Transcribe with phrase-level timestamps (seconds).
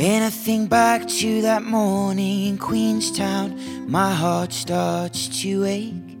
[0.00, 6.16] When I think back to that morning in Queenstown, my heart starts to ache.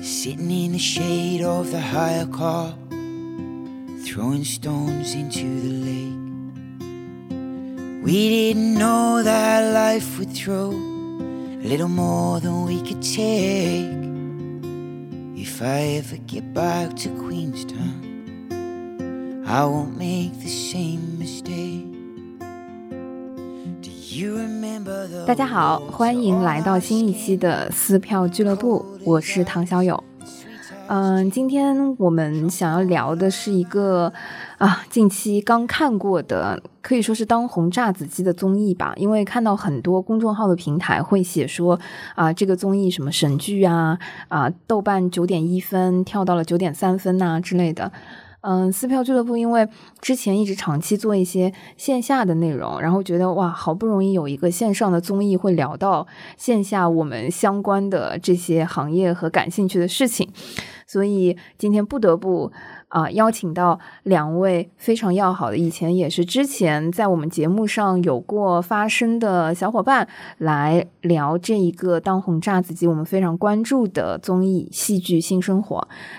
[0.00, 2.76] Sitting in the shade of the hire car,
[4.04, 6.20] throwing stones into the lake.
[8.04, 13.90] We didn't know that life would throw a little more than we could take.
[15.36, 17.98] If I ever get back to Queenstown,
[19.44, 21.17] I won't make the same
[25.26, 30.02] 大家好，欢迎来到新一期的撕票俱乐部，我是唐小友。
[30.88, 34.12] 嗯，今天我们想要聊的是一个
[34.56, 38.94] 啊，近期刚看过的，可以说是当红炸子鸡的综艺吧。
[38.96, 41.78] 因为看到很多公众号的平台会写说
[42.14, 47.92] 啊，这个综艺什么神剧啊啊，豆瓣九点一分跳到了九点三分呐、之类的。
[48.40, 49.68] 嗯，撕票俱乐部因为
[50.00, 60.28] 之前一直长期做一些线下的内容，然后觉得哇，好不容易有一个线上的综艺会聊到线下我们相关的这些行业和感兴趣的事情，
[60.86, 62.52] 所以今天不得不
[62.88, 70.08] 啊、邀请到两位非常要好的，以前也是之前在我们节目上有过发声的小伙伴
[70.38, 75.76] 来聊这一个当红炸子鸡我们非常关注的综艺《戏剧新生活》，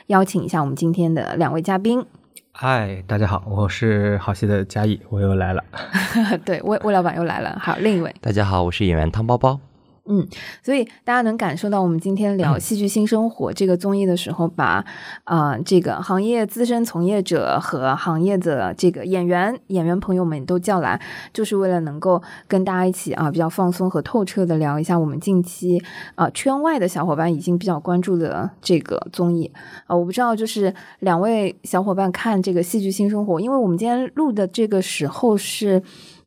[0.08, 2.06] 邀请一下我们今天的两位嘉宾。
[2.52, 5.64] 嗨，大家好，我是好戏的嘉义，我又来了。
[6.46, 9.60] 对，魏魏老板又来了，好，另一位，大家好，我是演员汤包包。
[10.06, 10.28] 嗯，
[10.64, 14.84] 所以大家能感受到，我们今天聊《戏剧新生活》这个综艺的时候，把
[15.24, 21.00] 啊、这个行业资深从业者和行业的这个演员演员朋友们都叫来，
[21.32, 25.82] 就是为了能够跟大家一起啊比较放松和透彻的聊一下我们近期
[26.16, 29.52] 啊圈外的小伙伴已经比较关注的这个综艺
[29.86, 35.84] 啊，我不知道就是两位小伙伴看这个《戏剧新生活》，因为我们今天录的这个时候是。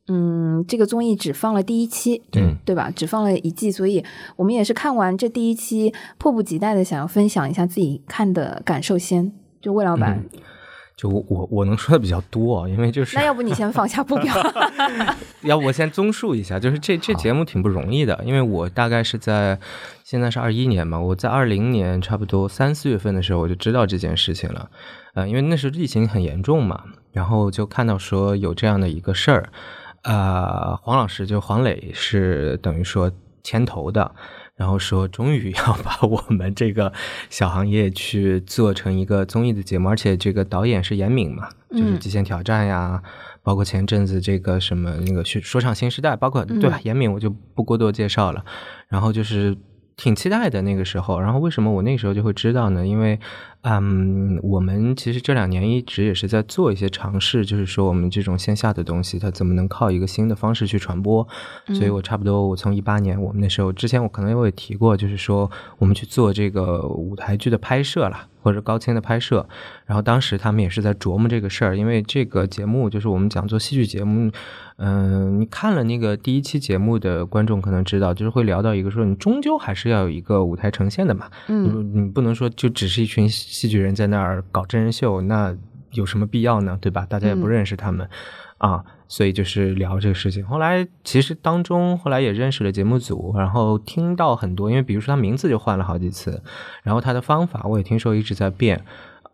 [0.07, 2.91] 嗯，这个综艺只放了第一期，嗯，对吧？
[2.93, 4.03] 只放了一季，所以
[4.35, 9.31] 我们也是看完这第一期，迫不及待的想要分享一下自己看的感受先。
[9.61, 10.21] 就魏老板，
[10.97, 14.35] 就我我我能说的比较多，因为就是那要不你先放下步 表？
[15.43, 19.57] 要不我先综述一下，就是这这节目挺不容易的，因为我大概是在
[20.03, 24.69] 现在是二一年嘛，我在二零年差不多三四月份的时候我就知道这件事情了，
[25.13, 26.83] 呃，因为那时候疫情很严重嘛，
[27.13, 29.49] 然后就看到说有这样的一个事儿，
[30.03, 33.11] 呃，黄老师就黄磊是等于说
[33.43, 34.11] 牵头的。
[34.55, 36.93] 然后说，终于要 把我们这个
[37.27, 43.01] 小行业去做成一个综艺的节目，而且这个导演是严敏嘛，就是《极限挑战》呀，
[43.41, 46.79] 包括前阵子这个什么那个说说唱新时代，包括对吧？
[46.83, 48.45] 严敏我就不过多介绍了。
[48.87, 49.57] 然后就是
[49.97, 51.19] 挺期待的那个时候。
[51.19, 52.85] 然后为什么我那时候就会知道呢？
[52.85, 53.19] 因为
[53.63, 61.25] 嗯，我们其实这两年一直也是在做一些尝试，就是说我们这种线下的东西，它怎么能靠一个新的方式去传播？
[61.67, 69.47] 所以我差不多我从一八年，我们那时候之前我可能我也提过，就是说我们去做这个舞台剧的拍摄啦，或者高清的拍摄。
[69.85, 74.29] 然后当时他们也是在琢磨这个事儿，因为这个节目就是我们讲做戏剧节目，
[74.77, 85.55] 嗯、你看了那个第一期节目的观众可能知道，就是会聊到一个说，你终究还是要有一个舞台呈现的嘛，嗯你你不能说就只是一群戏剧人在那儿搞真人秀，那
[85.91, 86.75] 有什么必要呢？
[86.81, 87.05] 对吧？
[87.07, 88.09] 大家也不嗯认识他们、
[88.57, 90.43] 啊，所以就是聊这个事情。
[90.43, 96.41] 后来其实当中后来也认识了节目组，然后听到很多，因为比如说他名字就换了好几次，
[96.81, 98.83] 然后他的方法我也听说一直在变。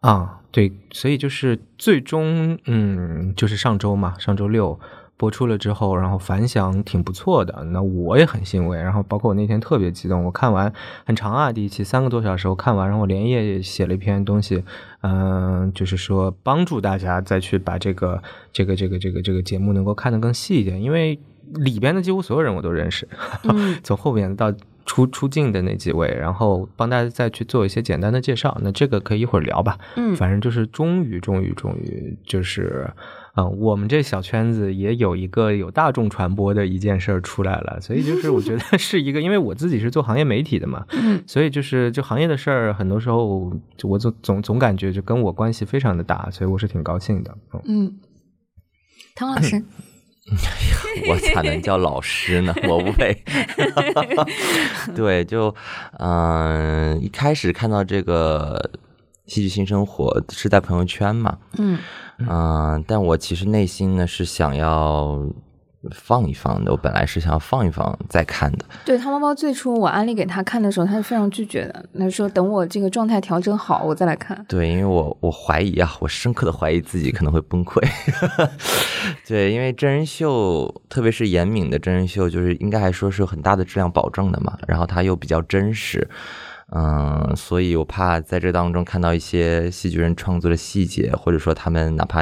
[0.01, 4.79] 啊，对，所以就是最终，嗯，就是上周嘛，上周六
[5.19, 8.77] 播出了之后，然后反响挺不错的，那我也很欣慰。
[8.77, 10.71] 然后包括我那天特别激动，我看完
[11.05, 14.63] 很长啊，第一期三个多小时，我看完，然后我连夜写了一篇东西，
[15.01, 21.19] 嗯、就是说帮助大家再去把这个这个这个这个这个节目能够看得更细一点，因为
[21.55, 23.05] 里边的几乎所有人我都认识，
[23.43, 24.53] 嗯 从后边到
[24.85, 28.57] 出出镜的那几位，然后帮大家再去做一些简单的介绍。
[28.61, 29.77] 那这个可以一会儿聊吧。
[29.97, 32.89] 嗯反正就是终于终于终于就是。
[33.39, 47.37] 嗯，我们这小圈子也有一个有大众传播的一件事儿出来了，所以就是我觉得是一个，因为我自己是做行业媒体的嘛， 嗯所以就是就行业的事儿，很多时候就我总总总感觉就跟我关系非常的大，所以我是挺高兴的。
[47.53, 47.99] 嗯嗯，
[49.15, 49.63] 汤老师
[51.09, 52.53] 我咋能叫老师呢？
[52.67, 53.23] 我不配。
[54.95, 55.55] 对，就
[55.97, 58.69] 嗯、一开始看到这个
[59.25, 61.79] 戏剧新生活是在朋友圈嘛，嗯
[62.27, 65.19] 嗯、但我其实内心呢是想要
[65.91, 66.71] 放一放的。
[66.71, 68.65] 我本来是想要放一放再看的。
[68.83, 71.85] 对汤包包最初我安利给他看的时候，他是非常拒绝的。
[71.97, 74.45] 他说等我这个状态调整好，我再来看。
[74.49, 77.81] 对，因为我我怀疑啊，我深刻的怀疑自己可能会崩溃。
[79.25, 84.57] 对，因为真人秀，特别是严敏的真人秀，就是应该还说是有很大的质量保证的嘛。
[84.67, 86.05] 然后他又比较真实，
[86.71, 92.21] 嗯，所以我怕在这当中看到一些戏剧人创作的细节，或者说他们哪怕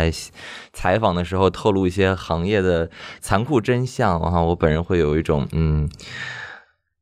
[0.74, 2.90] 采访的时候透露一些行业的
[3.20, 5.90] 残酷真相，然后我本人会有一种嗯。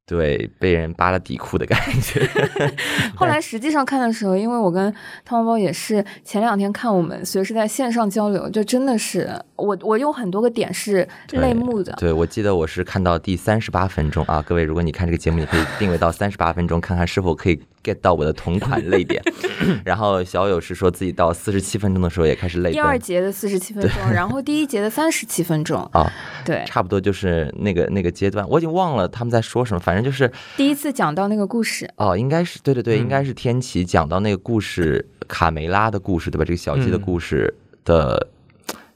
[0.07, 2.22] 对，被人扒了底裤的感觉。
[3.18, 4.94] 后来实际上看的时候，因为我跟
[5.24, 11.92] 汤包包也是前两天看，我们随时在线上交流，就真的是我我有很多个点是泪目的。
[11.98, 19.19] 对，我记得我是看到第三十八分钟啊，各位，如果你看这个节目，你可以定位到三十八分钟，看看是否可以 get 到我的同款泪点。
[19.84, 22.72] 然后小友是说自己到四十七分钟的时候也开始泪。
[22.72, 26.12] 第二节的四十七分钟，然后第一节的三十七分钟啊，
[26.46, 29.94] 对，差不多就是那个那个阶段，我已经忘了他们在说什么，反正。
[29.95, 36.44] 反正就是第一次讲到那个故事哦，应该是对对对，应该是天启讲到那个故事卡梅拉的故事对吧？
[36.44, 37.56] 这个小鸡的故事
[37.86, 38.27] 的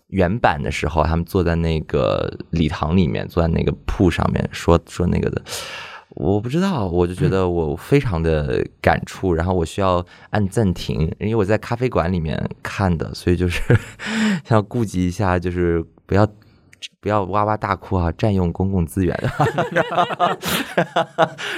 [0.07, 5.41] 原版的时候，他们坐在那个礼堂里面，坐在那个铺上面说说那个的，
[6.09, 13.61] 我不知道，我就觉得我非常的感触，然后我需要按暂停，因为我在咖啡馆里面看的，所以就是
[14.51, 16.29] 要顾及一下，就是不要。
[16.99, 18.11] 不要哇哇大哭啊！
[18.17, 19.17] 占用公共资源，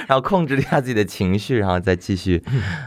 [0.06, 2.42] 然后控制一下自己的情绪，然后再继续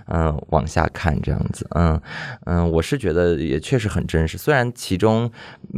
[0.08, 1.68] 嗯往下看这样子。
[1.76, 2.02] 嗯
[2.46, 5.32] 嗯，我是觉得也确实很真实，虽然其中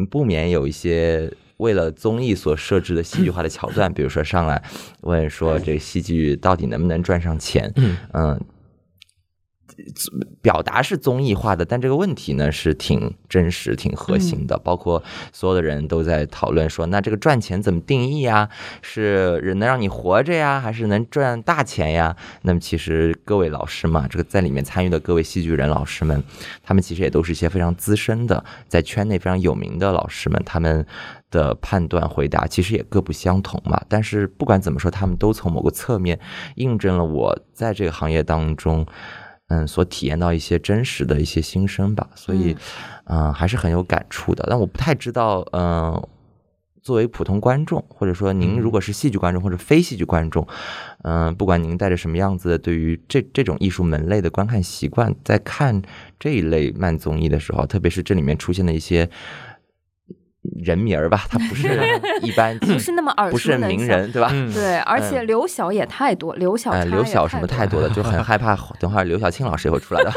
[0.09, 4.61] 不免有一些为了综艺所设置的戏剧化的桥段，比如说上来
[5.01, 7.73] 问说这戏剧到底能不能赚上钱？
[8.13, 8.39] 嗯。
[10.41, 14.57] 表达是综艺化的，但这个问题呢是挺真实、挺核心的。
[14.57, 18.49] 包括所有的人都在讨论说，那这个赚钱怎么定义呀？
[18.81, 22.15] 是人能让你活着呀，还是能赚大钱呀？
[22.41, 26.23] 那么其实各位老师嘛，这个在里面参与的各位戏剧人老师们，
[26.63, 30.85] 他们其实也都是一些非常资深的，在圈内非常有名的老师们，他们
[31.29, 33.79] 的判断、回答其实也各不相同嘛。
[33.87, 36.19] 但是不管怎么说，他们都从某个侧面
[36.55, 38.85] 印证了我在这个行业当中。
[39.49, 42.55] 嗯，所体验到一些真实的一些心声吧，所以，
[43.05, 44.45] 嗯，还是很有感触的。
[44.49, 46.07] 但我不太知道，嗯，
[46.81, 50.45] 作为普通观众，或者说您如果是戏剧观众或者非戏剧观众，
[51.03, 55.81] 嗯，不管您带着什么样子的对于这这种艺术门类的观看习惯，在看
[56.19, 59.09] 这一类慢综艺的时候，特别是这里面出现的一些。
[60.63, 61.67] 人名儿吧，他不是
[62.21, 64.29] 一般，不是那么耳熟不是名人，对吧？
[64.53, 70.11] 对，而且刘晓也太多，刘晓，刘晓什么太多了，就很 害怕，等会儿刘晓庆老师也会出来的。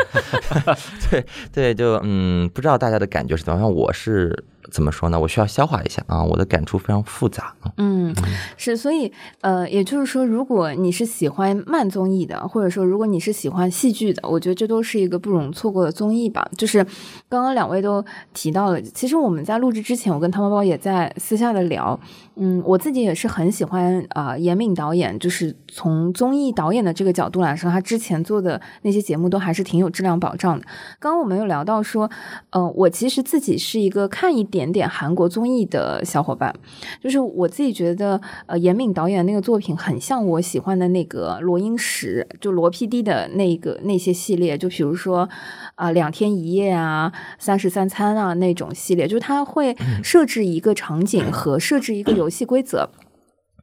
[1.11, 4.45] 对对，就嗯，不知道大家的感觉是怎么样，我是。
[4.71, 5.19] 怎么说呢？
[5.19, 7.55] 我需要消化一下啊，我的感触非常复杂。
[7.77, 8.15] 嗯，
[8.57, 16.49] 是，所以呃，也就是说，如果你是喜欢慢综艺的，或者说如果你是喜欢戏剧的，我觉得这都是一个不容错过的综艺吧。
[16.57, 16.85] 就是
[17.29, 21.99] 刚刚两位都提到了，其实我们在录制之前，我跟汤包包也在私下的聊。
[22.37, 30.65] 嗯，我自己也是很喜欢啊，严敏导演，就是从综艺导演的这个角度来说，他之前做的那些节目都还是挺有质量保障的。
[30.99, 32.11] 刚刚我们有聊到说，
[32.51, 36.55] 呃，我其实自己是一个看一点点韩国综艺的小伙伴，
[37.03, 45.29] 就是我自己觉得，呃，严敏导演那个作品很像我喜欢的那个罗英石，就罗 PD 的那个那些系列，就比如说
[45.75, 52.31] 啊，两天一夜啊，三十三餐啊那种系列，就是他会设置一个场景和设置一个游。
[52.31, 52.89] 戏规则，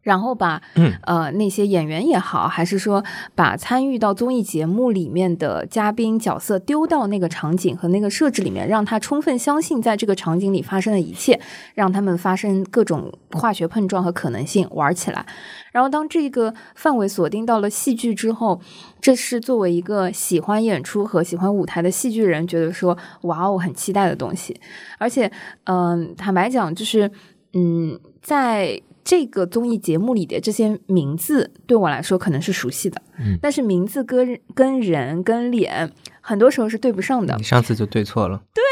[0.04, 0.62] 然后把
[1.04, 11.40] 呃那些演员也好，还是说把参与到综艺节目里面的嘉宾角色丢到那个场景和那个设置里面，让他充分相信在这个场景里发生的一切，
[11.74, 15.26] 让他们发生各种化学碰撞和可能性玩起来。
[15.72, 18.60] 然后当这个范围锁定到了戏剧之后，
[19.00, 24.60] 这是作为一个喜欢演出和喜欢舞台的戏剧人觉得说哇哦很期待的东西。
[24.98, 25.32] 而且
[25.64, 27.10] 嗯，坦白讲就是。
[27.58, 37.36] 嗯，在这个综艺节目里的这些名字对我来说可能是熟悉的，嗯，但是名字跟跟人跟脸很多时候是对不上的。
[37.38, 38.64] 你上次就对错了，对，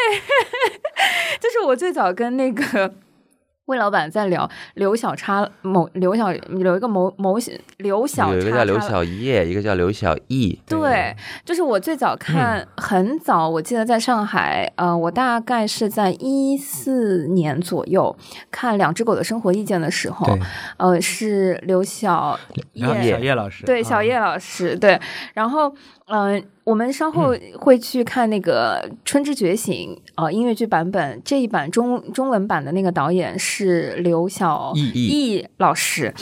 [1.42, 2.94] 就是我最早跟那个。
[3.65, 7.38] 魏老板在聊刘小叉某刘小有一个某某
[7.77, 10.60] 刘小有一个叫刘小叶，一个叫刘小艺。
[10.67, 18.15] 对，就是我最早看很早，我记得在上海，呃，我大概是在一四年左右
[18.51, 20.38] 看《两只狗的生活意见》的时候，
[20.77, 22.39] 呃，是刘小
[22.74, 25.00] 叶小叶老师，对小叶老师，对，
[25.34, 25.74] 然后。
[26.07, 33.95] 嗯，我们稍后会去看那个《春之觉醒》啊，音乐剧版本这一版中中文版的那个导演是。
[34.05, 36.13] 刘晓毅毅老师。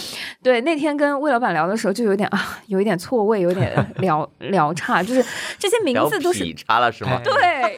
[0.41, 5.21] 对，那天跟魏老板聊的时候，就有点啊，有一点错位，有点 聊聊差，就是
[5.59, 7.19] 这些名字都是差了是吗？
[7.23, 7.77] 对，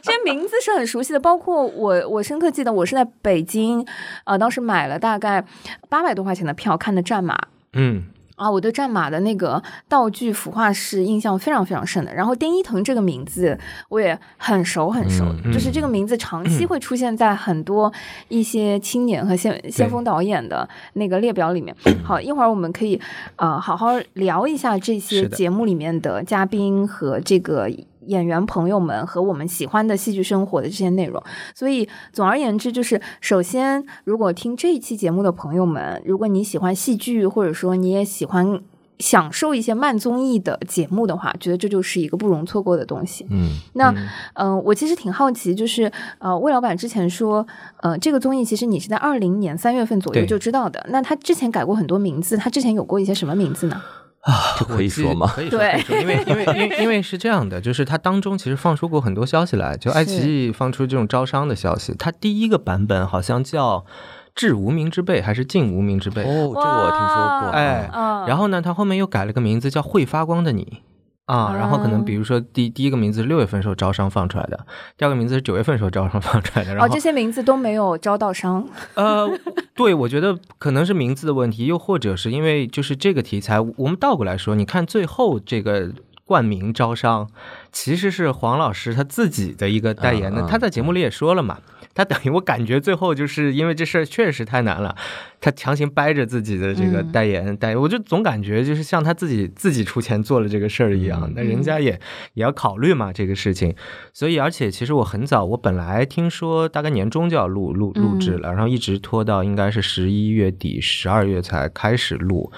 [0.00, 3.86] 这些名字是很熟悉的，包括我，我深刻记得我是在北京，
[4.24, 5.44] 呃，当时买了大概
[5.90, 7.38] 八百多块钱的票看的战马，
[7.74, 8.04] 嗯。
[8.42, 12.12] 啊，我对战马的那个道具腐化是印象非常非常深的。
[12.12, 13.56] 然后丁一腾这个名字
[13.88, 17.92] 我也很熟很熟，就是这个名字长期会出现在很多
[18.28, 21.74] 一些青年和先先锋导演的那个列表里面。
[22.02, 23.00] 好，一会儿我们可以
[23.36, 27.70] 啊好好聊一下这些节目里面的嘉宾和这个。
[28.06, 31.22] 演员朋友们和我们喜欢的戏剧生活的这些内容，
[31.54, 38.60] 所以总而言之，就是首先，如果听这一期节目的朋友们，如果你喜欢戏剧，或者说你也喜欢
[38.98, 43.26] 享受一些慢综艺的节目的话，觉得这就是一个不容错过的东西。
[43.30, 43.92] 嗯，那
[44.34, 47.44] 嗯，我其实挺好奇，就是呃，魏老板之前说，
[47.80, 53.82] 呃，这个综艺其实你是在二零年三月份左右就知道的，那他之前改过很多名字，他之前有过一些什么名字呢？
[54.22, 55.26] 啊，这可以说吗？
[55.34, 55.60] 可以说，
[56.00, 63.84] 因为因为因为因为是这样的，就是它当中其实放出过很多消息来，就爱奇艺放出这种招商的消息，它第一个版本好像叫
[64.34, 66.22] “致无名之辈”还是“敬无名之辈”？
[66.24, 67.48] 哦，这个我听说过。
[67.50, 67.90] 哎，
[68.28, 70.82] 然后呢，它后面又改了个名字叫“会发光的你”。
[71.26, 74.66] 啊，然后可能比如说第第一个名字是六月份时候招商放出来的，
[74.98, 78.66] 第二个名字是九月份时候招商放出来的，然后这些名字都没有招到商。
[78.94, 79.28] 呃，
[79.74, 85.92] 对，我觉得可能是名字的问题，又或者是因为就是这个题材，我们倒过来说，你看最后这个
[86.24, 87.28] 冠名招商，
[87.70, 91.58] 其实是黄老师他自己的一个代言的，他在节目里也说了嘛。
[91.94, 94.96] 他等于我感觉最后就是因为这事儿确实太难了，
[95.42, 101.90] 他强行掰着自己的这个代言代言，我就总感觉就是像他自己自己出钱做了这个事儿一样，那人家也
[102.32, 103.74] 也要考虑嘛这个事情，
[104.14, 112.50] 所以而且其实我很早，我本来听说大概年终就要录录录制了，然后一直拖到应该是十一月底十二月才开始录。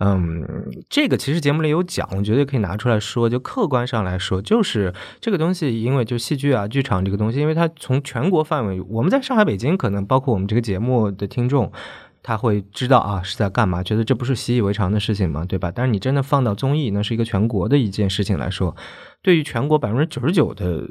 [0.00, 0.44] 嗯，
[0.88, 3.28] 这个其实节目里有讲，我觉得可以拿出来说。
[3.28, 11.72] 就客观上来说，就是这个东西，因为就戏剧啊、剧场这个东西，因为它从全国范围，我们在上海、北京，可能包括我们这个节目的听众，
[12.22, 15.72] 他会知道啊是在干嘛，觉得这不是习以为常的事情嘛，对吧？
[15.74, 18.76] 但是你真的放到综艺，那是一个全国的一件事情来说，
[19.22, 20.88] 对于全国百分之九十九的。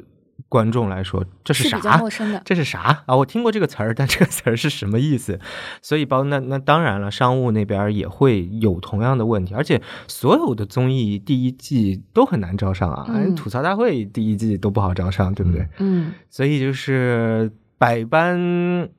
[0.48, 2.00] 观众来说，这是啥？
[2.44, 3.16] 这是啥啊？
[3.16, 5.38] 我听过这个词儿，但这个词儿是什么意思？
[5.82, 15.66] 所以包那那当然了，商务那边也会有同样的问题，而且所有的综艺第一季都很难招商啊，吐槽大会第一季都不好招商，对不对？
[15.78, 18.38] 嗯，所以就是百般，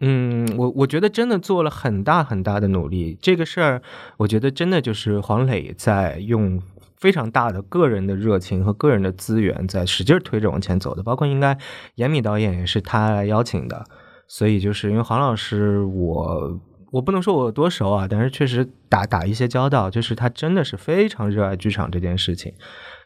[0.01, 3.81] 嗯，我我觉得真的做了很大很大的努力，这个事儿，
[4.17, 6.61] 我觉得真的就是黄磊在用。
[6.99, 11.57] 非常大的个人的热情和个人的资源在使劲推着往前走的，包括应该
[11.95, 13.85] 严敏导演也是他来邀请的，
[14.27, 16.59] 所以就是因为黄老师，我
[16.91, 22.53] 我不能说我有多熟啊，但是确实打打一些交道，就是他真的是非常热爱剧场这件事情。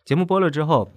[0.04, 0.90] 节目播了之后。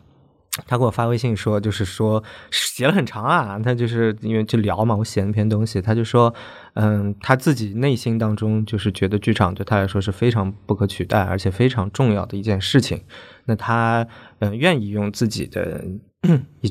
[0.66, 6.32] 他给我发微信说，就是说写了很长啊，他就是因为就聊嘛，我写那篇东西，他就说，
[6.74, 13.02] 嗯，他自己内心当中就是觉得剧场对他来说是非常不可取代，而且非常重要的一件事情。
[13.44, 14.06] 那他
[14.38, 15.84] 嗯愿意用自己的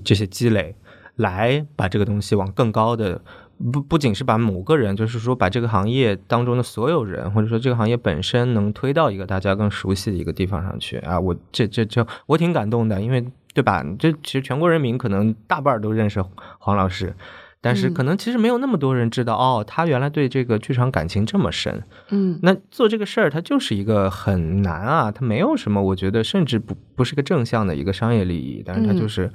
[0.04, 0.76] 这些积累
[1.16, 3.22] 来把这个东西往更高的。
[3.72, 11.18] 不不仅是把某个人，就是说把这个行业当中的所有人，或者说这个行业本身能推到一个大家更熟悉的一个地方上去啊！
[11.18, 13.26] 我这这这我挺感动的，因为
[13.56, 13.84] 对吧？
[13.98, 16.24] 这其实全国人民可能大半都认识
[16.60, 17.16] 黄老师，
[17.62, 21.82] 但是可能其实没有那么多人知道哦，他原来对这个剧场感情这么深。
[22.10, 29.32] 嗯，那做这个事儿，它就是一个很难啊，他没有什么，我觉得甚至不不是个正向的一个商业利益，但是他就是。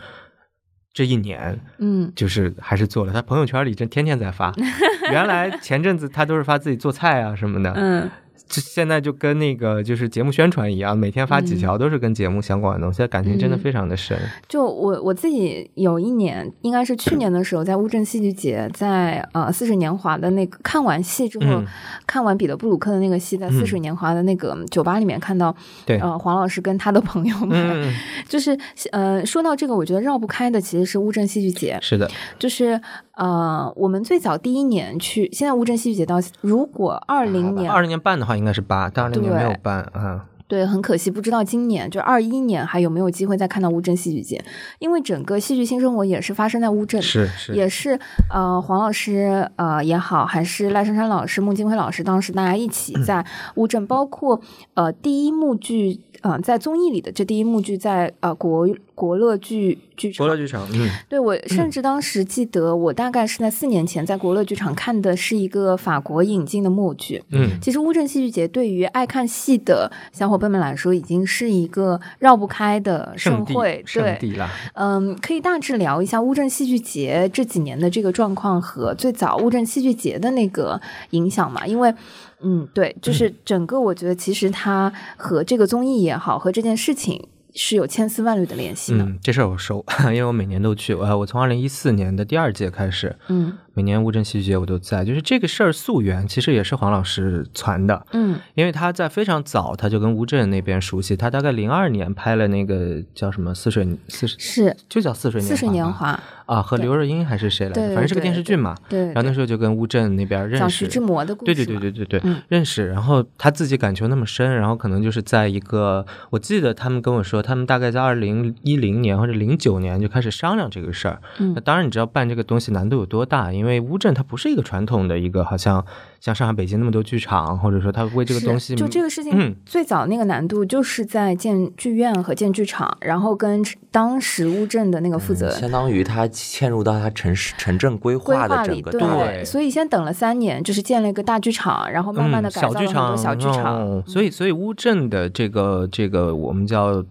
[0.92, 3.12] 这一年，嗯，就是还是做了。
[3.12, 4.52] 他朋友圈里真天天在发，
[5.12, 8.10] 原来前阵子他都是发自己做菜啊什么的，嗯。
[8.50, 14.18] 就现在就跟那个就是节目宣传一样，每天发几条都是跟节目相关的东西，感情真的非常的深。
[14.48, 21.62] 就我我自己有一年，应该是去年的时候，在乌镇戏剧节，在呃四十年华的那个看完戏之后，
[22.06, 25.54] 看完彼得布鲁克的那个戏，在四十年华的那个酒吧里面看到，
[25.86, 27.94] 对，呃黄老师跟他的朋友们，
[28.28, 28.58] 就是
[28.90, 32.80] 呃说到这个，我觉得绕不开的其实是乌镇戏剧节，是的，就是。
[33.20, 40.24] 呃，我们最早第一年去，现在乌镇戏剧节到，如果二零年二零年办的话，应该是八，但二零年没有办啊。
[40.48, 44.42] 对，很可惜，不知道今年就二一年还有没有机会再看到乌镇戏剧节，
[44.78, 47.96] 因为整个戏剧新生活也是发生在乌镇，是是，也是
[48.32, 53.24] 呃黄老师呃也好，还是赖珊珊老师、孟京辉老师，当时大家一起在
[53.56, 54.40] 乌镇，包括
[54.74, 58.66] 呃第一幕剧呃在综艺里的这第一幕剧在呃国
[59.00, 60.28] 国乐剧剧场国。
[60.28, 67.24] 乐剧场，嗯，对我甚至当时记得，我大概是在四年前在国乐剧场看的是一个法国引进的默剧。
[67.30, 73.54] 嗯其实乌镇戏剧节对于爱看戏的小伙伴们来说，已经是一个绕不开的盛会。
[73.54, 80.78] 对，圣地啦，嗯，可以大致聊一下乌镇戏剧节这几年的这个状况和最早乌镇戏剧节的那个
[81.10, 81.66] 影响嘛？
[81.66, 81.94] 因为，
[82.40, 89.04] 嗯，对，就是整个我觉得其实它和这个综艺也好，和这件事情是有千丝万缕的联系的。
[89.04, 90.94] 嗯，这事儿我熟， 因为我每年都去。
[90.94, 95.04] 呃，我从二零一四年的第二届开始，嗯每年乌镇戏剧节我都在。
[95.04, 106.12] 就是这个事儿溯源，其实也是黄老师传的，嗯因为他在非常早他就跟乌镇那边熟悉，他大概零二年拍了那个叫什么《似水似水》，是就叫《似水似水年华》，
[106.46, 107.80] 啊，和刘若英还是谁来着？
[107.88, 108.76] 反正是个电视剧嘛。
[108.88, 112.88] 对，然后那时候就跟乌镇那边认识，讲徐志摩的故事对，对对对对对，嗯认识。
[112.88, 121.20] 然后他自己感情那么深，然后可能就是在一个，我记得他们跟我说，他们大概在二零一零年或者零九年就开始商量这个事儿。
[121.38, 125.84] 嗯那当然你知道办这个东西难度有多大，因为乌镇它不是一个传统的一个，好像
[126.20, 143.76] 像上海、北京那么多剧场，或者说它为这个东西就这个事情嗯最早那个难度就是在建剧院和建剧场，然后跟当时乌镇的那个负责相当于他嵌入到他城市城镇规规划的里，整个对，对所以先等了三年，就是建了一个大剧场，然后慢慢的嗯、改造了很多小剧场，小剧场。
[143.76, 147.04] 哦所以所以乌镇的这个这个我们叫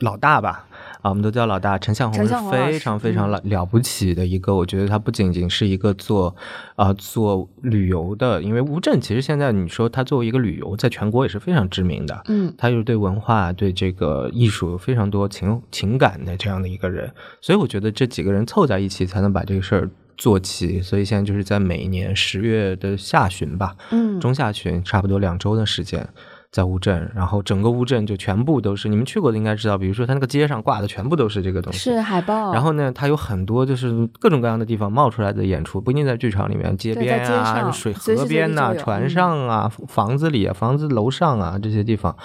[0.00, 0.66] 老大吧。
[1.02, 6.34] 啊，我们都叫老大陈向红是非常非常嗯了了不起的一个，我觉得他不仅仅是一个做
[6.74, 17.10] 啊、做旅游的，因为乌镇其实现在你说他作为一个旅游，在全国也是非常知名的，嗯他又对文化、对这个艺术有非常多情情感的这样的一个人，
[17.40, 20.80] 所以我觉得这几个人凑在一起才能把这个事儿做起。
[20.80, 26.08] 所以现在就是在每年十月的下旬吧，嗯，中下旬，差不多两周的时间。
[26.56, 42.16] 在乌镇，然后整个乌镇就全部都是你们去过的应该知道，比如说它那个街上挂的全部都是这个东西，是海报，然后呢，它有很多就是各种各样的地方冒出来的演出，不一定在剧场里面，街边啊、水河边呐、船嗯上啊、房子里啊、房子楼上啊这些地方，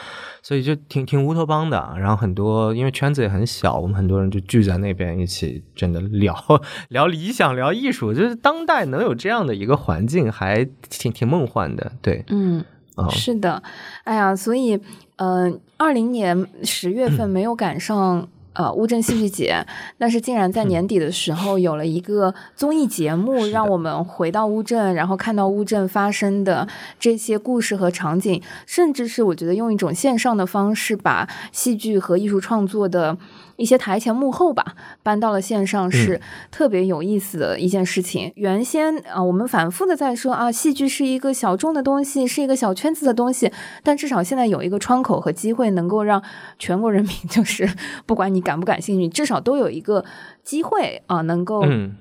[0.42, 1.94] 所以就挺挺乌托邦的。
[1.98, 6.34] 然后很多因为圈子也很小，我们很多人就聚在那边一起，真的聊
[6.88, 11.92] 聊理想、聊艺术，就是当代能有这样的一个环境，还挺挺梦幻的。
[12.01, 12.64] 对，嗯。
[13.01, 13.61] 啊、是的，
[14.03, 14.79] 哎呀，所以，
[15.16, 18.27] 呃，二零年十月份没有赶上。
[18.53, 19.66] 呃，乌镇戏剧节，
[19.98, 26.68] 但是竟然在年底的时候有了一个综艺节目，让我们回到乌镇，然后看到乌镇发生的
[27.00, 33.18] 这些故事和场景，甚至是我觉得用一种线上的方式，把戏剧和艺术创作的
[33.62, 36.20] 一些台前幕后吧搬到了线上，是
[36.50, 38.34] 特别有意思的一件事情。
[38.36, 43.52] 原先啊、我们反复的在说啊，戏剧是一个小众的东西，是一个小圈子的东西，
[43.84, 46.22] 但至少现在有一个窗口和机会，能够让
[46.58, 47.70] 全国人民， 就是
[48.06, 50.04] 不管你感不感兴趣，至少都有一个
[50.44, 51.96] 机会啊、能够嗯，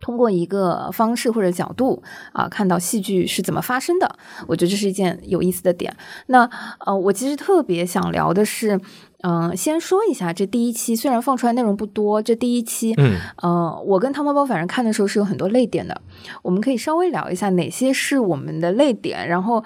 [0.00, 5.96] 通过一个方式或者角度啊，看到戏剧是怎么发生的，我觉得这是一件有意思的点。
[6.26, 6.48] 那
[6.84, 8.80] 呃，我其实特别想聊的是，
[9.26, 15.98] 嗯、先说一下这第一期，虽然放出来内容不多，这第一期，嗯，呃，我跟汤包包反正看的时候是有很多泪点的，
[16.42, 19.64] 我们可以稍微聊一下哪些是我们的泪点，然后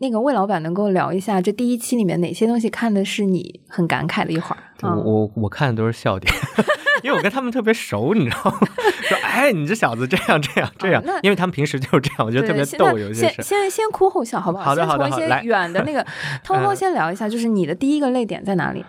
[0.00, 4.56] 那个魏老板能够聊一下这第一期里面哪些东西看的是你很感慨的一会儿。
[4.82, 6.32] 我嗯我我看的都是笑点，
[7.04, 8.58] 因为我跟他们特别熟，你知道吗？
[9.06, 13.42] 说哎，你这小子这样这样这样啊，因为他们平时就是这样，我觉得特别逗，有些先事。
[13.42, 14.64] 先先哭后笑，好不好？
[14.64, 16.02] 好的好的来远的那个，
[16.42, 18.82] 汤包包先聊一下，就是你的第一个泪点在哪里？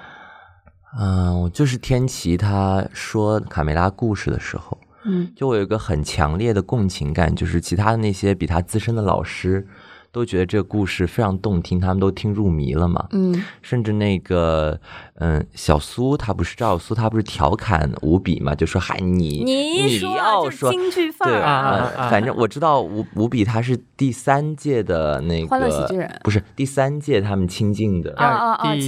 [0.97, 9.67] 嗯，我就是天琪他说卡梅拉故事的时候，嗯就我有一个很强烈的共情感，就是其他的那些比他资深的老师
[10.11, 13.07] 都觉得这个故事非常动听，他们都听入迷了嘛。
[13.11, 13.43] 嗯。
[13.61, 14.79] 甚至那个，
[15.15, 26.19] 嗯，小苏他不是赵小苏，他不是调侃吴比嘛，就说嗨你你一说就要说京剧范对儿啊反正我知道吴吴比他是第三届的那个欢乐喜剧人。
[26.23, 28.81] 不是第三届他们亲近的啊啊啊第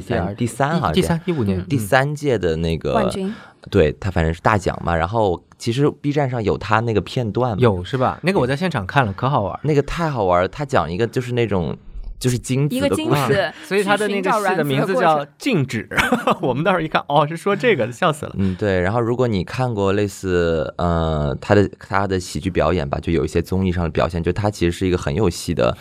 [0.00, 3.32] 三第三好像第三一五年第三届的那个冠军，
[3.70, 4.94] 对他反正是大奖嘛。
[4.94, 8.18] 然后其实 B 站上有他那个片段嘛，有是吧？
[8.22, 9.60] 那个我在现场看了，可好玩。
[9.62, 10.48] 那个太好玩了。
[10.48, 11.76] 他讲一个就是那种
[12.18, 15.88] 就是精子一个的故事，所以他的那个戏的名字叫《静止》，
[16.46, 18.34] 我们到时候一看，哦，是说这个，笑死了。
[18.38, 18.80] 嗯，对。
[18.80, 25.76] 然后如果你看过类似呃他的他的喜剧表演吧，就有一些综艺上的表现，就他其实是一个很有戏的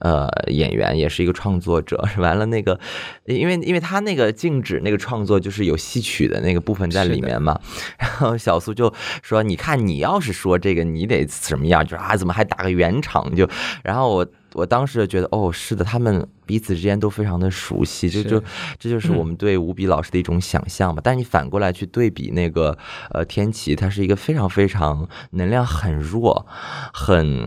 [0.00, 2.04] 呃，演员也是一个创作者。
[2.18, 2.78] 完了，那个，
[3.24, 7.58] 因为因为他那个静止那个创作就是有戏曲的那个部分在里面嘛。
[7.98, 11.84] 然后小苏就说：“你看，你要是说这个，你得什么样？
[11.84, 13.34] 就是啊，怎么还打个圆场？
[13.36, 13.48] 就
[13.84, 18.42] 然后我我当时就觉得，哦，是的，他们彼此之间都非常的熟悉，就就
[18.78, 21.00] 这就是我们对吴比老师的一种想象嘛。
[21.04, 22.76] 但你反过来去对比那个
[23.10, 26.46] 呃天琪，他是一个非常非常能量很弱，
[26.92, 27.46] 很。”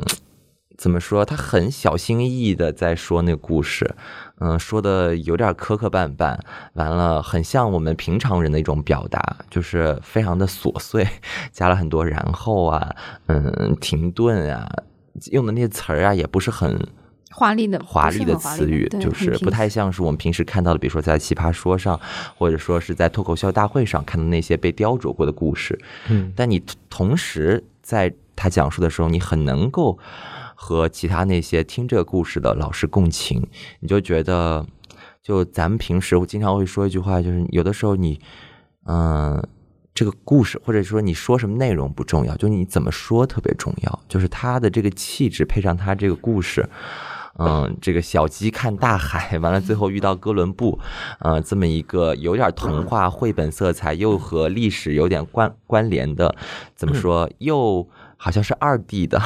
[0.75, 1.23] 怎么说？
[1.23, 3.95] 他很小心翼翼的在说那个故事，
[4.39, 6.38] 嗯，说的有点磕磕绊绊，
[6.73, 11.07] 完了，很像我们平常人的一种表达，就是非常的琐碎，
[11.53, 12.95] 加了很多然后啊，
[13.27, 14.67] 嗯，停顿啊，
[15.31, 16.77] 用的那些词儿啊，也不是很
[17.31, 21.97] 华丽的华丽的词语，就是不太像是我们平时看到的，比如说在奇葩说上，
[22.36, 29.99] 或者说是在脱口秀大会上看到那些被雕琢过的故事，嗯，但你同时在他讲述的时候，你很能够。
[30.63, 33.45] 和其他那些听这个故事的老师共情，
[33.82, 34.65] 你就觉得，
[35.21, 38.17] 就咱们平时经常会说一句话，就是有的时候你，
[38.86, 39.45] 嗯，
[39.93, 43.99] 这个故事或者说你说什么内容不重要，就你怎么说特别重要。
[44.08, 46.69] 就是他的这个气质配上他这个故事，
[47.38, 50.80] 嗯，这个小鸡看大海，完了最后遇到哥伦布，
[51.19, 56.34] 嗯，这么一个有点童话绘本色彩，又和历史有点关关联的，
[56.73, 57.86] 怎么说又。
[58.23, 59.21] 好像是二 D 的，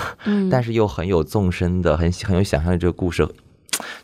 [0.50, 2.80] 但是又很有纵深的，很很有想象力。
[2.80, 3.30] 这个故事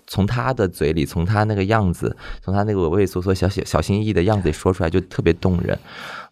[0.06, 5.75] 从他的嘴里，从他那个样子，从他那个畏畏缩缩、小小小心翼翼的样子里说出来，就特别动人。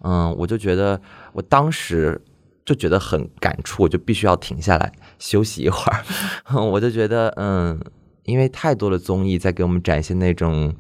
[0.04, 1.02] 嗯，我就觉得
[1.34, 2.22] 我当时
[2.64, 6.04] 就觉得很感触，我就必须要停下来休息一会儿。
[6.54, 7.84] 我就觉得，嗯，
[8.26, 10.76] 因为太多的综艺在给我们展现那种。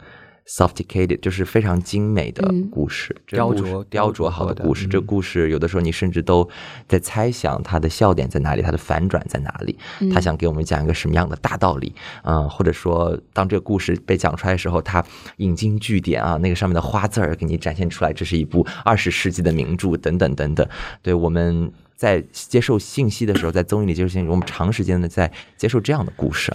[0.47, 4.87] Sophisticated 就是非常精美的故事，雕琢雕琢好的故事。
[4.87, 6.47] 这故事有的时候你甚至都
[6.87, 9.77] 在猜想它的笑点在哪里，它的反转在哪里，
[10.11, 12.41] 他想给我们讲一个什么样的大道理啊？
[12.47, 15.03] 或者说，当这个故事被讲出来的时候，他
[15.37, 20.67] 引经据典啊，那个上面的花字儿给你展现出来，这是一部二十世纪的名著等等等等。
[21.01, 26.53] 对我们在接受信息的时候，在综艺里接受信息，我们长时间的在接受这样的故事，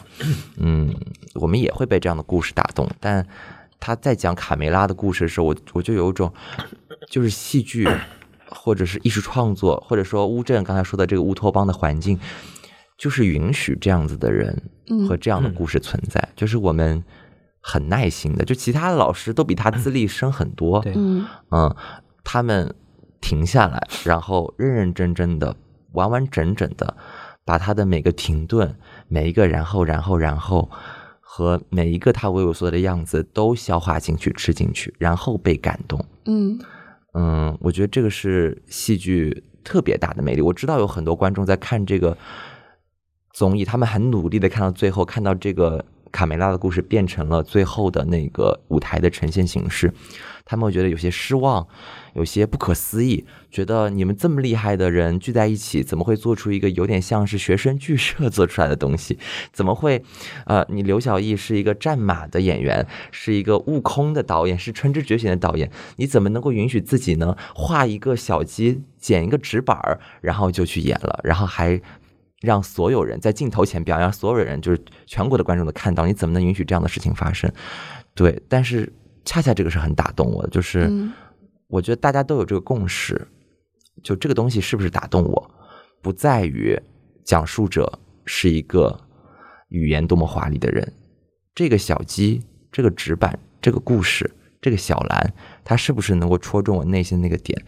[0.59, 0.95] 嗯，
[1.35, 3.27] 我们也会被这样的故事打动，但。
[3.87, 6.33] 他在讲卡梅拉的故事的时候，我我就有一种，
[7.09, 7.89] 就是戏剧，
[8.51, 12.19] 或者是艺术创作，或者说乌镇刚才说的这个乌托邦的环境，
[12.99, 14.61] 就是允许这样子的人
[15.07, 16.29] 和这样的故事存在。
[16.35, 17.05] 就是我们
[17.61, 21.77] 很耐心的，就其他的老师都比他资历深很多，嗯嗯，
[22.25, 22.75] 他们
[23.21, 25.55] 停下来，然后认认真真的、
[25.93, 26.97] 完完整整的
[27.45, 30.69] 把他的每个停顿、每一个然后、然后、然后。
[31.37, 36.03] 和每一个他畏畏缩缩的样子都消化进去、吃进去，然后被感动。
[36.25, 36.59] 嗯
[37.13, 40.41] 嗯，我觉得这个是戏剧特别大的魅力。
[40.41, 42.17] 我知道有很多观众在看这个
[43.35, 45.85] 综艺，他们很努力的看到最后，看到这个
[46.17, 49.93] 卡梅拉的故事变成了最后的那个舞台的呈现形式。
[50.49, 51.67] 他们会觉得有些失望，
[52.15, 59.19] 有些不可思议，觉得你们这么厉害的人聚在一起，怎么会做出一个有点像是学生剧社做出来的东西？
[59.53, 60.03] 怎么会？
[60.47, 67.37] 呃，你刘晓毅是一个战马的演员，是一个悟空的导演，是春之觉醒的导演，你怎么能够允许自己呢？
[67.53, 71.81] 画一个小鸡，剪一个纸板儿，然后就去演了，然后还
[72.47, 77.53] 让所有人在镜头前表扬，所有人就是全国的观众都看到，你怎么能允许这样的事情发生？
[78.15, 78.91] 对，但是。
[79.29, 80.89] 恰恰这个是很打动我的，就是
[81.67, 83.27] 我觉得大家都有这个共识，
[84.01, 85.51] 就这个东西是不是打动我，
[86.01, 86.81] 不在于
[87.25, 88.97] 讲述者是一个
[89.71, 90.93] 语言多么华丽的人，
[91.57, 94.31] 这个小鸡、这个纸板、这个故事、
[94.63, 97.61] 这个小蓝，它是不是能够戳中我内心那个点？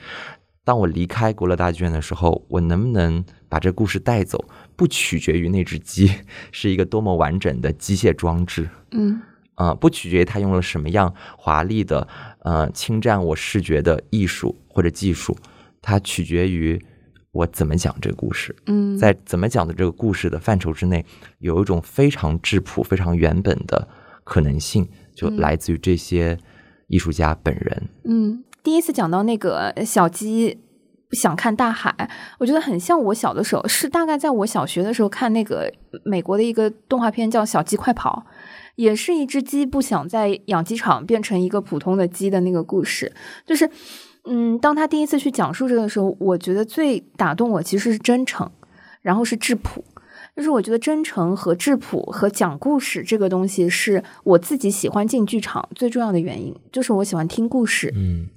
[0.69, 4.45] 当我离开国乐大剧院的时候，我能不能把这故事带走？
[4.77, 6.13] 不取决于那只鸡
[6.53, 9.19] 是一个多么完整的机械装置，嗯。
[9.55, 12.07] 啊，不取决于它用了什么样华丽的，
[12.41, 15.35] 呃，侵占我视觉的艺术或者技术，
[15.81, 16.79] 它取决于
[17.33, 18.55] 我怎么讲这个故事。
[18.67, 21.03] 嗯，在怎么讲的这个故事的范畴之内，
[21.39, 23.89] 有一种非常质朴、非常原本的
[24.23, 26.39] 可能性，就来自于这些
[26.89, 27.89] 艺术家本人。
[28.05, 30.59] 嗯，第一次讲到那个小鸡
[31.09, 35.73] 不想看大海，我觉得很像我小的时候，是大概在我小学的时候看那个
[36.05, 38.27] 美国的一个动画片，叫《小鸡快跑》。
[38.77, 43.11] 也是一只鸡不想在养鸡场变成一个普通的鸡的那个故事，
[43.47, 43.71] 就是，
[44.27, 48.51] 嗯，当他第一次去讲述这个的时候，我觉得最打动我其实是真诚，
[49.01, 49.83] 然后是质朴，
[50.37, 58.29] 就是我觉得真诚和质朴和讲故事这个东西是我自己喜欢进剧场最重要的原因，就是我喜欢听故事，嗯，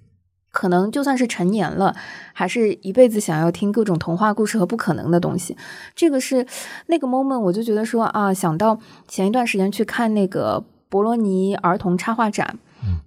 [0.52, 1.96] 可能就算是成年了，
[2.34, 5.56] 还是一辈子想要听各种童话故事和不可能的东西。
[5.96, 6.46] 这个是
[6.88, 12.60] 那个 moment，我就觉得说啊，想到前一段时间去看那个博罗尼儿童插画展，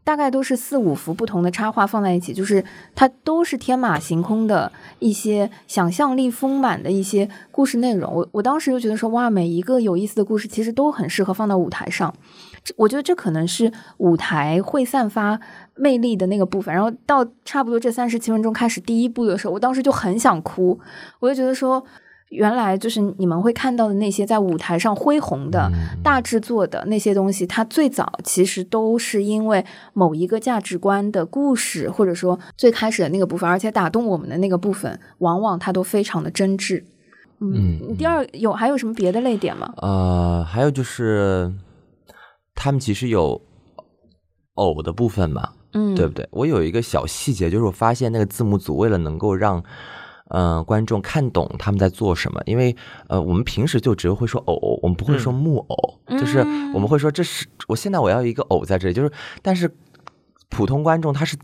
[0.02, 8.10] 大概都是四五幅不同的插画放在一起，就是它都是天马行空的一些想象力丰满的一些故事内容。
[8.10, 12.14] 我我当时就觉得说，哇，每一个有意思的故事其实都很适合放到舞台上。
[12.76, 15.38] 我觉得这可能是舞台会散发
[15.76, 16.74] 魅力的那个部分。
[16.74, 20.78] 然后到差不多这三十七分钟开始第一部的时候，我当时就很想哭，
[21.20, 21.84] 我就觉得说。
[22.30, 25.70] 原来就是你们会看到的那些在舞台上恢宏的
[26.02, 36.82] 大制作的那些东西，它最早其实都是因为某一个价值观的故事，或者说最开始的那个部分，而且打动我们的那个部分，往往它都非常的真挚。
[37.40, 39.72] 嗯，第二有还有什么别的泪点吗？
[39.76, 41.52] 呃，还有就是
[42.56, 43.40] 他们其实有
[44.54, 46.26] 偶的部分嘛，嗯，对不对？
[46.30, 49.62] 我有一个小细节，就是我发现那个字幕组为了能够让。
[50.28, 52.74] 嗯，观众看懂他们在做什么，因为
[53.08, 56.38] 呃，我们平时就只会说偶，我们不会说木偶，就是
[56.72, 59.70] 我们会说这是我现在我要一个偶在这里，就是但是
[60.48, 61.36] 普通观众他是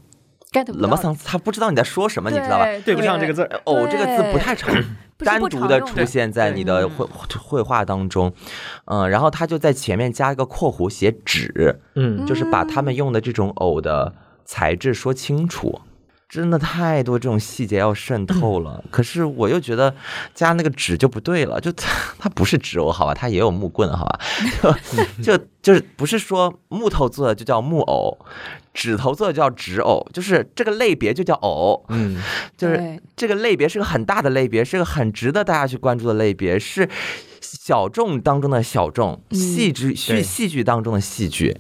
[0.51, 2.65] get 冷么桑，他不知道你在说什么，你知道吧？
[2.85, 4.75] 对不上这个字，偶这个字不太常
[5.25, 7.07] 单独的出现在你的绘
[7.39, 8.33] 绘画当中，
[8.87, 15.81] 嗯，然后他就在前面加一个括弧写纸，嗯，就是把他们用的这种偶的材质说清楚。
[16.31, 19.93] 真的太多这种细节要渗透了，可是我又觉得
[20.33, 21.91] 加那个纸就不对了，就它
[22.21, 24.21] 它不是纸偶，好吧，它也有木棍，好吧，
[25.21, 28.17] 就 就就是不是说木头做的就叫木偶，
[28.73, 32.23] 纸头做的叫纸偶，就是这个类别就叫偶，嗯，
[32.57, 36.89] 就是这个类别是个很大的类别，是个很值得大家去关注的类别，是
[37.41, 41.57] 小众当中的小众，戏剧戏戏剧当中的戏剧，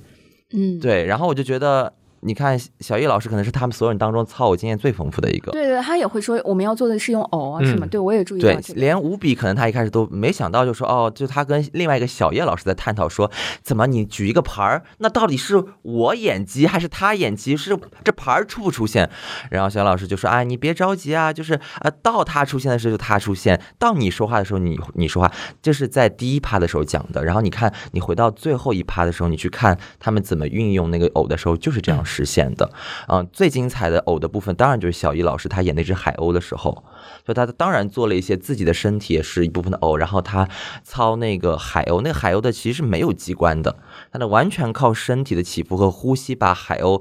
[0.53, 1.93] 嗯，对，然后我就觉得。
[2.21, 5.53] 你看，小叶老师可能是他们所有人当中操偶经验最丰富的一个。
[5.53, 7.87] 对对，他也会说我们要做的是用偶啊，是吗？
[7.87, 8.49] 对我也注意到。
[8.49, 13.31] 对，连五笔可能他一开始都没想到，就说哦，就他跟另外一个小叶老师在探讨说，
[13.63, 17.57] 怎么你举一个牌儿，那到底是我演技还是他演技？
[17.57, 19.09] 是这牌儿出不出现？
[19.51, 27.25] 然后小老师就说，哎，你别着急啊，就是呃，到他出现的时候就他出现，到你说话的时候你你说话，这是在第一趴的时候讲的。
[27.25, 32.05] 然后你看，你回到最后一趴的时候，你去看他们怎么运用那个偶的时候，就是这样。
[32.11, 32.69] 实现的，
[33.09, 36.85] 嗯，最精彩的偶的部分，当然就是小易老师他演那只海鸥的时候，
[37.25, 40.49] 就他当然做了一些自己的身体也是一部分的偶，然后他
[40.83, 43.77] 操那个海鸥，那个海鸥的其实是没有机关的，
[44.11, 47.01] 他的完全靠身体的起伏和呼吸把海鸥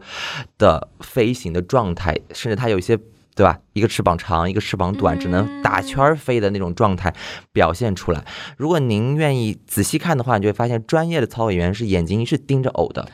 [0.60, 2.98] 的飞行的状态，甚至他有一些
[3.36, 7.14] 对吧，一个翅膀长，一个翅膀短，只能打圈飞的那种状态
[7.54, 8.26] 表现出来。
[8.58, 13.08] 如果您愿意仔细看的话，你就会发现专业的操演员是眼睛是盯着偶的，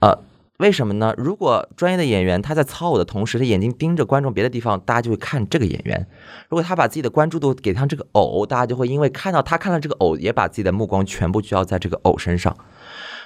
[0.00, 0.18] 呃。
[0.60, 1.14] 为什么呢？
[1.16, 6.06] 如果专业的演员他在操偶的同时，他眼睛盯着观众别的地方，大家就会看这个演员。
[6.50, 12.54] 如果他把自己的关注度给上这个偶，大家就会因为看到他看到这个偶，也把自己的目光全部聚焦在这个偶身上。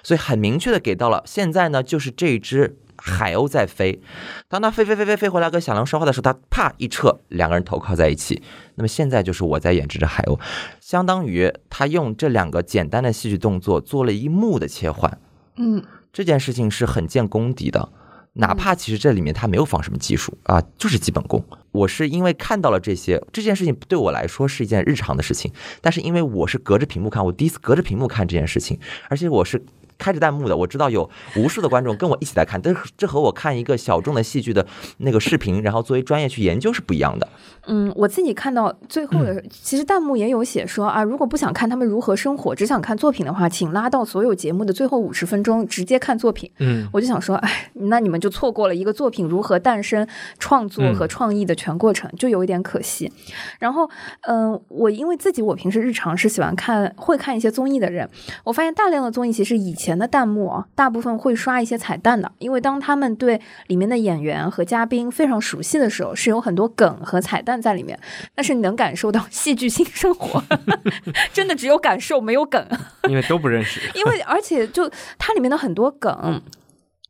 [0.05, 1.25] 所以很明确的给到了。
[1.27, 4.01] 现在呢，就是这只海鸥在飞，
[4.49, 8.41] 当它飞飞飞飞飞回来跟小狼说话的时候，它啪一撤，两个人头靠在一起。
[8.77, 10.39] 那么现在就是我在演这只海鸥，
[10.81, 15.19] 相当于他用这两个简单的戏剧动作做了一幕的切换。
[15.57, 15.83] 嗯。
[16.15, 17.89] 这件事情是很见功底的，
[18.35, 21.45] 哪怕其实这里面他没有放什么技术啊，就是基本功。
[21.73, 28.79] 我是因为看到了这些，这件事情对我来说是一件日常的事情，但是因为我是隔着屏幕看，我第一次隔着屏幕看这件事情，
[29.11, 29.61] 而且我是。
[29.99, 34.67] 开着弹幕的，我知道有无数的观众跟我一起在看，但是这和我看一个小众的戏剧的
[34.99, 37.29] 那个视频，然后作为专业去研究是不一样的。
[37.67, 46.51] 嗯，我自己看到最后的，其实弹幕也有写说啊，如果不想看他们如何生活，只想看作品的话，请拉到所有节目的最后五十分钟直接看作品。
[46.59, 50.07] 嗯，我就想说，哎，那你们就错过了一个作品如何诞生、
[50.39, 53.11] 创作和创意的全过程，就有一点可惜。
[53.59, 53.89] 然后，
[54.23, 58.07] 嗯，我因为自己我平时日常是喜欢看会看一些综艺的人，
[58.45, 59.84] 我发现大量的综艺其实以前。
[59.85, 67.99] 前的弹幕啊，大部分会刷一些彩蛋的，因为当他们对里面的演员和嘉宾非常熟悉的时候，是有很多梗和彩蛋在里面。
[68.35, 70.43] 但是你能感受到戏剧性生活，
[71.35, 72.67] 真的只有感受没有梗，
[73.11, 73.79] 因为都不认识。
[73.95, 76.41] 因为而且就它里面的很多梗。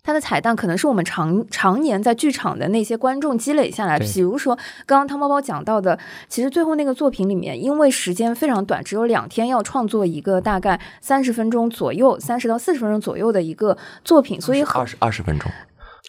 [0.05, 15.51] 它的彩蛋可能是我们常常年在剧场的那些观众积累下来，比如说刚刚汤包包讲到的，其实最后那个作品里面，因为时间非常短，只有两天要创作一个大概三十分钟左右，三十到四十分钟左右的一个作品，所以二十二十分钟。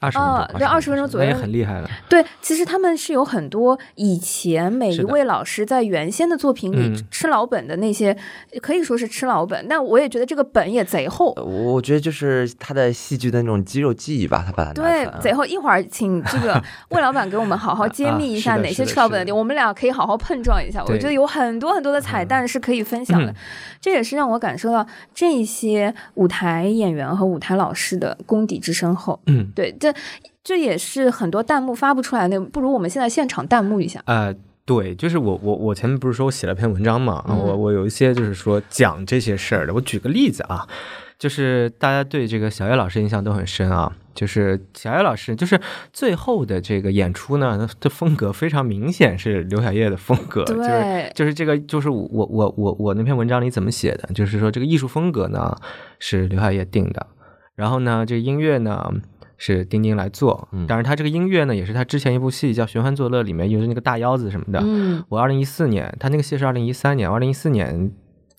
[0.01, 1.89] 二十分钟，啊对20分钟左右那也很厉害了。
[2.09, 8.15] 对，其实他们是有很多以前每一位老师在原先的作品里嗯吃老本的那些，
[8.61, 11.33] 可以说是吃老本，但我也觉得这个本也贼厚。
[11.35, 15.45] 我觉得就是他的戏剧的那种肌肉记忆吧，他把它对，贼厚。
[15.45, 20.83] 一会儿请这个 魏老板给我们好好揭秘一下哪些吃老本的点，我们俩可以好好碰撞一下。
[20.85, 23.35] 我觉得有很多很多的彩蛋是可以分享的，嗯
[23.79, 29.19] 这也是让我感受到这些舞台演员和舞台老师的功底之深厚。
[29.27, 29.99] 嗯，对，这
[30.43, 34.01] 这也是很多弹幕发不出来的，不如我们现在现场弹幕一下。
[34.05, 34.33] 呃，
[34.65, 39.73] 对，就是我我我前面不是说我写了篇文章嘛，啊嗯我我有一些就是说讲这些事儿的。
[39.73, 40.67] 我举个例子啊，
[41.19, 45.59] 就是大家对这个小叶老师印象都很深啊，就是小叶老师就是
[45.93, 54.09] 最后的这个演出呢，他的风格非常明显是刘晓叶的风格，就是，就是这个，就是我我我我那篇文章里怎么写的？
[54.13, 55.55] 就是说这个艺术风格呢
[55.99, 57.07] 是刘晓叶定的，
[57.55, 58.91] 然后呢，这个音乐呢
[59.37, 60.47] 是丁丁来做。
[60.51, 64.59] 嗯当然，他这个音乐呢也是他之前一部戏叫《寻欢作乐》里面用的那个大腰子什么的。
[64.63, 67.91] 嗯，我二零一四年，他那个戏是二零一三年，二零一四年。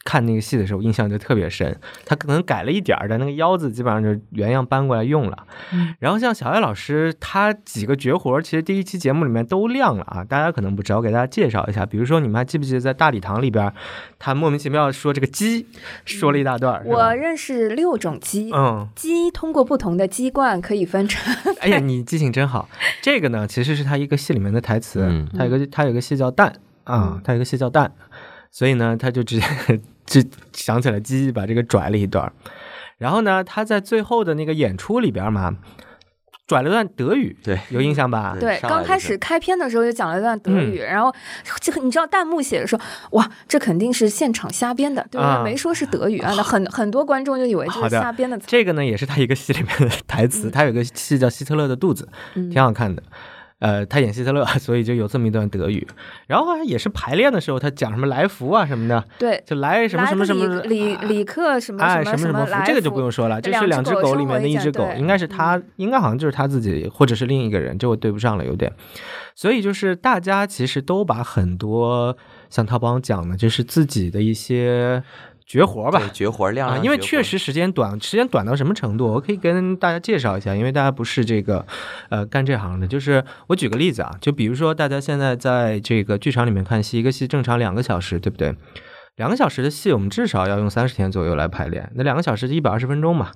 [0.07, 1.77] 看那个戏的时候，印象就特别深。
[2.05, 5.37] 他可能改了一点儿但那个腰子，基本上就原样搬过来用了。
[5.73, 11.85] 嗯然后像小艾老师，他几个绝活，其实第一期节目里面都亮了啊，大家可能不知道，我给大家介绍一下。
[11.85, 13.73] 比如说，你们还记不记得在大礼堂里边，
[14.19, 15.67] 他莫名其妙说这个鸡，
[16.05, 18.53] 说了一大段儿，我认识六种鸡。
[18.53, 22.69] 嗯，鸡通过不同的鸡冠可以分成， 哎呀，你记性真好。
[23.03, 26.53] 这个呢，其实是他一个戏里面的台词，嗯他有个他有个戏叫蛋
[26.85, 27.93] 啊嗯，他有个戏叫蛋，
[28.51, 29.47] 所以呢，他就直接
[30.07, 32.33] 就想起来鸡，把这个拽了一段。
[32.99, 35.55] 然后呢，他在最后的那个演出里边嘛，
[36.47, 38.35] 拽了段德语，对有印象吧？
[38.41, 41.13] 对，刚开始开篇的时候就讲了一段德语，嗯然后
[41.61, 45.27] 这个你知道弹幕写的说，哇，这肯定是现场瞎编的，对不对？
[45.27, 48.45] 啊没说是德语啊，那很很多观众就以为这是瞎编的词。
[48.47, 50.51] 这个呢，也是他一个戏里面的台词。
[50.51, 52.05] 他有个戏叫《希特勒的肚子》，
[52.37, 53.03] 嗯挺好看的。
[53.59, 55.87] 呃，他演希特勒， 所以就有这么一段德语。
[56.27, 68.71] 然后也是排练的时候，他讲什么来福啊什么的，对，就来什么什么什么李李李克什么哎，什么福，什么福，这个就不用说了，这是两只狗里面的一只狗，应该是他，应该好像就是他自己，或者是另一个人，这我对不上了，有点。
[69.35, 72.17] 所以就是大家其实都把很多
[72.49, 75.03] 像他帮讲的，就是自己的一些
[75.47, 79.07] 绝活吧，绝活亮啊，因为确实时间短，时间短到什么程度？
[79.07, 81.65] 我可以跟大家介绍一下，因为大家不是这个
[82.11, 82.87] 呃干这行的。
[82.87, 88.57] 就是我举个例子啊，就比如说大家现在在这个剧场里面看戏，一个戏正常两个小时，对不对？
[89.15, 91.91] 两个小时的戏，我们至少要用三十天左右来排练。
[91.95, 93.31] 那两个小时就一百二十分钟嘛，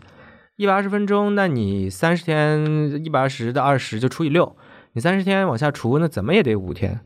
[0.56, 4.56] 一百二十分钟，那你三十天一百二十的二十就除以六，
[4.94, 7.00] 你三十天往下除，那怎么也得五天，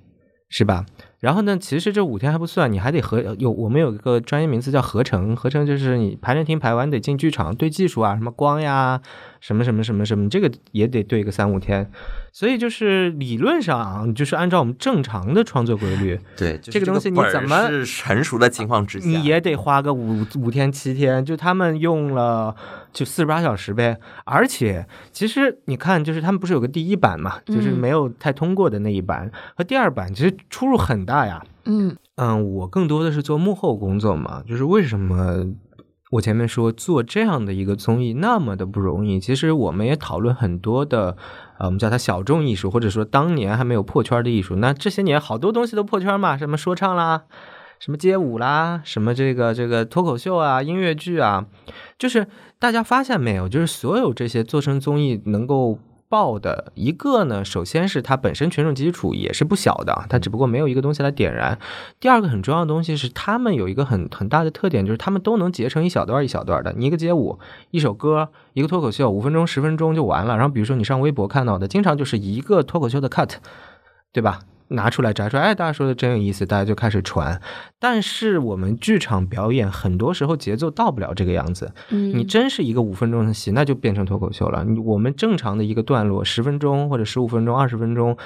[0.54, 0.86] 是吧？
[1.18, 9.00] 然后呢，其实这五天还不算，你还得合有我们有一个专业名词叫合成，合成就是你排练厅排完得进剧场对技术啊，什么光呀，
[9.40, 11.90] 什么什么什么什么，这个也得对个三五天。
[12.30, 22.54] 所以就是理论上，就是按照我们正常的创作规律，对，就是这个东西你怎么是成熟的情况之下，你也得花个五五天七天，就他们用了
[22.94, 23.98] 就四十八小时呗。
[24.24, 31.44] 而且其实你看，就是他们不是有个第一版嘛，就是嗯没有太通过的那一版、和第二版，其实出入很大呀。
[31.66, 35.44] 嗯嗯，我更多的是做幕后工作嘛，就是为什么
[36.10, 39.18] 我前面说做这样的一个综艺那么的不容易？
[39.18, 41.16] 其实我们也讨论很多的，
[41.58, 44.56] 呃，我们叫它小众艺术，或者说当年还没有破圈的艺术。
[44.56, 47.24] 那这些年好多东西都破圈嘛，什么说唱啦，
[47.78, 51.46] 什么街舞啦，什么这个这个脱口秀啊，音乐剧啊，
[51.98, 52.26] 就是
[52.58, 55.78] 大家发现没有，就是所有这些做成综艺能够。
[56.06, 61.58] 爆的一个呢，首先是它本身群众基础也是不小的，它只不过没有一个东西来点燃。
[61.98, 66.72] 第二个很重要的东西是，他们有一个很很大的特点，就是他们都能截成一小段一小段的。
[66.76, 67.40] 你一个街舞、
[67.72, 70.36] 一首歌、一个脱口秀，五分钟、十分钟就完了。
[70.36, 73.30] 然后比如说你上微博看到的，经常就是一个脱口秀的 cut，
[74.12, 74.38] 对吧？
[74.68, 77.40] 拿出来摘出来，哎，大家说的真有意思，大家就开始传。
[77.78, 84.64] 但是我们剧场表演很多时候节奏到不了这个样子，嗯，你真是一个五分钟的戏，那就变成脱口秀了。
[84.64, 88.16] 你我们正常的一个段落，十分钟或者十五分钟、二十分钟，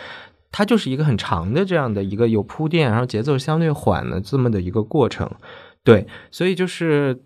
[0.53, 5.31] 它就是一个很长的这样的一个有铺垫，然后节奏相对缓的这么的一个过程。
[5.85, 7.22] 对，所以就是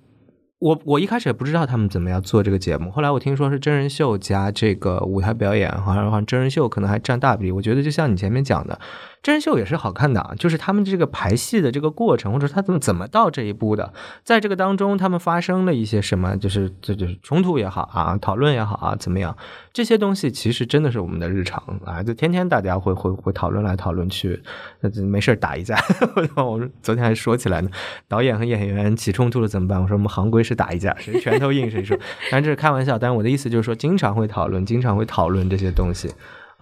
[0.63, 7.51] 我我一开始也不知道他们怎么样做这个节目，后来我听说是真人秀加这个舞台表演，好像好像真人秀可能还占大比例。
[7.51, 8.79] 我觉得就像你前面讲的，
[9.23, 13.93] 真人秀也是好看的啊，就是他们这个排戏的这个过程，或者他怎么怎么到这一步的，
[14.25, 19.37] 在这个当中他们发生了一些什么，就是这就是冲突也好啊，讨论也好啊，怎么样？
[19.73, 24.43] 这些东西其实真的是我们的日常啊，就天天大家会会会讨论来讨论去，
[24.81, 25.79] 那没事打一架。
[26.35, 27.71] 我昨天还说起来呢，
[28.09, 29.81] 导演和演员起冲突了怎么办？
[29.81, 31.97] 我说我们行规是打一架，谁拳头硬谁说。
[31.97, 36.11] 当然这是开玩笑，但是我的意思就是说，经常会讨论，经常会讨论这些东西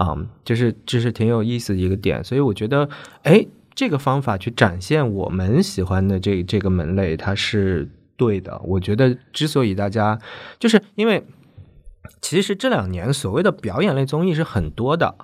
[0.01, 2.25] 啊，就是这是挺有意思的一个点。
[2.25, 2.89] 所以我觉得，
[3.23, 8.61] 哎，这个方法去展现我们喜欢的这这个门类，它是对的。
[8.65, 10.19] 我觉得之所以大家，
[10.59, 11.25] 就是因为。
[12.23, 15.15] 其实这两年所谓的表演类综艺是很多的，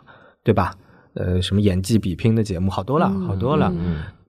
[0.44, 0.74] 对吧？
[1.14, 3.72] 呃，什么演技比拼的节目好多了，好多了。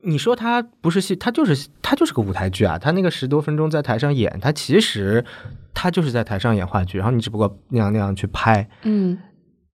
[0.01, 2.79] 你说它不是戏，它就是它就是个舞台剧啊。
[2.79, 5.23] 它那个十多分钟在台上演，它其实
[5.73, 9.17] 它就是在台上演话剧，然后你只不过那样那样去拍，嗯。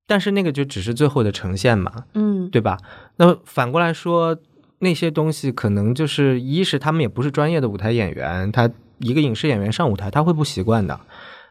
[0.06, 2.78] 但是那个就只是最后的呈现嘛，嗯，对吧？
[3.18, 4.38] 那反过来说，
[4.80, 11.00] 那些东西可能就是一是他们也不是专业的舞台演员，他一个影视演员上舞台他会不习惯的。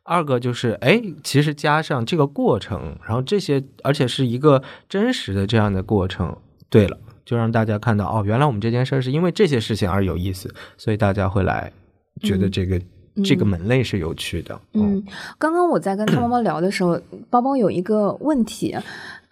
[0.05, 6.37] 二个就是，哎，其实加上这个过程，然后这些，而且是一个真实的这样的过程。
[6.69, 11.73] 对了，就让大家看到，哦，原来我们这件事是因为这些事情而有意思，所以大家会来
[12.21, 12.81] 觉得这个
[13.25, 14.61] 这个门类是有趣的。
[14.73, 15.05] 嗯，
[15.39, 18.77] 刚刚我在跟汤包包聊的时候，包包有一个问题，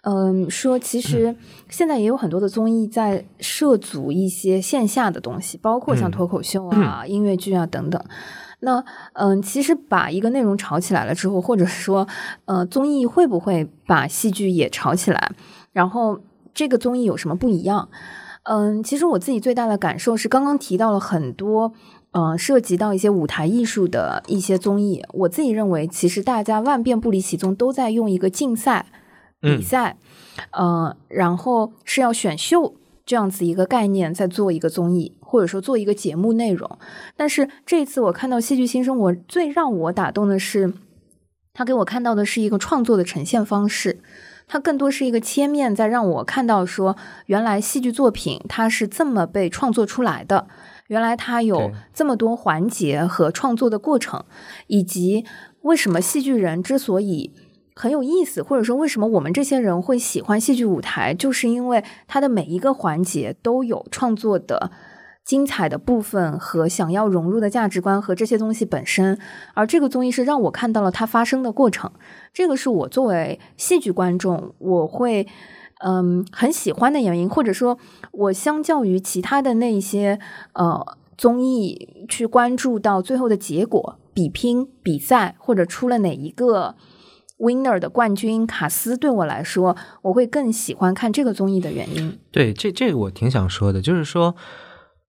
[0.01, 1.35] 嗯，说其实
[1.69, 8.03] 现在也有很多的综艺在涉足一些线下的东西，包括像脱口秀啊、音乐剧啊等等。
[8.63, 12.07] 那嗯，其实把一个内容炒起来了之后，或者说，
[12.45, 15.31] 呃，综艺会不会把戏剧也炒起来？
[15.71, 16.19] 然后
[16.53, 17.89] 这个综艺有什么不一样？
[18.43, 21.73] 嗯，其实我自己最大的感受是，刚刚提到了很多，
[22.11, 25.03] 呃，涉及到一些舞台艺术的一些综艺。
[25.13, 28.85] 我自己认为，其实大家万变不离其宗，都在用一个竞赛、
[29.39, 29.97] 比赛，
[30.51, 32.75] 呃，然后是要选秀。
[33.03, 36.77] 这样子一个概念，在做一个综艺，或者说做一个节目内容。
[37.17, 40.71] 但是这次我看到《戏剧新生》，活最让我打动的是，
[41.51, 43.99] 他给我看到的是一个创作的呈现方式，
[44.47, 46.95] 它更多是一个切面，在让我看到说，
[47.25, 50.47] 原来戏剧作品它是这么被创作出来的，
[50.91, 54.25] 原来它有这么多环节和创作的过程，
[54.67, 55.23] 以及
[55.61, 57.31] 为什么戏剧人之所以。
[57.73, 64.69] 很有意思，或者说为什么我们这些人会喜欢戏剧舞台，就是因为它的每一个环节都有创作的
[65.23, 69.17] 精彩的部分和想要融入的价值观和这些东西本身。
[69.53, 71.89] 而这个综艺是让我看到了它发生的过程，
[72.33, 75.25] 这个是我作为戏剧观众我会
[75.83, 77.77] 嗯很喜欢的原因，或者说，
[78.11, 80.19] 我相较于其他的那些
[80.53, 86.75] 呃综艺去关注到最后的结果、比拼、比赛或者出了哪一个。
[87.41, 92.19] Winner 的冠军卡斯对我来说，我会更喜欢看这个综艺的原因。
[92.31, 94.35] 对，这这个我挺想说的，就是说，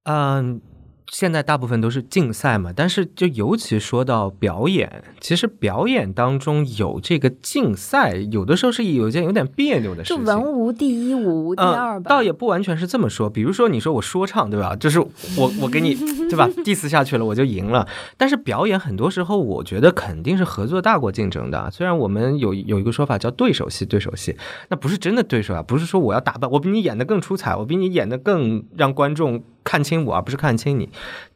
[0.05, 0.63] 嗯。
[1.09, 10.25] 现在大部分都是竞赛嘛，但是就尤其说到表演，其实表演当中有这个竞赛，有的时候是有一件有点别扭的事情。
[10.25, 12.09] 就文无第一，武无第二吧。
[12.09, 13.29] 倒也不完全是这么说。
[13.29, 14.75] 比如说，你说我说唱，对吧？
[14.77, 15.95] 就是我我给你
[16.31, 17.87] 对吧，diss 下去了，我就赢了。
[18.17, 21.71] 但是表演很多时候，我觉得肯定是合作大过竞争的。
[21.71, 24.37] 虽然我们有有一个说法叫对手戏，对手戏，
[24.71, 29.43] 那不是真的对手啊，不是说我要打扮，我比你演的更出彩，我比你演的更让观众。
[29.65, 30.89] 看清我，而不是看清你，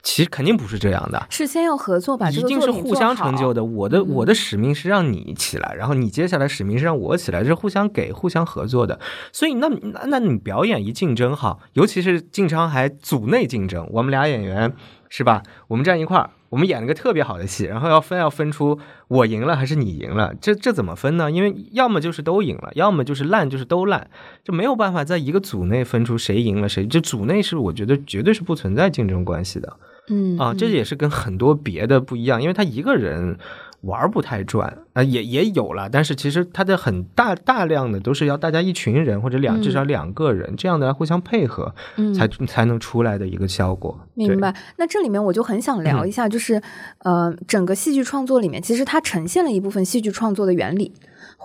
[0.03, 1.27] 其实肯定不是这样的。
[1.31, 3.65] 是先要合作，吧一定是互相成就的。
[3.65, 8.99] 我的我的使命是让你起来，然后你接下来使命是让我起来，这是互相给、互相合作的。
[9.33, 14.75] 所以，那那那你表演一竞争哈，尤其是经常还组内竞争，我们俩演员
[15.09, 15.43] 是吧？
[15.69, 16.31] 我们站一块儿。
[16.49, 18.79] 我们演了个特别好的戏，然后要分要分出
[19.09, 21.31] 我赢了还是你赢了，这这怎么分呢？
[21.31, 24.09] 因为要么就是都赢了，要么就是烂就是都烂，
[24.45, 26.87] 就没有办法在一个组内分出谁赢了谁。
[26.87, 29.77] 这组内是我觉得绝对是不存在竞争关系的，
[30.09, 33.39] 嗯啊，这也是跟很多别的不一样，因为他一个人。
[33.87, 41.75] 玩不太转啊，也也有了，但是其实它的很大大量的都是要大家一群人或者两至少两个人这样的互相配合，
[42.15, 43.99] 才才能出来的一个效果。
[44.15, 44.55] 明白？
[44.77, 46.61] 那这里面我就很想聊一下，就是
[46.99, 50.93] 呃，整个戏剧创作里面，其实它呈现了一部分戏剧创作的原理。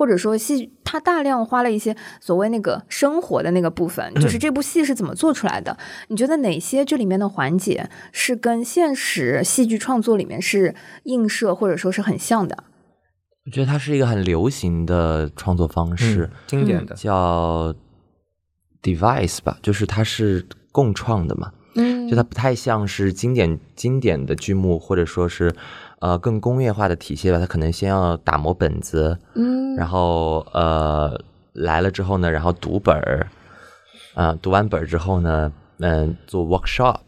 [0.01, 5.77] 或者说戏，他大量花了一些所谓那个生活的那个部分，就是这部戏是怎么做出来的？
[6.07, 10.73] 你觉得哪些这里面的环节是跟现实戏剧创作里面是
[11.03, 12.63] 映射，或者说是很像的？
[13.45, 17.71] 我觉得它是一个很流行的创作方式，经典的叫
[18.81, 25.53] device 吧，就是它是共创的嘛，嗯，就它不太像是经典经典的剧目，或者说是。
[26.01, 31.17] 呃，更工业化的体系吧，他可能先要打磨本子，嗯，然后呃
[31.53, 33.27] 来了之后呢，然后读本儿，
[34.15, 36.99] 啊、读完本儿之后呢，嗯、做 workshop。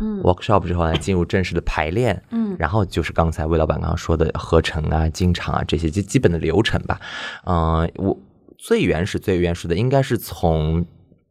[0.00, 7.00] 嗯 workshop 之后呢，进入正式的排练，嗯然后就是刚才魏老板刚刚说的合成啊、进场啊这些基基本的流程吧。
[7.46, 8.18] 嗯、我
[8.58, 10.84] 最原始、最原始的应该是从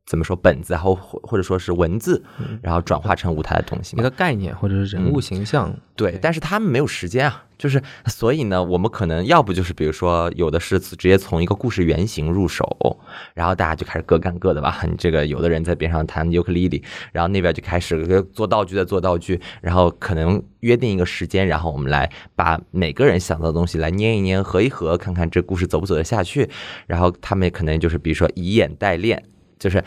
[0.06, 2.22] 怎么说本子，或或或者说是文字，
[2.62, 4.02] 然后转化成舞台的东西嘛。
[4.02, 13.00] 一个概念或者是人物形象，对，但是他们没有时间啊，就是所以呢，我们可能要不就是比如说有的是直接从一个故事原型入手，
[13.34, 14.78] 然后大家就开始各干各的吧。
[14.84, 16.84] 你 这个有的人在边上弹尤克里里，
[17.14, 26.50] 然后那边就开始做道具的做道具，然后可能约定一个时间，然后我们来把每个人想到的东西来捏一捏、合一合，看看这故事走不走得下去。
[26.88, 29.24] 然后他们可能就是比如说以演代练，
[29.60, 29.84] 就是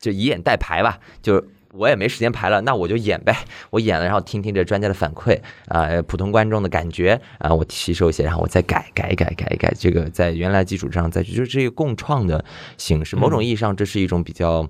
[0.00, 3.34] 就以演代排吧，就我也没时间排了，那我就演呗，
[3.70, 12.44] 我演了，然后听听这专家的反馈啊、普通观众的感觉啊、我吸收一些，然后我再改改改改改，这个在原来基础上再去，就是这个共创的
[12.76, 14.68] 形式，某种意义上这是一种比较。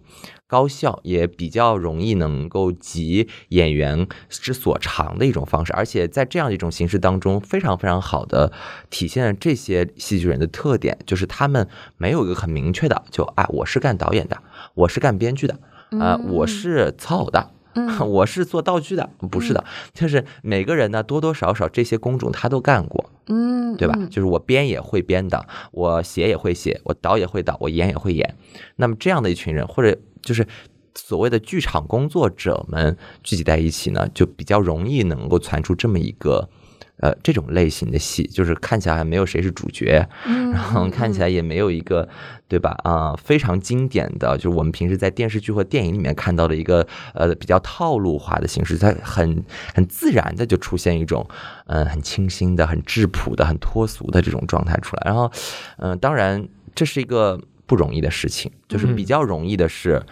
[0.52, 8.52] 高效也比较容易能够集演员之所长的一种方式，而且在这样一种形式当中，非常非常好的
[8.90, 14.36] 体现了这些戏剧人的特点，就是他们没有一个很明确的，就啊，我是干导演的，
[14.74, 15.58] 我是干编剧的，
[15.98, 17.52] 啊、我是操偶的。
[18.06, 23.94] 我是做道具的，不是的， 就是每个人呢多多少少这些工种他都干过，嗯，对吧？
[23.96, 28.36] 嗯就是我编也会编的，我写也会写，我导也会导，我演也会演。
[28.76, 30.46] 那么这样的一群人，或者就是
[30.94, 36.48] 所谓的剧场工作者们聚集在一起呢，就比较容易能够传出这么一个。
[36.98, 42.08] 呃，这种类型的戏，就是看起来还没有谁是主角，嗯然后看起来也没有一个，
[42.46, 42.78] 对吧？
[42.84, 49.42] 啊、非常经典的，就是我们平时在电视剧或电影里面看到的一个呃比较套路化的形式，它很
[49.74, 51.26] 很自然的就出现一种
[51.66, 55.02] 嗯、很清新的、很质朴的、很脱俗的这种状态出来。
[55.06, 55.32] 然后，
[55.78, 57.40] 嗯、当然这是一个
[57.72, 60.02] 不容易的事情，就是比较容易的是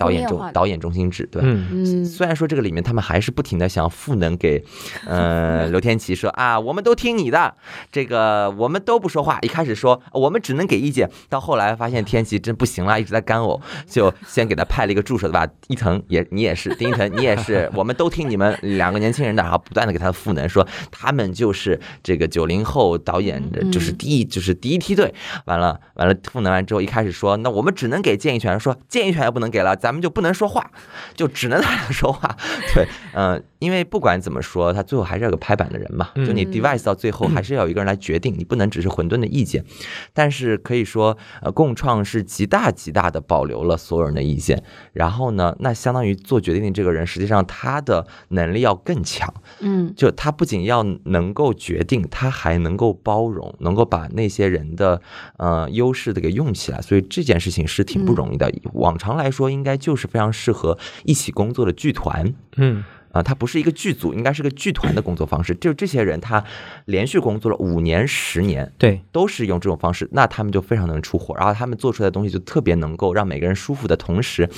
[0.00, 1.46] 导演中导演中心制，对吧？
[1.46, 4.64] 嗯，嗯虽然说这个里面他们还是不停的想赋能给，
[5.06, 7.54] 呃，刘天琪说啊，我们都听你的，
[7.92, 9.38] 这个我们都不说话。
[9.42, 15.46] 一开始说我们只能给意见，到后来发现天琪真不行了，一直在干呕， 就先给他派了一个助手，对吧？
[15.68, 25.12] 伊藤也你也是，丁一腾你也是，我们都听你们两个年轻人的，然后不断的给他赋能，说他们就是这个九零后导演的，就是第一就是第一梯队。
[25.44, 30.70] 完了完了，赋能完之后，一开始说那我们只能给建议权，说建议权也不能给了，咱们就不能说话，
[31.14, 32.36] 就只能在那说话。
[32.74, 39.64] 对，嗯、因为不管怎么说，他最后还是有个拍板的人嘛，就你嗯 device 到最后还是要有一个人来决定，你不能只是混沌的意见。
[40.12, 44.62] 但是可以说，呃，共创是极大极大的保留了所有人的意见，
[44.92, 49.32] 然后呢，那相当于做决定的这个人，实际上他的能力要更强。
[49.60, 55.00] 嗯就他不仅要能够决定，他还能够包容，能够把那些人的
[55.36, 58.50] 呃优势的给用起来，所以这件事情是挺不容易的。
[58.72, 62.32] 往常来说，应该就是非常适合一起工作的剧团。
[62.56, 65.52] 嗯啊，它不是一个剧组，应该是个剧团的工作方式。
[65.56, 66.44] 就这些人，他
[66.84, 74.48] 连续工作了五年、十年，对，都是用这种方式，那他们就非常能出活，然后他们做出来的东西就特别能够让每个人舒服的同时，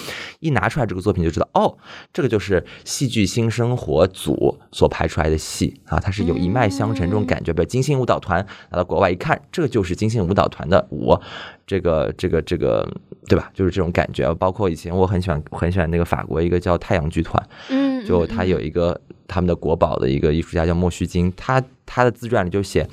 [0.41, 1.79] 一拿出来这个作品就知道，哦，
[2.13, 7.55] 这个就是戏剧新生活组所拍出来的戏啊，它是有一脉相承这种感觉。
[7.55, 11.19] 比如金星舞蹈团拿到国外一看，这个就是金星舞蹈团的舞，
[11.67, 12.87] 这个这个这个，
[13.27, 13.51] 对吧？
[13.55, 14.33] 就是这种感觉。
[14.35, 22.89] 包括以前我很喜欢很喜欢那个法国一个叫太阳剧团，嗯，就他有一个他们的国宝的一个艺术家叫莫须金，他他的自传里就写，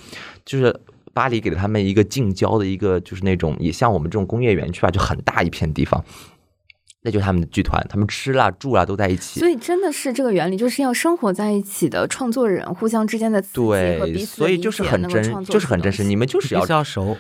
[0.46, 0.74] 就是
[1.14, 6.04] 巴黎给了他们一个近郊的一个就是那种也像我们这种工业园区吧，就很大一片地方，
[7.02, 9.50] 那就是他们的剧团，他们吃啦住啦都在一起所。
[9.50, 16.04] 以真的是这个原理，就是要生活在一起的创作人互相之间的刺激和对，彼此的所以就是很真，就是很真实。
[16.04, 17.18] 你们就是要要熟，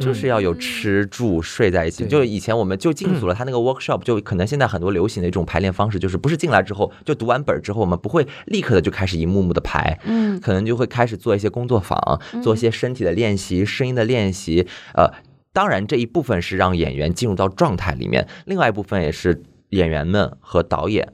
[0.00, 2.06] 就是要有吃住睡在一起。
[2.06, 14.66] 就以前我们就进组了， 他那个 workshop 就可能现在很多流行的一种排练方式，就是不是进来之后就读完本之后，我们不会立刻的就开始一幕幕的排，嗯可能就会开始做一些工作坊，做一些身体的练习、声音的练习。
[14.94, 15.10] 呃，
[15.52, 21.12] 当然这一部分是让演员进入到状态里面，另外一部分也是演员们和导演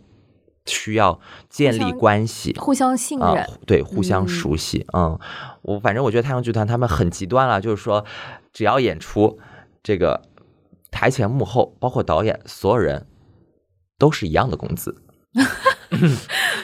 [0.67, 2.55] 需要建立关系。
[2.59, 4.87] 互相信啊、任，对，互相嗯熟悉。
[4.93, 5.19] 嗯，
[5.63, 8.05] 我反正我觉得太阳剧团他们很极端了，就是说，
[8.53, 9.39] 只要演出，
[9.83, 10.23] 这个
[10.91, 13.07] 台前幕后，包括导演，所有人
[13.99, 15.03] 都是一样的工资。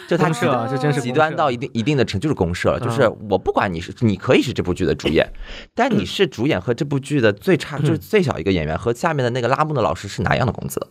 [0.08, 2.80] 就他公社啊这真是极端到一定一定的程，就是公社了。
[2.80, 5.32] 就是嗯我不管你是，你可以是这部剧的主演，
[5.74, 10.88] 但你是主演和这部剧的最差，就是最小一个演员和下面的那个拉幕的老师是哪一样的工资的。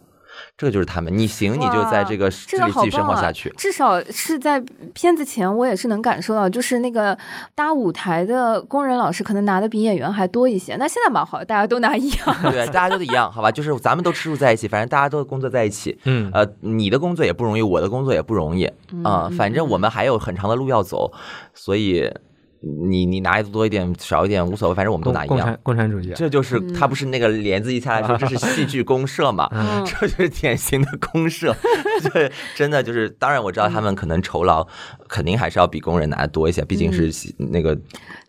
[0.57, 1.15] 这个就是他们。
[1.15, 3.53] 你行，你就在这个这里继续生活下去。
[3.57, 7.17] 至少是在片子前，我也是能感受到，就是那个
[7.53, 10.75] 搭舞台的工人老师可能拿的比演员还多一些。
[10.77, 12.35] 那现在蛮好，大家都拿一样。
[12.51, 13.51] 对， 大家都一样，好吧？
[13.51, 15.99] 就是咱们都吃住在一起，反正大家都工作在一起。
[16.05, 18.65] 嗯，呃，你的工作也不容易，我的工作也不容易
[19.03, 19.29] 啊。
[19.37, 21.11] 反正我们还有很长的路要走，
[21.53, 22.09] 所以。
[22.89, 25.57] 你你拿多一点少一点无所谓，反正我们都拿一样。
[25.61, 29.47] 共产主义，这就是他不是那个帘子一下来说这是戏剧公社嘛？
[29.85, 31.55] 这就是典型的公社。
[32.11, 34.67] 对，真的就是，当然我知道他们可能酬劳
[35.07, 37.77] 肯定还是要比工人拿的多一些，毕竟是那个。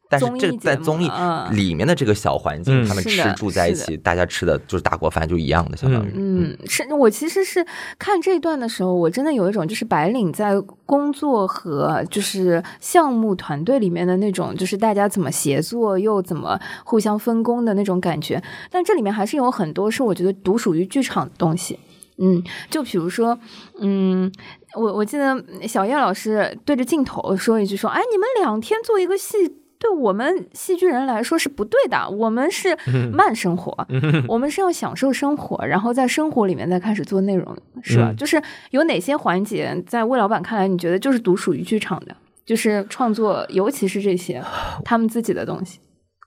[0.08, 1.10] 但是这在综艺
[1.52, 6.12] 里面的这个小环境，他们吃住在一起，大家吃的就是大锅饭，就一样的，相当于。
[6.14, 7.66] 嗯，是我其实是
[7.98, 18.40] 看这段的时候，我真的有一种就是白领在工作和就是项目团队里面的那种，就是大家怎么协作又怎么互相分工的那种感觉。
[18.70, 21.78] 但这里面还是有很多是我觉得独属于剧场的东西。
[22.18, 23.38] 嗯，就比如说，
[23.80, 24.32] 嗯，
[24.74, 32.76] 我我记得小叶老师对着镜头说一句说：“哎，你们两天做一个戏。”对我们戏剧人来说是不对的，我们是
[33.12, 33.86] 慢生活，
[34.26, 38.12] 我们是要享受生活，然后在生活里面再开始做内容，是吧？
[38.16, 44.42] 就是有哪些环节在魏老板看来，你觉得就是独属于剧场的，就是创作，尤其是这些
[44.84, 45.80] 他们自己的东西。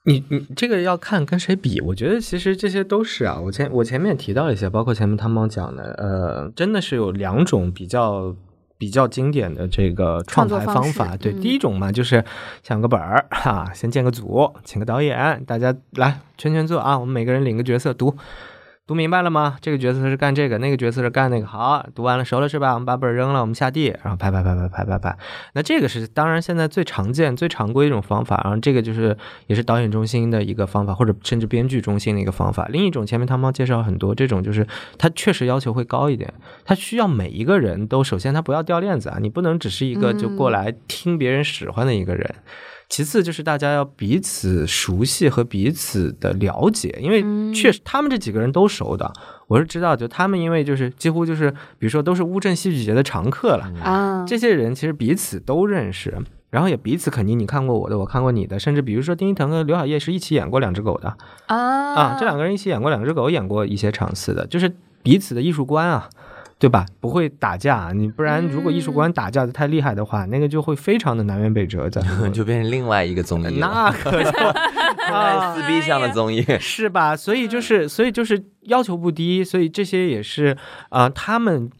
[0.04, 3.38] 你你这个要看跟谁比，我觉得其实这些都是啊。
[3.38, 8.34] 我前我前面提到一些，包括前面汤猫讲的，呃，真的是有两种比较。
[8.80, 12.24] 比较经典的这个创牌方法，对，第一种嘛，就是
[12.62, 18.16] 想个本儿哈，先建个组，请个导演，大家来圈圈做啊，我们每个人领个角色读。
[18.90, 19.56] 读明白了吗？
[19.60, 21.46] 这个角色是干这个，那个角色是干那个。
[21.46, 22.74] 好，读完了熟了是吧？
[22.74, 25.16] 我们把本扔了，我们下地，然后拍拍拍拍拍拍拍。
[25.52, 28.40] 那这个是当然现在最常见、最常规一种方法。
[28.42, 29.16] 然后这个就是
[29.46, 32.66] 也是导演中心的一个方法，或者甚至编剧中心的一个方法。
[32.72, 34.66] 另一种前面汤猫介绍很多，这种就是
[34.98, 36.34] 它确实要求会高一点，
[36.64, 42.34] 它需要每一个人都首先他不要掉链子啊，你不能只是一个就过来听别人使唤的一个人。
[42.90, 49.10] 其次就是大家要彼此熟悉和彼此的了解，因为确实他们这几个人都熟的，
[49.46, 56.18] 我是知道，就他们因为就是几乎就是，比如说都是乌镇戏剧节的常客了啊，这些人其实彼此都认识，
[56.50, 61.16] 然后也彼此肯定你看过我的，我看过你的，甚至比如说丁一腾和刘晓叶是一起演过两只狗的
[61.46, 64.74] 啊啊，这两个人一起演过两只狗，演过一些场次的，就是
[65.04, 66.10] 彼此的艺术观啊。
[66.60, 66.86] 对吧？
[67.00, 73.58] 不会打架，你不然如果艺术馆打架的太厉害的话，那个就会非常的南辕北辙，的， 就变成另外一个综艺。
[73.58, 77.16] 那可撕逼向的综艺是吧？
[77.16, 80.56] 所以就是，所以就是要求不低，所以这些也是
[80.90, 81.70] 啊，他们。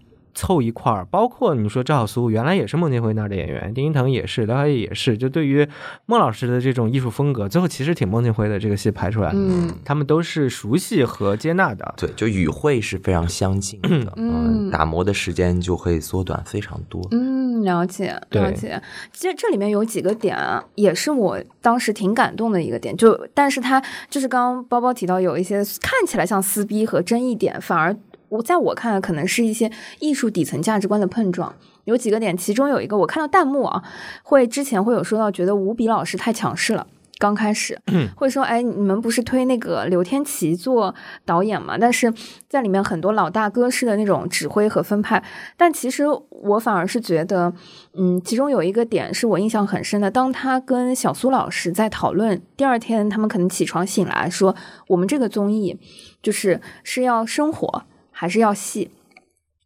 [0.41, 5.19] 凑一块儿，包括你说赵小苏原来也是孟京辉那儿的演员，丁一腾也是，刘晓叶也是。
[5.19, 5.69] 就对于
[6.07, 11.95] 孟老师的这种艺术风格，最后其实挺孟京辉的这个戏拍出来，嗯，他们都是熟悉和接纳的。
[11.99, 17.07] 对，就语汇是非常相近的， 嗯，打磨的时间就会缩短非常多。
[17.11, 18.81] 嗯，了解，了解。
[19.13, 20.39] 其实这里面有几个点，
[20.75, 22.97] 也是我当时挺感动的一个点。
[22.97, 27.95] 就，但是他就是刚刚包包提到有一些看起来像撕逼和争议点，反而。
[28.31, 31.55] 我在我看来，可能是一些艺术底层价值观的碰撞。
[31.85, 33.83] 有几个点，其中有一个，我看到弹幕啊，
[34.23, 36.87] 会之前会有说到，觉得吴比老师太强势了。
[37.19, 37.79] 刚开始
[38.17, 40.95] 会说，哎，你们不是推那个刘天琪做
[41.27, 41.77] 导演嘛？
[41.77, 42.11] 但是
[42.49, 45.23] 在里面很多老大哥式的那种指挥和分派。
[45.55, 47.53] 但其实我反而是觉得，
[47.93, 50.11] 嗯，其中有一个点是我印象很深的。
[50.11, 54.57] 当他跟小苏老师在讨论，第二天他们可能起床醒来说，
[54.89, 55.79] 我们这个综艺
[56.23, 57.85] 就是是要生活。
[58.21, 58.91] 还是要细，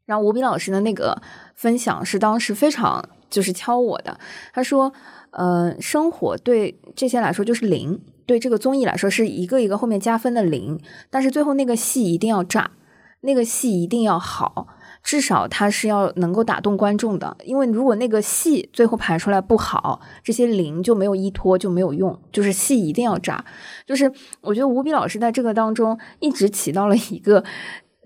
[0.07, 1.21] 然后吴比老师的那个
[1.57, 4.17] 分享是当时非常就是敲我的。
[4.53, 4.93] 他说
[5.33, 10.79] ：“呃，生活对这些来说就是零，对这个综艺来说是一个一个后面加分的零。
[11.11, 12.71] 但是最后那个戏一定要炸，
[13.23, 14.69] 那个戏一定要好，
[15.03, 17.37] 至少它是要能够打动观众的。
[17.43, 22.17] 因为如果那个戏最后排出来不好，这些零就没有依托，就没有用。
[22.31, 23.45] 就是戏一定要炸。
[23.85, 27.43] 就是我觉得吴比老师在这个当中一直起到了一个。”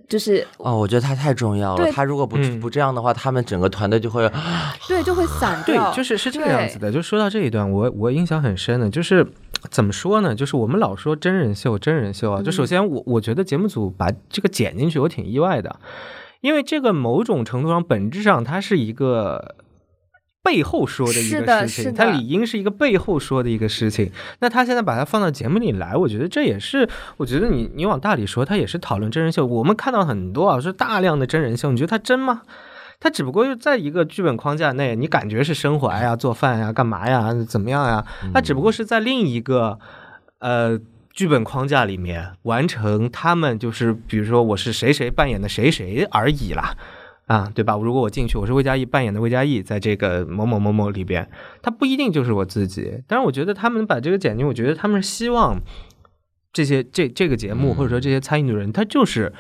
[0.09, 1.93] 就是哦，我觉得他太重要了。
[1.93, 4.31] 他如果不不这样的话，他们整个团队就会
[4.89, 5.91] 对就会散掉。
[5.93, 6.91] 对，就是是这个样子的。
[6.91, 9.27] 就说到这一段，我我印象很深的，就是
[9.71, 10.35] 怎么说呢？
[10.35, 12.43] 就是我们老说真人秀，真人秀啊。
[12.43, 15.79] 就首先，我我觉得节目组把这个剪进去，我挺意外的，
[16.41, 19.57] 因为这个某种程度上，本质上它是一个。
[20.49, 24.11] 背后说的一个事情，他理应是一个背后说的一个事情。
[24.39, 26.89] 那他现在把它放到节目里来，我觉得这也是，
[27.19, 29.45] 我觉得你你往大里说，他也是讨论真人秀。
[29.45, 32.41] 我们看到很多啊，说大量的真人秀，你觉得它真吗？
[32.99, 38.05] 它只不过就在一个剧本框架内，你感觉是生活呀、做饭呀、干嘛呀、怎么样呀？
[38.33, 39.79] 它只不过是在另一个
[40.39, 40.81] 呃。
[41.11, 46.77] 剧本框架里面完成他们就是比如说我是谁谁扮演的谁谁而已啦。
[47.29, 47.77] 啊，对吧？
[47.77, 51.29] 如果我进去，我是魏佳艺扮演的魏佳艺，在这个某某某某里边，
[51.63, 53.03] 他不一定就是我自己。
[53.07, 55.61] 但是我觉得他们把这个剪辑，我觉得他们是希望
[56.55, 59.31] 这些这这个节目或者说这些参与的人，他就是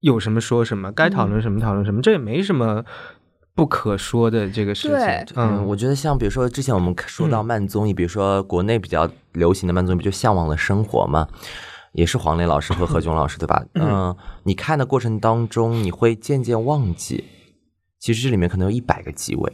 [0.00, 2.84] 有什么说什么，该讨论什么讨论什么，这也没什么
[3.54, 4.98] 不可说的这个事情。
[5.34, 11.26] 嗯，嗯，我觉得像比如说之前我们说到慢综艺，比如说国内比较流行的慢综艺，不就《向往的生活》吗？
[11.92, 13.64] 也是黄磊老师和何炅老师，对吧？
[13.74, 14.14] 嗯，
[14.44, 17.24] 你看的过程当中，你会渐渐忘记，
[17.98, 19.52] 其实这里面可能有一百个机位，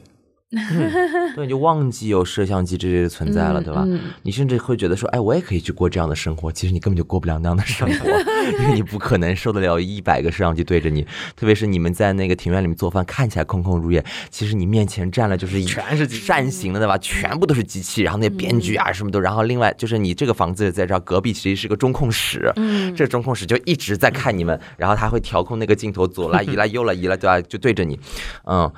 [1.35, 3.85] 对，你 就忘记有摄像机这些存在了，对吧？
[3.87, 6.51] 嗯你甚至会觉得说，哎，我也可以去过这样的生活。
[6.51, 8.09] 其实你根本就过不了那样的生活，
[8.63, 11.07] 因为你不可能受得了一百个摄像机对着你。
[11.37, 16.97] 特别是你们在那个庭院里面做饭，看起来空空如也，其实你面前站了就是全是扇形的，对吧？
[16.99, 27.41] 全部都是机器，然后那编剧啊什么都，然后另外就是你这个房子在这儿隔壁其实是个中控室，嗯这中控室就一直在看你们，然后他会调控那个镜头左来移来右来移来，对吧？
[27.43, 27.99] 就对着你，
[28.47, 28.71] 嗯。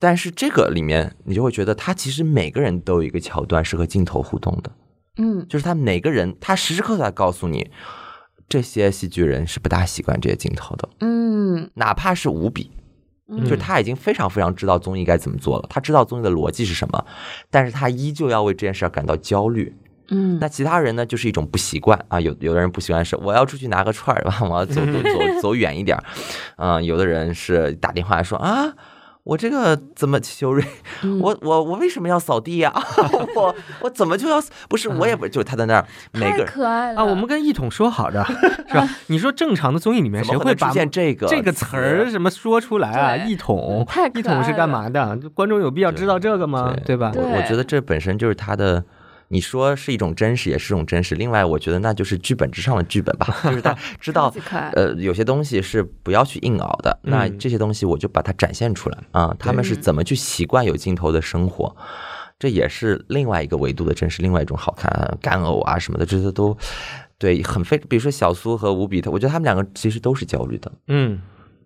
[0.00, 4.72] 但是这个里面，你就会觉得他其实每个人都有一个桥段是和镜头互动的，
[5.18, 7.70] 嗯就是他每个人他时时刻刻在告诉你，
[8.48, 12.70] 这些戏剧人是不大习惯这些镜头的，嗯哪怕是无比，
[13.28, 17.04] 嗯就是他已经非常非常知道综艺该怎么做了，他知道综艺的逻辑是什么，
[17.50, 19.76] 但是他依旧要为这件事儿感到焦虑。
[20.12, 26.04] 嗯那其他人呢，就是一种不习惯啊，有有的人不习惯是我要出去拿个串儿吧，我要走走走 走远一点儿，
[26.56, 28.72] 嗯、有的人是打电话说啊。
[29.24, 30.64] 我这个怎么修睿？
[31.04, 32.72] 嗯我我我为什么要扫地呀、
[33.36, 38.24] 我我怎么就要不是我也不就他在那儿每太个可爱了啊，我们跟一统说好的
[38.68, 38.88] 是吧？
[39.08, 43.16] 你说正常的综艺里面谁会出现这个这个词儿什么说出来啊？
[43.16, 45.16] 对一统太可一统是干嘛的？
[45.34, 46.74] 观众有必要知道这个吗？
[46.84, 47.10] 对吧？
[47.12, 48.82] 对我我觉得这本身就是他的。
[49.32, 51.14] 你说是一种真实，也是一种真实。
[51.14, 54.34] 另外，我觉得那就是剧本之上的剧本吧， 就是他知道
[54.74, 56.98] 呃，有些东西是不要去硬熬的。
[57.04, 61.74] 那嗯这些东西我就把它展现出来啊、他们是怎么去习惯有镜头的生活，
[62.40, 66.56] 这也是另外一个维度的真实，另外一种好看啊，干呕啊什么的，这些都
[67.16, 67.78] 对很非。
[67.78, 70.72] 比如说小苏和吴比，特我觉得他们两个其实都是焦虑的。
[70.88, 71.20] 嗯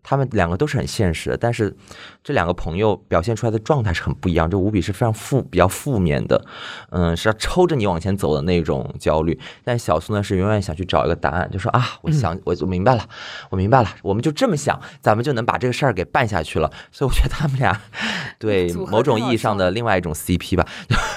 [0.05, 1.75] 他们两个都是很现实的，但是
[2.23, 4.49] 这两个朋友表现出来的状态是很不一样。
[4.49, 6.45] 这无比是非常负、比较负面的，
[6.91, 9.41] 嗯，是要抽着你往前走的那种焦虑。
[9.65, 13.05] 但小苏呢，是永远想去找一个答案，就说啊，我想，我我明白了，
[13.49, 16.71] 我明白了，我们就这么想，咱们就能把这个事儿给办下去了。
[16.93, 17.81] 所以我觉得他们俩
[18.39, 20.67] 对某种意义上的另外一种 CP 吧，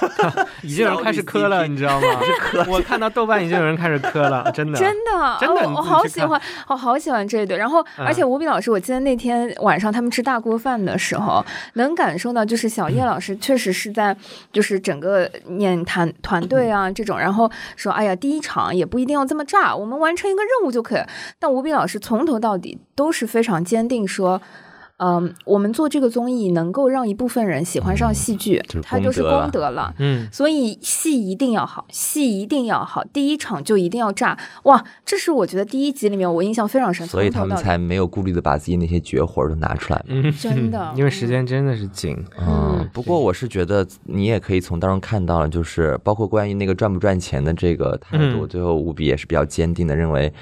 [0.62, 2.06] 已经有人开始磕了，你知道吗？
[2.66, 7.58] 我看到豆瓣已经有人开始磕了，真的，真的，真的我好喜欢，我好喜欢这一对。
[7.58, 14.16] 然后，嗯而且吴比老师，我记得那天晚上他们吃大锅饭的时候，能感受到，就是小叶老师确实是在，
[14.52, 21.02] 就是整个念团团队啊这种，然后说，哎呀，第一场也不一定要这么炸，我们完成一个任务就可以。
[21.38, 24.40] 但吴斌老师从头到底都是非常坚定说。
[24.98, 29.94] 嗯，我们做这个综艺能够让一部分人喜欢上戏剧，就它就是功德了。
[29.98, 34.36] 嗯，所以戏一定要好，戏一定要好，第一场就一定要炸！
[34.64, 40.04] 哇，这是我觉得第一集里面我印象非常深，所以他们才没有顾虑的把自己那些绝活都拿出来。
[40.08, 42.16] 嗯 真的 因为时间真的是紧。
[42.38, 50.32] 嗯嗯，不过我是觉得你也可以从当中看到了，就是包括关于那个赚不赚钱的这个态度，嗯最后吴比也是比较坚定的认为。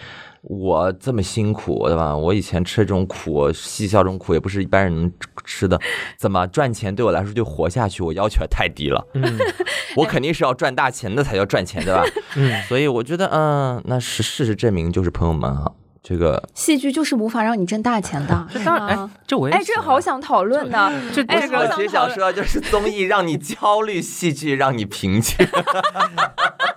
[0.48, 2.16] 我这么辛苦，对吧？
[2.16, 5.12] 我以前吃这种苦，戏校这种苦也不是一般人能
[5.44, 5.76] 吃的。
[6.16, 9.04] 怎么赚钱对我来说就活下去，我要求也太低了。
[9.14, 9.38] 嗯
[9.96, 12.04] 我肯定是要赚大钱的才叫赚钱，对吧？
[12.36, 15.72] 嗯，所以我觉得，嗯，那是事实证明，就是朋友们哈，
[16.08, 18.46] 这个戏剧就是无法让你挣大钱的。
[18.54, 20.92] 这当然，啊哎，这我也哎，这写了好想讨论的。
[21.12, 25.44] 这哎这个好想我其实想说，就是综艺让你焦虑，戏剧让你平静。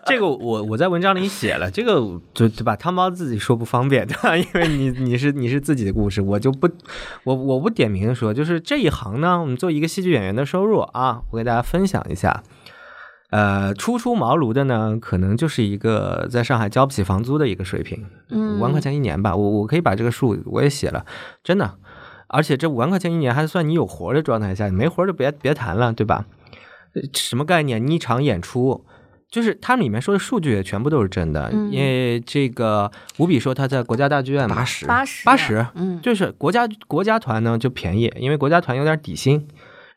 [0.08, 1.94] 这个我我在文章里写了，这个
[2.34, 2.76] 就对吧？
[2.76, 4.34] 汤包自己说不方便，对吧？
[4.36, 6.68] 因为你你是你是自己的故事，我就不
[7.24, 12.42] 我我不点名说，就是这一行呢，我们做一个戏剧演员的收入啊，我给大家分享一下。
[13.30, 19.36] 呃，初出茅庐的呢，可能就是一个在上海交不起房租的一个水平，嗯五万块钱一年吧。
[19.36, 21.06] 我我可以把这个数我也写了，
[21.44, 21.76] 真的。
[22.28, 26.26] 而且这五万块钱一年还算你有活的状态下，你没活就别别谈了，对吧？
[26.96, 27.86] 呃什么概念？
[27.86, 28.84] 你一场演出，
[29.30, 31.52] 就是它里面说的数据也全部都是真的。
[31.54, 39.48] 嗯因为这个吴比说他在国家大剧院嘛八，十，八十，八十，嗯，就是国家国家团呢就便宜，因为国家团有点底薪。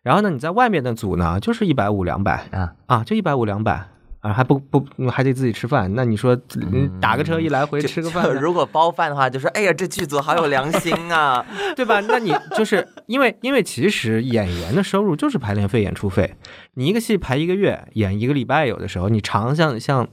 [0.02, 3.88] 然后呢，你在外面的组呢就是一百五两百啊啊，就一百五两百
[4.20, 5.92] 啊，还不不还得自己吃饭。
[5.94, 11.44] 那你说嗯打个车一来回吃个饭如果包饭的话，就说哎呀，这剧组好有良心啊！
[11.76, 12.00] 对吧？
[12.00, 16.34] 那你就是因为因为其实演员的收入就是排练费、演出费。
[16.74, 20.08] 你一个戏排一个月，演一个礼拜，有的时候你长像像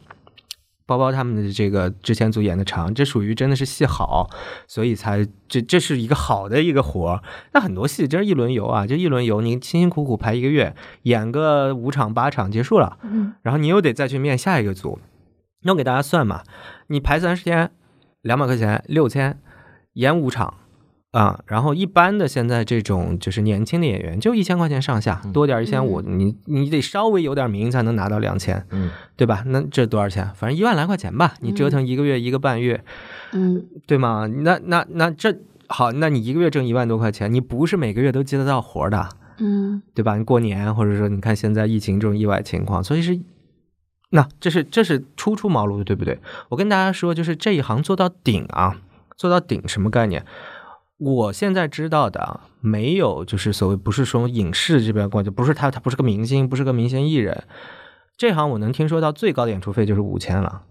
[0.90, 4.28] 包包他们的这个之前组演的长，这属于真的是戏好，
[4.66, 7.22] 所以才这这是一个好的一个活儿。
[7.54, 14.98] 那很多戏真是一轮游啊，就一轮游，您辛辛苦苦排一个月，演个五场八场结束了，嗯然后你又得再去面下一个组。
[15.62, 16.42] 那我给大家算嘛，
[16.88, 17.70] 你排三十天，
[18.22, 19.40] 两百块钱，六千，
[19.94, 20.56] 演五场。
[21.12, 29.44] 啊、然后一般的现在这种就是年轻的演员，就一千块钱上下，多点一千五，你你得稍微有点名才能拿到两千，嗯，对吧？
[29.48, 30.30] 那这多少钱？
[30.36, 32.84] 反正一万来块钱吧，你折腾一个月、一个半月，
[33.34, 34.28] 嗯对吗？
[34.28, 35.36] 那那那这
[35.68, 40.16] 好，那你一个月挣一万多块钱，你不是每个月都接得到活的，嗯对吧？
[40.16, 43.20] 你过年或者说你看现在疫情这种意外情况，所以是，
[44.12, 46.20] 那这是这是初出茅庐的，对不对？
[46.50, 48.80] 我跟大家说，就是这一行做到顶啊，
[49.18, 50.24] 做到顶什么概念？
[51.00, 57.44] 我现在知道的啊，没有就是所谓不是说影视这边关系，不是他他不是个明星，不是个明星艺人，
[58.18, 60.64] 这行我能听说到最高的演出费就是五千了。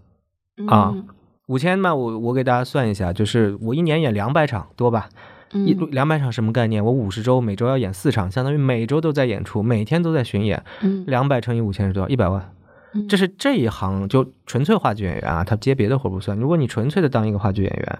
[0.67, 1.07] 啊嗯
[1.47, 5.09] 五千嘛，我我给大家算一下，就是我一年演两百场，多吧？
[5.51, 6.85] 一嗯两百场什么概念？
[6.85, 10.63] 我五十周，每周要演四场，相当于每周都在演出，每天都在巡演。
[10.81, 12.07] 嗯两百乘以五千是多少？
[12.07, 12.53] 一百万。
[12.93, 16.37] 嗯这是这一行就纯粹话剧演员啊，他接别的活不算。
[16.37, 17.99] 如果你纯粹的当一个话剧演员，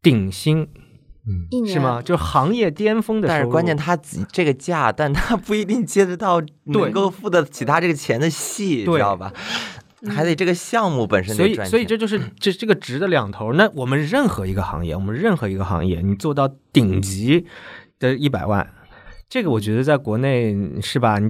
[0.00, 0.68] 顶薪
[1.50, 2.00] 一年是吗？？
[2.02, 3.28] 就是行业巅峰的。
[3.28, 3.96] 但是关键他
[4.32, 9.32] 这个价，但他不一定接得到能够付得起他这个钱的戏，对知道吧？
[10.06, 11.70] 还得这个项目本身所以，得赚钱。
[11.70, 13.52] 所以这就是这这个值的两头。
[13.54, 17.44] 那我们任何一个行业，我们任何一个行业，你做到顶级
[17.98, 18.72] 的一百万，
[19.28, 21.18] 这个我觉得在国内是吧？
[21.18, 21.28] 你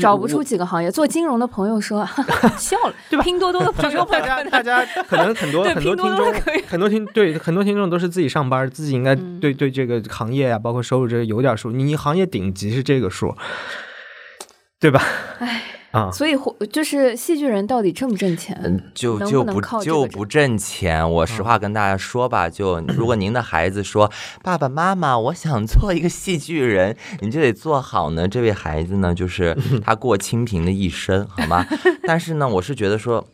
[0.00, 6.34] 找不出几个行业，做金融的朋友说哈 哈笑了，对吧拼多多的朋友大家大家可能很多很多听众
[6.68, 11.70] 很多听对很多听众都是自己上班，自己应该嗯对对这个行业啊，包括收入这个有点数。
[11.70, 13.34] 你行业顶级是这个数，
[14.78, 15.02] 对吧？
[15.38, 15.62] 唉，
[15.96, 16.36] 啊，所以
[16.70, 18.60] 就是戏剧人到底挣不挣钱？
[18.62, 21.10] 嗯，就就不就不挣钱。
[21.10, 24.10] 我实话跟大家说吧，就 如果您的孩子说
[24.42, 28.28] 爸爸妈妈，我想做一个戏剧人，你就得做好呢。
[28.28, 31.64] 这位孩子呢，就是 他过清贫的一生，好吗？
[32.02, 33.26] 但是呢，我是觉得说，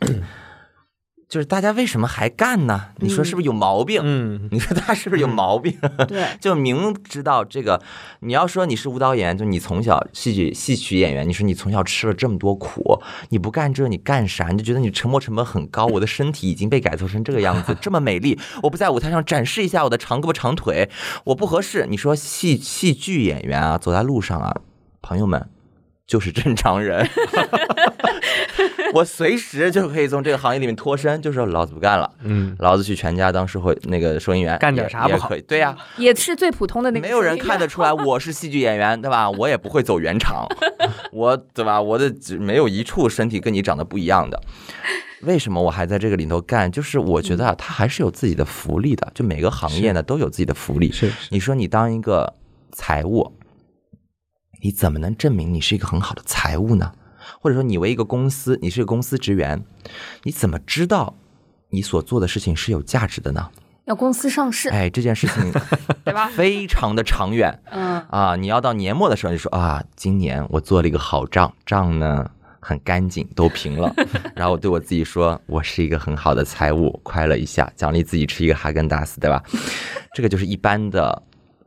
[1.33, 2.89] 就是大家为什么还干呢？
[2.97, 3.99] 你说是不是有毛病？
[4.03, 5.75] 嗯， 你说他是不是有毛病？
[6.07, 7.81] 对， 就明知道这个，
[8.19, 14.49] 你要说你是舞蹈演员，就你从小戏剧戏曲演员，你说你从小吃了这么多苦，你不干这你干啥？
[14.49, 20.87] 你就觉得你沉没成本很高，我的身体已经被改造成这个样子，这么美丽，我不在舞台上展示一下我的长胳膊长腿，
[21.23, 21.87] 我不合适。
[21.89, 24.55] 你说戏戏剧演员啊，走在路上啊，
[25.01, 25.49] 朋友们
[26.05, 27.07] 就是正常人。
[28.93, 35.41] 我随时就可以从这个行业里面脱身，就说老子不干了，嗯，老子去全家当社会那个收银员，干点啥不好也可以？
[35.41, 37.01] 对呀、 也是最普通的那个。
[37.01, 39.29] 没有人看得出来我是戏剧演员，对吧？
[39.31, 40.45] 我也不会走圆场，
[41.11, 41.81] 我对吧？
[41.81, 44.39] 我的只没有一处身体跟你长得不一样的。
[45.21, 46.71] 为什么我还在这个里头干？
[46.71, 50.91] 就是我觉得啊，它还是有自己的福利的，就每个行业呢都有自己的福利。
[50.91, 52.35] 是是，你说你当一个
[52.71, 53.33] 财务，
[54.63, 56.93] 你怎么能证明你是一个很好的财务呢？
[57.41, 59.61] 或者说你为一个公司，你是个公司职员，
[60.23, 61.15] 你怎么知道
[61.69, 63.51] 你所做的事情是有价值的呢？
[63.83, 65.51] 要公司上市，哎，这件事情
[66.05, 66.29] 对吧？
[66.29, 67.59] 非常的长远。
[67.71, 73.93] 嗯啊，你要到年末的时候，你说啊，今年我做了一个好账，账呢很干净，都平了。
[74.33, 79.43] 然后我对我自己说，我是一个很好的财务，快乐一下，奖励自己吃一个哈根达斯，对吧？
[80.15, 81.21] 这个就是一般的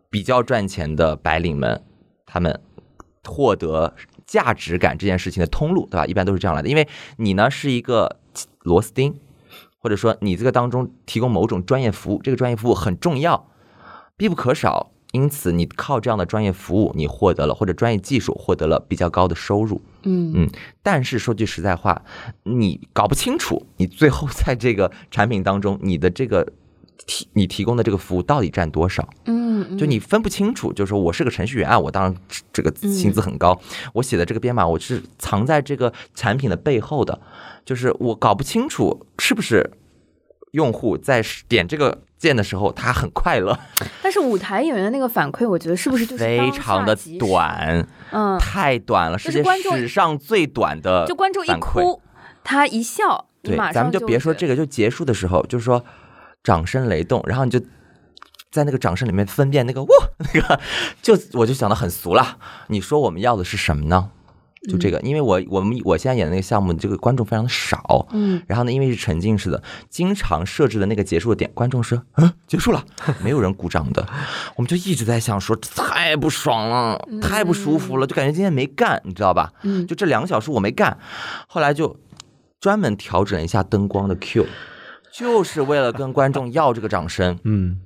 [0.09, 1.83] 比较赚钱的白领们，
[2.25, 2.59] 他们
[3.27, 6.07] 获得价值感这件事情的通路，对吧？
[6.07, 8.19] 一般都是这样来的，因为你呢是一个
[8.63, 9.15] 螺丝钉，
[9.79, 13.49] 或者说你这个当中提供某种专业服务，这个专业服务很重要，
[14.17, 14.91] 必不可少。
[15.13, 19.81] 因此，你靠这样的专业服务，你获得了或者专业技术获得了比较高的收入。
[20.03, 20.51] 嗯嗯，
[20.83, 22.03] 但是说句实在话，
[22.43, 26.53] 你搞不清楚，你最后在这个产品当中，你的这个
[27.07, 29.09] 提你提供的这个服务到底占多少？
[29.25, 32.15] 嗯，就你分不清楚，就是说我是个程序员啊，我当然
[32.53, 33.61] 这个薪资很高，
[33.93, 37.21] 我写的这个编码我是藏在这个产品的背后的，
[37.65, 39.71] 就是我搞不清楚是不是
[40.53, 43.59] 用户在点这个键的时候他很快乐，
[44.03, 46.97] 但是舞台演员的那个反馈，我觉得是不是就是非常的？
[47.19, 49.45] 短，嗯，太短了，世界
[49.75, 52.01] 史上最短的就观众一反馈哭，
[52.43, 55.85] 他一笑，对咱们就别说这个，就结束的时候，就是说
[56.47, 57.59] 掌声雷动，然后你就
[58.53, 59.89] 在那个掌声里面分辨那个哇，
[60.33, 60.61] 那个
[61.03, 62.39] 就我就想的很俗了。
[62.69, 64.11] 你说我们要的是什么呢？
[64.71, 72.85] 就这个，因为我我们我现在演的那个项目，这个观众非常的少，嗯，然后呢，因为是沉浸式的，经常设置的那个结束的点，观众是嗯结束了，
[73.23, 74.07] 没有人鼓掌的，
[74.57, 79.53] 我们就一直在想说太不爽了，太不舒服了，就感觉今天没干，你知道吧？
[79.63, 79.87] 嗯。
[79.87, 80.99] 就这两个小时我没干，
[81.49, 81.97] 后来就
[82.59, 84.47] 专门调整一下灯光的 Q，
[85.17, 87.81] 就是为了跟观众要这个掌声，嗯，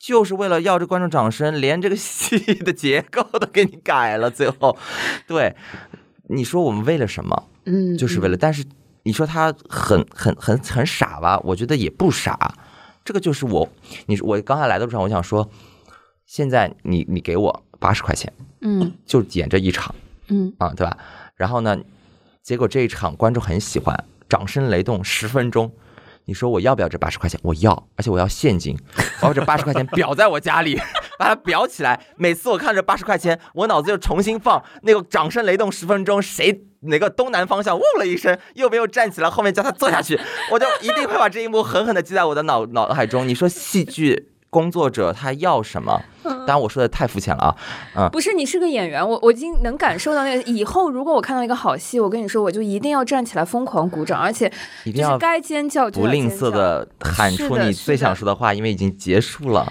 [0.00, 4.30] 就是为了要这观众掌声，连这个戏的结构都给你改了。
[4.30, 4.78] 最后，
[5.26, 5.54] 对，
[6.30, 7.50] 你说我们为了什么？
[7.66, 8.64] 嗯，就是为了，但是
[9.02, 11.38] 你说他很很很很傻吧？
[11.44, 12.54] 我觉得也不傻，
[13.04, 13.68] 这个就是我，
[14.06, 15.50] 你我刚才来的路上，我想说，
[16.24, 18.32] 现在你你给我八十块钱，
[18.62, 19.94] 嗯就演这一场
[20.28, 20.96] 嗯啊，对吧？
[21.34, 21.76] 然后呢，
[22.42, 25.70] 结果这一场观众很喜欢，掌声雷动十分钟。
[26.28, 27.38] 你说我要不要这八十块钱？
[27.42, 28.76] 我要，而且我要现金，
[29.22, 30.76] 我把这八十块钱 裱在我家里，
[31.18, 32.00] 把它裱起来。
[32.16, 40.18] 每次我看着八十块钱，我脑子就重新放那个掌声雷动十分钟，谁哪个东南方向嗡了一声，又没有站起来，后面叫他坐下去，
[40.50, 43.26] 我就一定会把这一幕狠狠的记在我的脑脑海中。
[43.26, 46.02] 你说戏剧工作者他要什么？
[46.22, 47.54] 当然我说的太肤浅了
[47.94, 50.42] 啊，不是你是个演员，我我已经能感受到那个。
[50.50, 54.50] 以后如果我看到一个好戏，我跟你说，我就一定要站起来疯狂鼓掌，而且
[54.84, 59.70] 一定要该尖叫就不吝啬的喊出你最想说的话，因为已经结束了。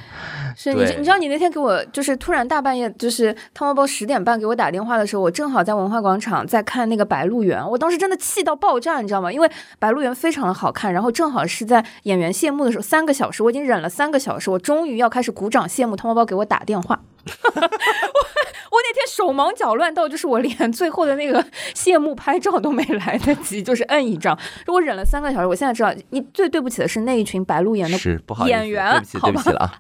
[0.55, 9.31] 是你对你知道你那天给我就是突然大半夜就是汤包包十点半给我打电话的时候，我正好在文化广场在看那个《白鹿原》，我当时真的气到爆炸，你知道吗？
[9.31, 9.47] 因为
[9.79, 17.01] 《白鹿原》非常的好看，然后正好是在演员谢幕的时候，三个小时，我已经忍了三个小时，我终于要开始鼓掌谢幕，汤包包给我打电话。
[17.25, 17.31] 我
[18.95, 24.37] 天手忙脚乱到，就是我连最后的那个谢幕拍照都没来得及，就是摁一张。
[24.67, 29.17] 我忍了三个小时，我现在知道，你最对不起的是那一群白鹿演的是不好意思，演员对不起，
[29.51, 29.79] 好吧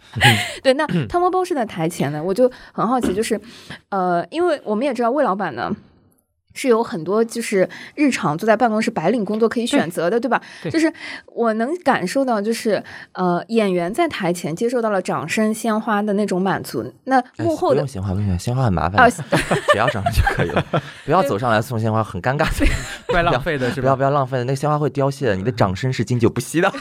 [0.61, 3.39] 对 那汤包包是在台前的，我就很好奇，就是，
[3.89, 5.73] 呃，因为我们也知道魏老板呢。
[6.55, 10.41] 是有很多就是日常坐在办公室白领工作可以选择的，对吧？
[10.63, 10.91] 对就是
[11.27, 19.11] 我能感受到，就是呃，演员在台前接受到了掌声、鲜花的那种满足，那哎幕后的不用鲜花，不用鲜花，鲜花很麻烦
[19.71, 20.65] 只要掌声就可以了，
[21.03, 22.65] 不要走上来送鲜花，很尴尬的。
[23.07, 23.95] 怪浪费的是不要？
[23.95, 26.71] 不要浪费的，那个鲜花会凋谢的，你的掌声是经久不息的。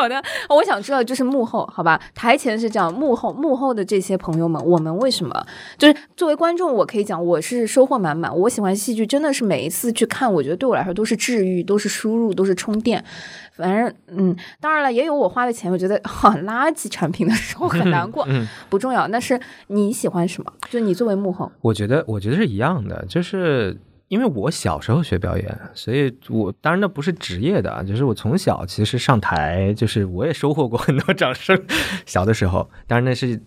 [0.00, 2.00] 好的，我想知道就是幕后，好吧？
[2.14, 5.46] 台前是这样，幕后幕后的这些朋友们，我们为什么
[5.76, 8.34] 就是作为观众，我可以讲我是收获满满。
[8.34, 13.04] 我喜欢戏剧，真的是每一次去看，我觉得对我来说都是治愈，都是输入，都是充电。
[13.52, 19.06] 反正嗯，当然了，也有我花的钱，我觉得很、垃圾产品的时候很难过，嗯不重要。
[19.08, 20.50] 那是你喜欢什么？
[20.70, 23.76] 就你作为幕后，我觉得，我觉得是一样的，就是
[24.10, 31.56] 因为我小时候学表演，所以我当然那不是职业的啊，就是我从小其实上台，就是我也收获过很多掌声。
[32.04, 33.40] 小的时候，当然那是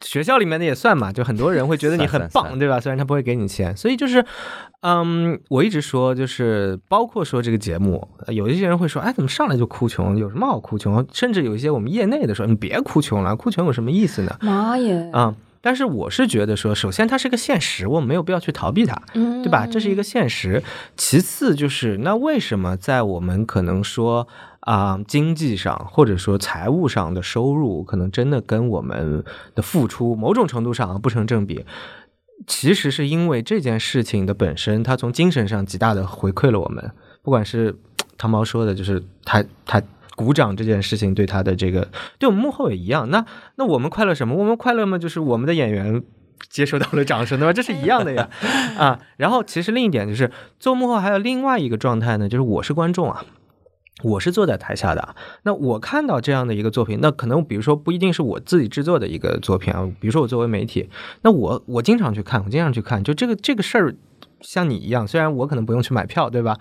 [0.00, 2.80] 学校里面的也算嘛，就很多人会觉得你很算算算棒，对吧？
[2.80, 4.24] 虽然他不会给你钱，所以就是，
[4.80, 10.16] 嗯，我一直说，就是包括说这个节目，呃有一些人会说，哎，怎么上来就哭穷？
[10.16, 11.06] 有什么好哭穷？
[11.12, 14.34] 甚至有一些我们业内的说，你别哭穷了，哭穷有什么意思呢？
[14.40, 15.34] 妈耶，啊、
[15.66, 19.66] 但是我是觉得说，首先它是个现实，我们没有必要去逃避它，嗯对吧？
[19.66, 20.62] 这是一个现实。
[20.96, 24.28] 其次就是，那为什么在我们可能说
[24.60, 29.24] 啊、经济上或者说财务上的收入，可能真的跟我们
[29.56, 31.64] 的付出某种程度上不成正比？
[32.46, 36.92] 其实是因为这件事情的本身，它从精神上极大的回馈了我们。
[37.24, 37.74] 不管是
[38.16, 39.82] 汤猫说的，就是他他
[40.16, 41.88] 鼓掌这件事情对他的这个，
[42.18, 43.08] 对我们幕后也一样。
[43.10, 44.34] 那那我们快乐什么？
[44.34, 46.02] 我们快乐嘛，就是我们的演员
[46.48, 47.52] 接受到了掌声，对吧？
[47.54, 48.28] 这是一样的呀，
[48.76, 48.98] 啊。
[49.16, 53.24] 然后其实另一点就是做幕后还有另外一个状态呢，就是我是观众啊。
[54.02, 60.90] 我是坐在台下的啊，那我看到这样的一个作品，那可能比如说不一定是我自己制作的一个作品啊，比如说我作为媒体，
[61.22, 63.94] 那我我经常去看，我经常去看，就这个这个事儿，
[64.40, 66.58] 像你一样，虽然我可能不用去买票，对吧？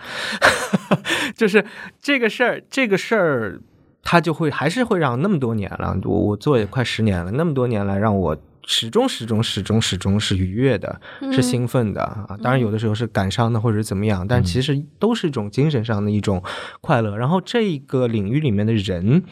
[1.36, 1.65] 就是
[2.01, 3.61] 这个事儿，这个事儿，
[4.03, 10.99] 它就会还是会让那么多年了，我我做也快十年了，那么多年来让我始终始终始终始终是愉悦的，
[11.32, 12.38] 是兴奋的啊。
[12.41, 16.41] 当然有的时候是感伤的或者是怎么样，但其实都是一种精神上的一种
[16.82, 17.17] 快乐。
[17.17, 19.23] 然后这个领域里面的人。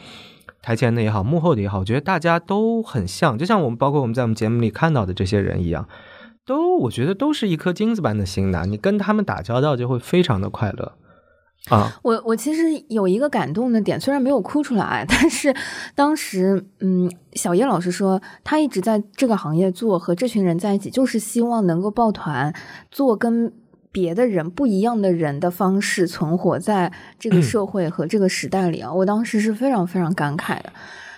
[0.62, 5.86] 台前的也好，幕后的也好，我觉得大家都很像，就像我们包括我们在我们节目里看到的这些人一样，
[6.46, 10.92] 都我觉得都是一颗金子般的心呐，你跟他们打交道就会非常的快乐
[11.68, 11.98] 啊。
[12.02, 15.54] 我我其实有一个感动的点，虽然没有哭出来，但是
[15.94, 22.54] 当时，嗯，小叶老师说他一直在这个行业做，和这群人在一起，就是希望能够抱团
[22.90, 23.52] 做跟
[23.90, 28.92] 别的人不一样的人的方式存活在这个社会和这个时代里啊。
[28.92, 30.72] 我当时是非常非常感慨的，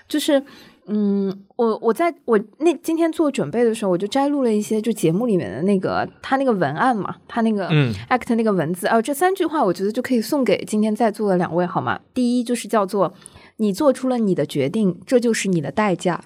[0.07, 0.43] 就是。
[0.89, 11.99] 嗯，我我在我那今天做准备的时候，我就摘录了一些就节目里面的那个他那个文案嘛，他那个嗯 act 那个文字哦，这三句话我觉得就可以送给今天在座的两位好吗？
[12.15, 13.13] 第一就是叫做
[13.57, 16.25] 你做出了你的决定，这就是你的代价。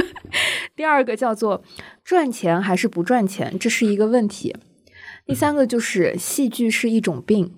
[0.76, 1.62] 第二个叫做
[2.04, 4.54] 赚钱还是不赚钱，这是一个问题。
[5.24, 7.54] 第三个就是戏剧是一种病，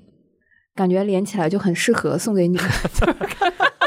[0.77, 2.65] 感觉连起来就很适合送给你们。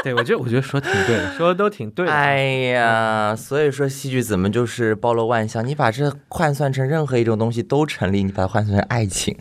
[0.02, 2.12] 对，我觉得我觉得说挺对的，说的都挺对的。
[2.12, 2.38] 哎
[2.72, 5.64] 呀，所以说戏剧怎么就是包罗万象？
[5.66, 9.36] 你把这换算成任何一种东西都成立，你把它换算成爱情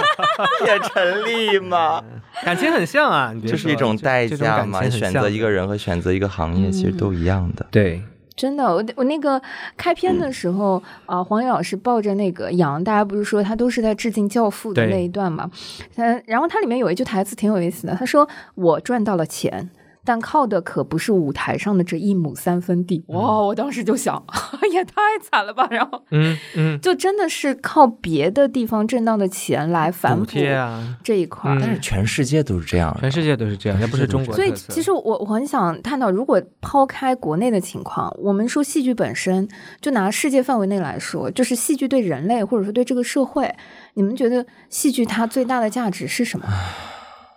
[0.66, 2.02] 也成立吗？
[2.42, 4.82] 感情很像啊，你别这是一种代价嘛？
[4.88, 7.66] 选择一个人和选择一个行业其实都一样的。
[7.70, 8.02] 对，
[8.34, 9.40] 真的，我我那个
[9.76, 15.50] 开篇的时候啊、黄磊老师抱着那个羊，大家不是说他都是在致敬《教父》的那一段嘛？
[15.96, 19.68] 嗯，然后它里面有一句台词挺有意思的，他说：“我赚到了钱。”
[20.08, 23.42] 但靠的可不是舞台上的这一亩三分地，哇！
[23.42, 24.24] 我当时就想，
[24.72, 25.68] 也太惨了吧。
[25.70, 39.46] 然后嗯嗯，就真的是靠别的地方挣到的钱来反补贴啊，这一块但是全世界都是这样，全世界都是这样，那不是中国所以其实我我很想探讨，如果抛开国内的情况，我们说戏剧本身，
[39.82, 43.54] 就拿世界范围内来说，就是戏剧对人类或者说对这个社会，
[43.92, 46.46] 你们觉得戏剧它最大的价值是什么？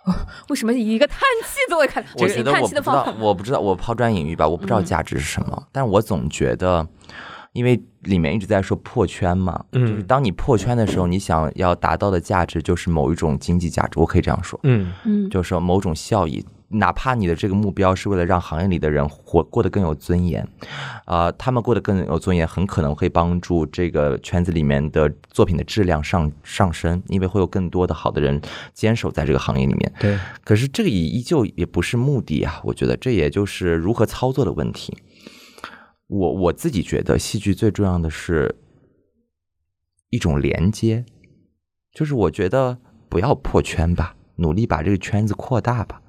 [0.48, 2.04] 为什么以一个叹气作为看？
[2.18, 3.14] 我觉得我不知道气的方法，。
[3.18, 6.86] 我不知道，我抛砖引玉吧，我不知道嗯价值是什么，但我总觉得，
[7.52, 16.44] 因为里面一直在说破圈嘛，嗯就是当你破圈的时候，你想要达到的价值就是某一种经济价值，我可以这样说，嗯嗯，就是说某种效益。
[16.72, 20.46] 哪怕你的这个目标是为了让行业里的人活过得更有尊严，
[21.04, 28.40] 啊、他们过得更有尊严，很可能会帮助这个圈子里面的作品的质量上上升，因为会有更多的好的人
[28.72, 29.92] 坚守在这个行业里面。
[30.00, 34.96] 对，可是这个也依旧也不是目的啊，我觉得这也就是如何操作的问题。
[36.08, 38.54] 我我自己觉得戏剧最重要的是
[40.10, 41.06] 一种连接，
[41.94, 42.76] 就是我觉得
[43.08, 46.01] 不要破圈吧，努力把这个圈子扩大吧。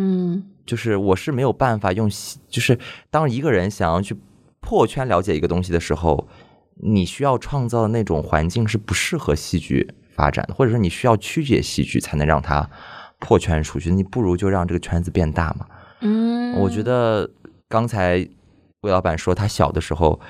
[0.00, 2.78] 嗯就是我是没有办法用戏，就是
[3.10, 4.16] 当一个人想要去
[4.60, 6.28] 破圈了解一个东西的时候，
[6.76, 12.68] 你需要创造的那种环境是不适合戏剧发展的，或者说你需要曲解戏剧才能让它
[13.18, 13.90] 破圈出去。
[13.90, 15.66] 你不如就让这个圈子变大嘛。
[16.02, 17.28] 嗯，我觉得
[17.66, 18.28] 刚才
[18.82, 20.20] 魏老板说他小的时候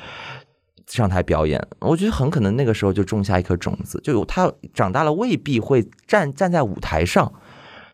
[0.87, 7.33] 上台表演，我觉得很可能那个时候就种下一颗种子，就有他长大了未必会站站在舞台上，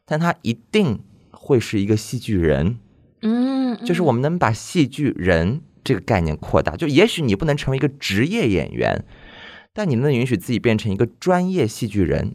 [0.05, 1.01] 但他一定
[1.45, 2.78] 会是一个戏剧人。
[3.20, 9.05] 嗯，嗯就是我们能把戏剧人这个概念扩大，就也许你不能成为一个职业演员，
[9.74, 12.34] 但你能允许自己变成一个专业戏剧人。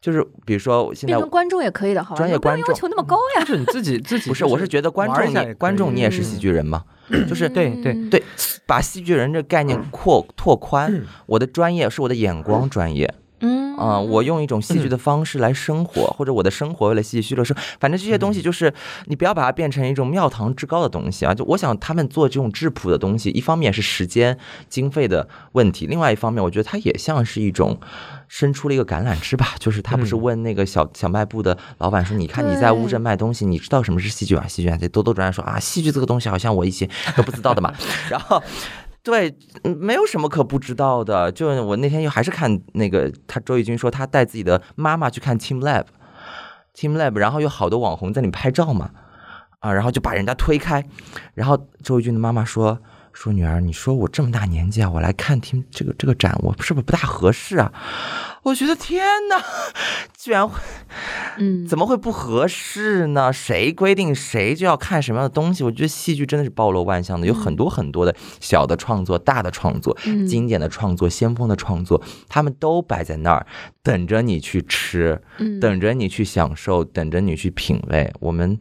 [0.00, 2.16] 就是比如说现在变成观众也可以的，好吧？
[2.16, 3.40] 专业观众要求那么高呀。
[3.40, 6.84] 就是你自己 自己不是，我是觉得观众你观众你也是戏剧人嘛，
[7.28, 8.22] 就是对对嗯对，
[8.64, 11.02] 把戏剧人这个概念扩拓宽。
[11.26, 18.72] 我的专业是我的眼光专业嗯啊、我用一种戏剧的方式来生活，或者我的生活为了戏剧娱乐生，反正这些东西就是
[19.06, 21.34] 你不要把它变成一种庙堂之高的东西啊。
[21.34, 24.38] 就我想他们做这种质朴的东西，一方面是时间
[24.68, 27.78] 经费的问题，另外一方面我觉得它也像是一种。
[28.32, 34.46] 伸出了一个橄榄枝吧，就是他不是嗯问那个小小卖部的老板说：“你看你在乌镇卖东西，你知道什么是戏剧啊？
[34.46, 37.74] 戏剧啊？”这兜兜转转说啊，戏剧这个东西好像我以前都不知道的嘛。
[38.08, 38.40] 然后
[39.02, 41.32] 对，没有什么可不知道的。
[41.32, 48.90] 就我那天又还是看那个，他周轶君说他带自己的妈妈去看 Team Lab，Team Lab，然后有好多网红在里拍照嘛，
[49.60, 50.84] 啊，然后就把人家推开，
[51.34, 52.78] 然后周轶君的妈妈说。
[53.12, 57.72] 说女儿，你说我这么大年纪啊，我来看 Team 这个这个展，我是不是不大合适啊？
[58.42, 59.42] 我觉得天哪，
[60.16, 60.58] 居然会
[61.38, 63.32] 嗯，怎么会不合适呢？
[63.32, 65.62] 谁规定谁就要看什么样的东西？
[65.62, 73.46] 我觉得戏剧真的是包罗万象的，有很多很多的小的创作、大的创作、嗯经典的创作、先锋的创作，他们都摆在那儿，
[73.82, 78.12] 等着你去吃，嗯等着你去享受，等着你去品味。
[78.20, 78.58] 我们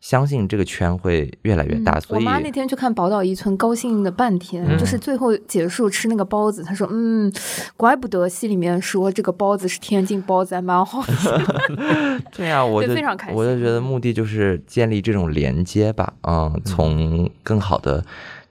[0.00, 7.30] 相信这个圈会越来越大，嗯所以我妈那天去看《宝岛一村》，高兴了半天，嗯就是最后结束吃那个包子，她说：“嗯，
[7.76, 11.28] 怪不得戏里面说这个包子是天津包子，还蛮好吃。
[12.34, 18.02] 对啊，我就非常开心我就觉得目的就是建立这种连接吧，嗯，从更好的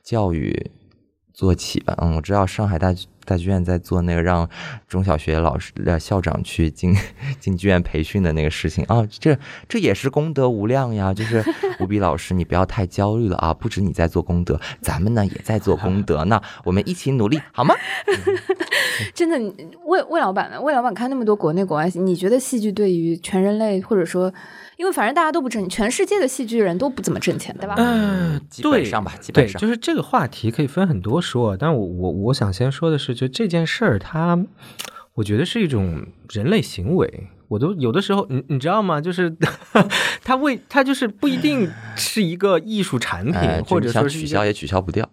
[0.04, 0.70] 教育
[1.34, 2.94] 做起吧，嗯，我知道上海大
[3.30, 4.50] 大剧院在做那个让
[4.88, 6.96] 中小学老师呃校长去进
[7.40, 11.44] 进剧院培训的那个事情啊，这这也是功德无量呀，就是
[11.80, 17.76] 吴比老师，你不要太焦虑了啊，不止你在做功德，咱们呢也在做功德呢，我们一起努力好吗？
[19.14, 19.38] 真的，
[19.86, 20.62] 魏魏老板？
[20.64, 24.34] 魏老板看那么多国内国外，你觉得戏剧对于全人类，或者说，
[24.80, 27.76] 因为反正大家都不挣，全世界的戏剧人都不怎么挣钱，对吧？
[27.78, 34.40] 嗯，基本对上吧基本，上就是这个话题可以分很多说，但我我我想先说的是，就这件事儿，它
[35.16, 37.28] 我觉得是一种人类行为。
[37.50, 39.02] 我都有的时候，你你知道吗？
[39.02, 39.36] 就是
[40.24, 45.10] 它为它就是不一定是一个艺术产品，哎，或者说取消也取消不掉。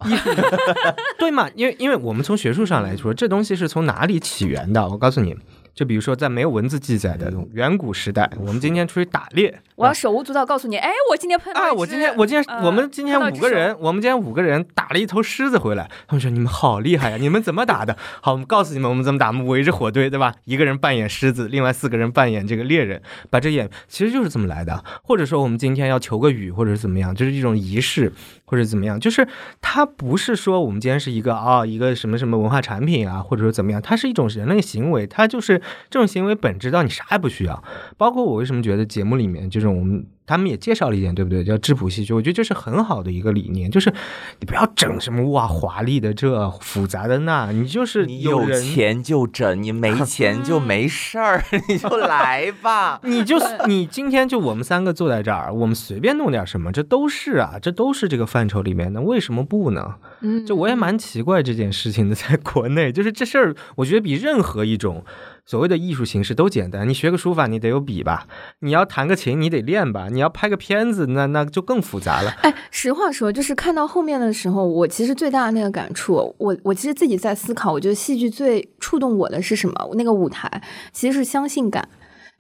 [1.19, 1.49] 对嘛？
[1.57, 4.87] 因为因为我们从学术上来说，这东西是从哪里起源的？
[4.87, 5.35] 我告诉你，
[5.77, 15.87] 就比如说在没有文字记载的远古时代，我们今天出去打猎， 我要手舞足蹈告诉你，哎，我今天碰到啊，一只我今天我今天、呃我们今天五个人，我们今天五个人打了一头狮子回来。
[16.09, 17.95] 他们说你们好厉害呀，你们怎么打的？
[18.23, 20.35] 好，我们告诉你们我们怎么打，我们围着火堆，对吧？
[20.45, 24.83] 一个人扮演狮子，另外四个人扮演这个猎人，把这演其实就是这么来的。
[25.03, 28.11] 或者说我们今天要求个雨，或者是怎么样，就是一种仪式，
[28.47, 29.27] 或者怎么样，就是
[29.61, 35.61] 它不是说我们今天是一个啊、一个什么什么文化产品啊，或者说怎么样，它是一种人类行为，它就是
[35.91, 37.63] 这种行为本质到你啥也不需要。
[37.97, 41.45] 包括我为什么觉得节目里面这种我们他们也介绍了一点，对不对？
[41.45, 43.93] 叫质朴戏剧，我觉得这是很好的一个理念，就是
[44.41, 48.45] 你不要整什么哇华丽的这复杂的那，你就是你有。
[48.67, 52.99] 钱就整，你没 钱就没事儿， 你就来吧。
[53.05, 59.97] 你就是你今天就我们三个坐在这儿，我们随便弄点什么，这都是啊，这都是这个范畴里面的，为什么不呢？
[60.21, 65.05] 嗯，就我也蛮奇怪这件事情的，在国内，就是这事儿，我觉得比任何一种
[65.47, 66.89] 所谓的艺术形式都简单。
[66.89, 68.27] 你学个书法，你得有笔吧；
[68.59, 72.31] 你要弹个琴，你得练吧；你要拍个片子，那那就更复杂了。
[72.43, 79.75] 哎，实话说，就是看到后面的时候，我其实最大的那个感触，我我其实自己在思考，我觉得戏剧最触动我的是什么？
[79.95, 80.61] 那个舞台
[80.93, 81.89] 其实是相信感，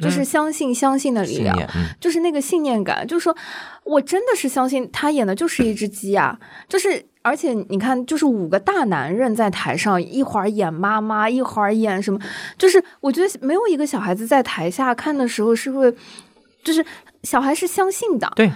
[0.02, 1.56] 就是嗯相信相信的力量。
[2.00, 3.36] 就是那个信念感，就是说
[3.84, 6.38] 我真的是相信他演的就是一只鸡啊，
[6.68, 12.20] 就是而且你看，就是五个大男人在台上，一会儿演妈妈，一会儿演什么，
[12.56, 15.92] 就是我觉得没有一个小孩子在台下看的时候是会，
[16.62, 16.86] 就是
[17.24, 18.48] 小孩是相信的，对，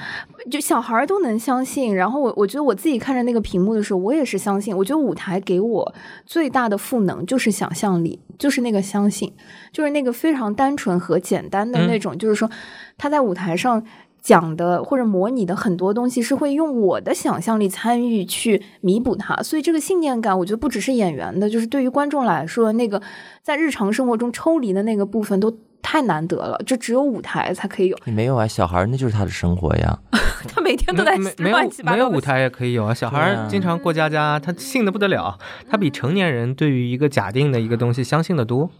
[0.48, 1.96] 就小孩都能相信。
[1.96, 4.76] 然后我我觉得我自己看着那个屏幕的时候，我也是相信。
[4.76, 5.92] 我觉得舞台给我
[6.24, 9.32] 最大的赋能就是想象力，就是那个相信，
[9.72, 12.48] 就是那个非常单纯和简单的那种，就是说
[12.96, 13.84] 他在舞台上。
[14.22, 23.00] 讲的或者模拟的很多东西是会用我的想象力参与去弥补它，所以这个信念感，我觉得不只是演员的，就是对于观众来说，那个
[23.42, 27.96] 在日常生活中抽离的那个部分都太难得了，就只有舞台才可以有。
[28.04, 29.98] 你没有啊，小孩那就是他的生活呀。
[30.48, 35.38] 他每天都在没没有乱七八糟的没有舞台也可以有啊，小孩经常过家家，他信的不得了，
[35.68, 38.70] 他比成年人对于一个假定的一个东西相信的多，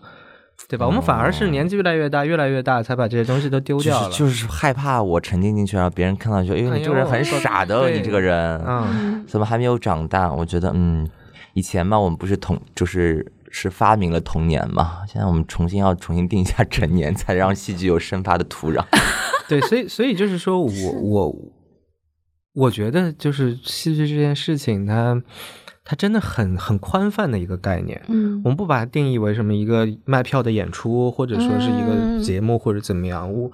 [0.71, 0.87] 对吧？
[0.87, 4.11] 我们反而是年纪越来越大，越来越大，才把这些东西都丢掉了。
[4.13, 10.33] 就是害怕我沉浸进去，然后别人看到就，哎呦，哎你这个人很呦傻的，对你这个人，嗯，怎么还没有长大？
[10.33, 11.09] 我觉得，嗯，
[11.55, 18.85] 以前嘛，我们不是同，就是是发明了童年嘛，现在我们重新要重新定一下 成年，才让戏剧有生发的土壤。
[19.49, 21.37] 对，所以所以就是说我我
[22.55, 25.21] 我觉得就是戏剧这件事情，它
[25.67, 28.01] 它真的很很宽泛的一个概念。
[28.09, 33.33] 嗯我们不把它定义为什么一个卖票的演出，或者说是一嗯个节目，或者怎么样。
[33.33, 33.51] 我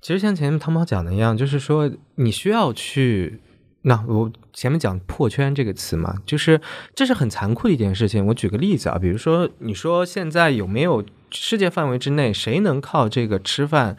[0.00, 3.40] 其实像前面汤猫讲的一样，就是说你需要去。
[3.82, 6.60] 那我前面讲“破圈”这个词嘛，就是
[6.94, 8.26] 这是很残酷的一件事情。
[8.26, 13.96] 我举个例子啊，比如说你说现在有没有世界范围之内谁能靠这个吃饭，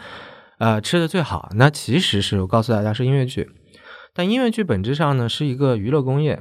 [0.60, 1.50] 呃，吃的最好？
[1.56, 3.50] 那其实是我告诉大家是音乐剧，
[4.14, 6.40] 但音乐剧本质上呢是一个娱乐工业。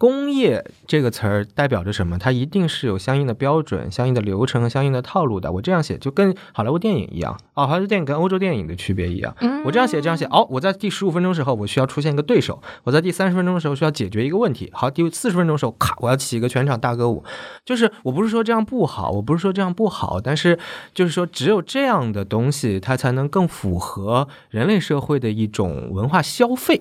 [0.00, 2.16] 工业这个词儿代表着什么？
[2.18, 5.52] 它一定是有相应的标准、相应的流程和相应的套路的。
[5.52, 9.36] 我这样写就跟好莱坞电影一样，哦，好莱坞电影跟欧洲电影的区别一样。
[9.66, 14.70] 我这样写，这样写，哦，我在第十五分钟时候我需要出现一个对手，我在第三十分钟的时候需要解决一个问题。
[14.72, 17.22] 好，第四十分钟的时候，咔，我要起一个全场大歌舞。
[17.66, 20.58] 就是我不是说这样不好，我不是说这样不好，但是
[20.94, 26.80] 就是说只有这样的东西，它才能更符合人类社会的一种文化消费。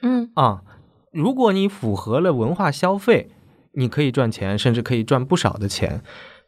[0.00, 0.62] 嗯啊、
[1.18, 3.28] 如果你符合了文化消费，
[3.72, 6.00] 你可以赚钱，甚至可以赚不少的钱。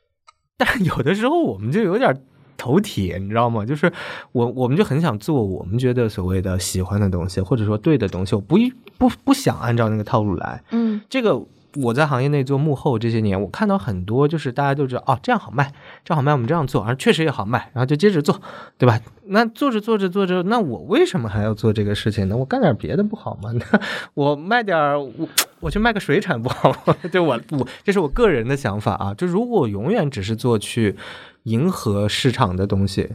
[0.56, 2.22] 但有的时候我们就有点
[2.56, 3.66] 头铁，你知道吗？
[3.66, 3.92] 就是
[4.30, 10.62] 我我们就很想做我们觉得所谓的喜欢的东西，或者说对的东西，我不一不不想按照那个套路来。
[10.70, 11.42] 嗯这个
[11.76, 15.72] 我在行业内做幕后这些年，我看到很多就是大家都知道哦，这样好卖，
[16.04, 18.40] 这样好卖，我们这样做，而确实也好卖，然后就接着做，
[18.76, 19.00] 对吧？
[19.26, 22.36] 那做着做着做着，那我为什么还要做这个事情呢？
[22.36, 23.52] 我干点别的不好吗？
[23.56, 23.80] 那
[24.14, 25.28] 我卖点儿我
[25.60, 26.96] 我去卖个水产不好吗？
[27.12, 29.14] 就我我这是我个人的想法啊。
[29.14, 30.96] 就如果永远只是做去
[31.44, 33.10] 迎合市场的东西，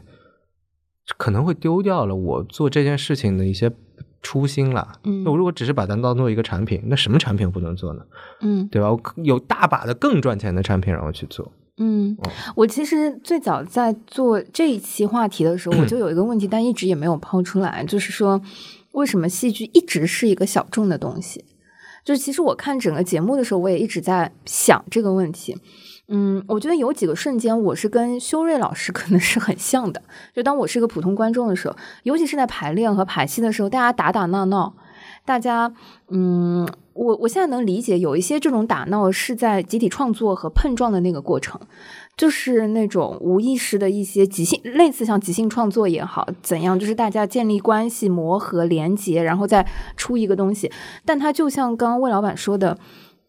[1.17, 3.71] 可能会丢掉了我做这件事情的一些
[4.25, 4.99] 初心了。
[5.03, 8.01] 嗯那我如果只是把它当做一个产品，那什么产品我不能做呢？
[8.41, 8.91] 嗯对吧？
[8.91, 11.51] 我有大把的更赚钱的产品让我去做。
[11.77, 12.17] 嗯，
[12.55, 18.41] 我其实最早在做这一期话题的时候， 我就有一个问题，但一直也没有抛出来，就是说，
[18.93, 21.45] 为什么戏剧一直是一个小众的东西？
[22.03, 25.57] 就是其实我看整个节目的时候，我也一直在想这个问题。
[26.07, 30.01] 嗯，我觉得有几个瞬间，我是跟修睿老师 可能是很像的。
[30.33, 34.73] 就当我是一个普通观众的时候，尤其是在排练和排戏的时候，大家打打闹闹，
[35.25, 35.73] 大家
[36.09, 41.59] 嗯我我现在能理解，有一些这种打闹是在集体创作和碰撞的那个过程，
[42.15, 49.67] 就是那种无意识的一些即兴，类似像即兴创作也好，怎样，就是大家建立关系、磨合、连接，然后再
[49.97, 50.71] 出一个东西。
[51.03, 52.77] 但它就像刚刚魏老板说的，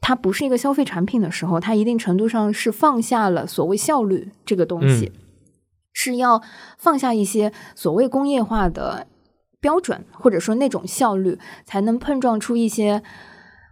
[0.07, 5.11] 它不是一个消费产品的时候，它一定程度上是放下了所谓效率这个东西，
[5.93, 6.41] 是要
[6.79, 9.09] 放下一些所谓工业化的
[9.61, 13.03] 标准，或者说那种效率，才能碰撞出一些。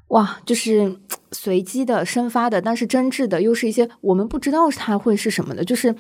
[0.09, 0.97] 哇，就是
[1.31, 5.95] 随机的、生发的，但是真挚的，又是一些我们不知道它会是什么的，就是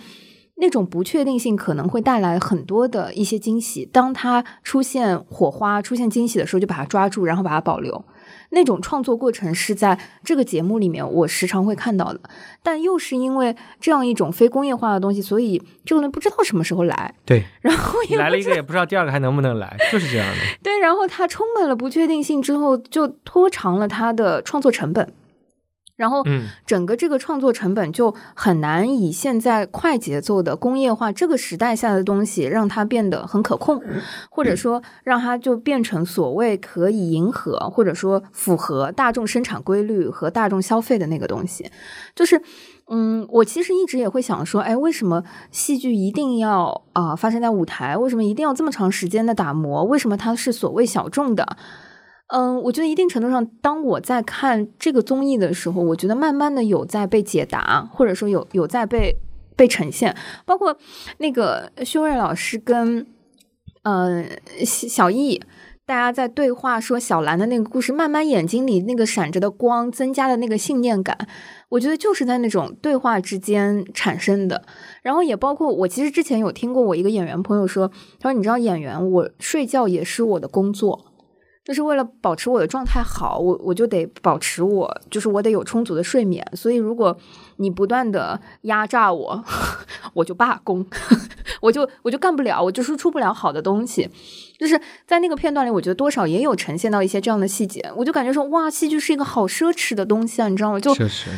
[0.56, 3.86] 那种不确定性可能会带来很多的一些惊喜。
[3.86, 8.04] 当它出现火花、出现惊喜的时候，就把它抓住，然后把它保留。
[8.54, 12.20] 那种创作过程是在这个节目里面，我时常会看到的。
[12.62, 17.14] 但又是因为这样一种非工业化的东西，所以这个人不知道什么时候来。
[17.26, 20.34] 对， 然后来了一个也不知道第二个还能不能来，就是这样的。
[20.62, 25.12] 对，然后它充满了不确定性之后，就拖长了他的创作成本。
[25.96, 26.24] 然后，
[26.66, 33.80] 整个这个创作成本就很难以现在快节奏的工业化这个时代下的东西让它变得很可控，
[34.28, 41.70] 或者说让它就变成所谓可以迎合或者说符合大众生产规律和大众消费的那个东西。
[42.14, 42.42] 就是，
[42.88, 45.22] 嗯，我其实一直也会想说，哎，为什么
[45.52, 47.96] 戏剧一定要啊发生在舞台？
[47.96, 49.84] 为什么一定要这么长时间的打磨？
[49.84, 51.56] 为什么它是所谓小众的？
[52.28, 59.14] 嗯，我觉得一定程度上，当我在看这个综艺的时候，我觉得慢慢的有在被解答，或者说有有在被
[59.54, 60.16] 被呈现。
[60.46, 60.76] 包括
[61.18, 63.06] 那个修睿老师跟
[63.82, 64.24] 呃
[64.64, 65.40] 小易，
[65.84, 71.28] 大家在对话说小兰的那个故事，慢慢眼睛里那个闪着的光，增加的那个信念感，
[71.68, 74.64] 我觉得就是在那种对话之间产生的。
[75.02, 77.88] 然后也包括我，其实之前有听过我一个演员朋友说，
[78.18, 81.04] 他说你知道演员，我睡觉也是我的工作。
[81.64, 86.46] 就是为了保持我的状态好，我我就得保持我，就是我得有充足的睡眠。
[86.54, 87.16] 所以如果
[87.56, 89.42] 你不断的压榨我，
[90.12, 90.86] 我就罢工，
[91.62, 94.10] 我就我就干不了，我就是出不了好的东西。
[94.58, 100.78] 就是在那个片段里，我觉得多少也有呈现到一些这样的细节，我就感觉说，哇，戏剧是一个好奢侈的东西啊，你知道吗？
[100.78, 101.30] 就确实。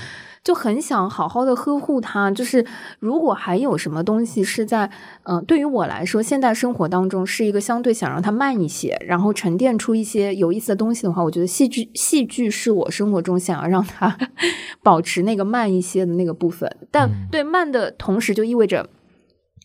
[0.46, 2.30] 就很想好好的呵护它。
[2.30, 2.64] 就是
[3.00, 4.88] 如果还有什么东西是在，
[5.24, 14.16] 嗯，对于我来说，现代生活当中是一个相对想让它慢一些，然后沉淀出一些有意思的东西的话，我觉得戏剧戏剧是我生活中想要让它
[14.84, 16.70] 保持那个慢一些的那个部分。
[16.92, 18.88] 但对慢的同时，就意味着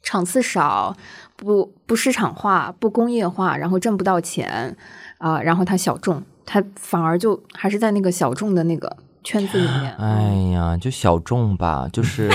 [0.01, 0.97] 场次少，
[1.35, 4.75] 不不市场化，不工业化，然后挣不到钱
[5.19, 8.97] 啊，然后它小众，它反而就还是在那个小众的那个。
[9.23, 12.29] 圈子里面，哎呀，就小众吧，就 是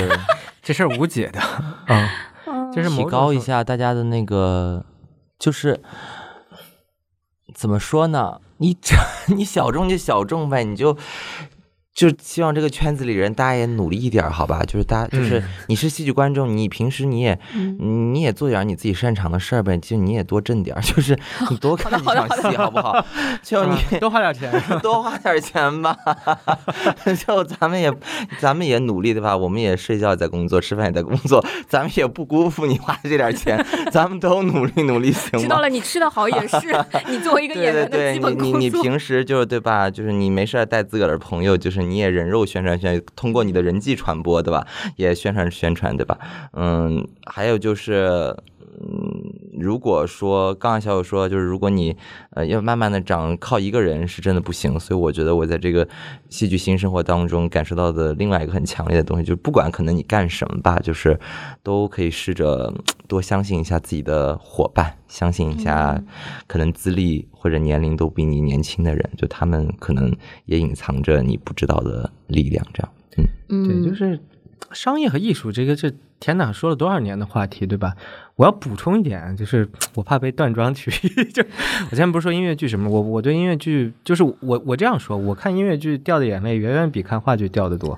[0.61, 1.39] 这事儿无解的
[1.85, 2.09] 啊，
[2.73, 4.85] 就是提高一下大家的那个，
[5.39, 5.81] 就是
[7.53, 8.39] 怎么说呢？
[8.57, 8.95] 你这
[9.35, 10.97] 你小众就小众呗，你就。
[11.97, 14.61] 就希望这个圈子里人大家也努力一点，好吧？
[14.63, 17.39] 就是大家就是你是戏剧观众，你平时你也
[17.79, 21.17] 你也做点你自己擅长的事儿呗，就你也多挣点， 就是
[21.49, 23.03] 你多看几场戏，好不好？
[23.41, 25.97] 就你 多花点钱， 多花点钱吧。
[27.25, 27.91] 就咱们也
[28.39, 29.35] 咱们也努力对吧？
[29.35, 33.57] 我们也睡觉在工作，吃饭也在工作，咱们也不辜负你花的这点钱，
[33.91, 35.39] 咱们都努力努力，行吗？
[35.39, 36.57] 知道了，你吃的好也是
[37.09, 38.59] 你作为一个演员的基本工作。
[38.59, 39.89] 你你你平时就是对吧？
[39.89, 41.86] 就是你没事带自个儿的朋友，就是。
[41.89, 44.67] 你也人肉宣传宣，通过你的人际传播，对吧？
[44.95, 46.17] 也宣传宣传，对吧？
[46.53, 48.35] 嗯，还有就是，
[48.79, 51.95] 嗯，如果说刚刚小友说，就是如果你
[52.31, 54.79] 呃要慢慢的长，靠一个人是真的不行。
[54.79, 55.87] 所以我觉得我在这个
[56.29, 61.19] 戏剧新生活当中感受到的另外一个很强烈的东西，就是不管可能你干什么吧，就是
[61.63, 62.73] 都可以试着
[63.07, 66.03] 多相信一下自己的伙伴，相信一下
[66.45, 67.27] 可能资历。
[67.39, 70.13] 或者年龄都比你年轻的人，就他们可能
[70.47, 72.91] 也隐藏着你不知道的力量，这样，
[73.47, 74.19] 嗯，对，就是
[74.73, 75.89] 商业和艺术这个，这
[76.19, 77.95] 天哪，说了多少年的话题，对吧？
[78.35, 81.41] 我要补充一点，就是我怕被断章取义， 就
[81.89, 84.35] 我现在不是说音乐剧什么，我我对音乐剧，就是我
[84.65, 87.97] 我这样说，我看音乐剧掉的眼泪远远比看话剧掉的多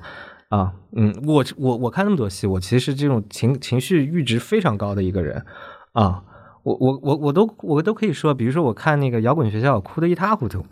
[0.49, 5.45] 啊，嗯，我我我看那么多戏，我其实这种情情绪阈值非常高的一个人
[5.93, 6.23] 啊。
[6.63, 10.65] 我我我我都我都可以说，比如说我看那个摇滚学校，哭得一塌糊涂。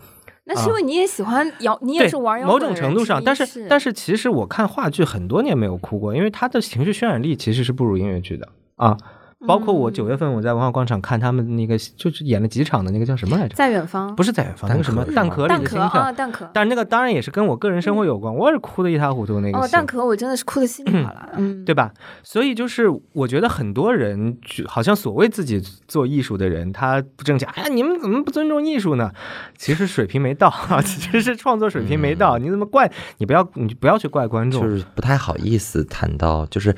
[0.44, 2.54] 那是因为你也喜欢摇，你也是玩摇滚。
[2.54, 8.98] 某种程度上，但是但是其实我看话剧很多年没有哭过，因为他的情绪渲染力其实是不如音乐剧的啊。
[9.46, 13.56] 包括我九月份我在文化广场看他们那个，就是演了几场的那个叫什么来着？
[13.56, 16.12] 在远方不是在远方，那个什么蛋壳里蛋壳的心跳啊，。
[16.12, 16.50] 蛋壳。
[16.54, 21.92] 但是那个当然也是跟我个人生活有关，我也是哭的一塌糊涂那个哦，戏蛋壳我真的是哭的稀里哗啦，嗯，对吧？
[22.24, 29.12] 所以就是我觉得很多人好像所谓自己做艺术的人，他不挣钱，哎呀，你们怎么不尊重艺术呢？
[29.58, 30.52] 其实水平没到，
[30.84, 32.38] 其实是创作水平没到。
[32.38, 32.92] 你怎么怪？
[33.20, 34.62] 你不要，你不要去怪观众。
[34.62, 36.76] 就是不太好意思谈到，就是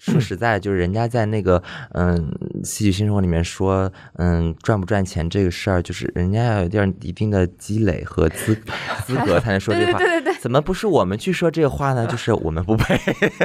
[0.00, 1.62] 说实在，就是人家在那个
[1.92, 2.30] 嗯
[2.64, 8.54] 戏剧新生活里面说，嗯赚不赚钱这个事儿，就是人家要有点一定的积累和资
[9.06, 9.98] 资格才能说这话。
[9.98, 12.06] 对对对对怎么不是我们去说这个话呢？
[12.06, 12.98] 就是我们不配。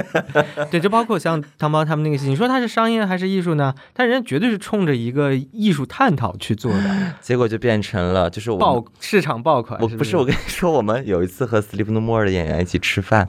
[0.70, 3.74] 对，就包括像汤包他们那个戏，你说他是商业还是艺术呢？
[3.94, 9.80] 但人家绝对是冲着一个艺术探讨去做的， 结果就变成了，就是我爆市场爆款。
[9.82, 13.28] 我不是我跟你说，我们有一次和 Sleep No More 的演员一起吃饭，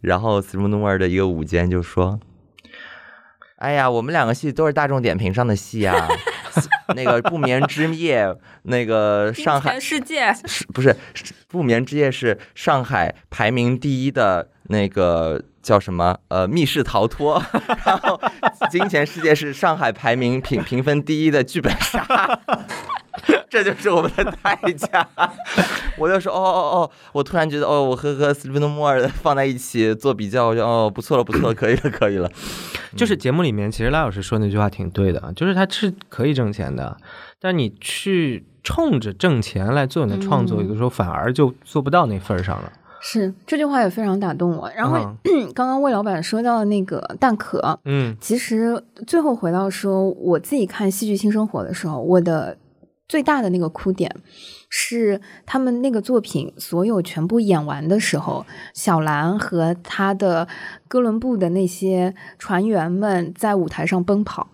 [0.00, 2.18] 然后 Sleep No More 的一个舞间就说
[3.56, 6.08] ：“哎呀，我们两个戏都是大众点评上的戏啊，
[6.94, 8.34] 那个不眠之夜，
[8.64, 17.42] 那个上海世界是不是是不眠之夜是上海排名第一的那个叫什么呃密室逃脱，
[17.84, 18.20] 然后
[18.70, 22.06] 金钱世界是上海排名评评分第一的剧本杀。
[23.48, 25.08] 这就是我们的代价。
[25.96, 32.30] 我就说，哦哦哦，我突然觉得，哦，我和和 Sleep No More 放在一起做比较，我就哦，不错了，不错了，可以了，可以了。
[32.94, 36.94] 就是节目里面，其实赖老师说那句话挺对的，啊就是他是可以挣钱的，
[37.40, 42.70] 但你去冲着挣钱来做你的创作，嗯有的时候反而就做不到那份儿上了。
[43.08, 44.68] 是这句话也非常打动我。
[44.76, 52.58] 然后、嗯 刚刚魏老板说到那个蛋壳，嗯其实最后回到说，我自己看《戏剧新生活》的时候，我的
[53.08, 54.12] 最大的那个哭点
[54.68, 60.48] 是他们那个作品所有全部演完的时候，小兰和他的
[60.88, 64.48] 哥伦布的那些船员们在舞台上奔跑。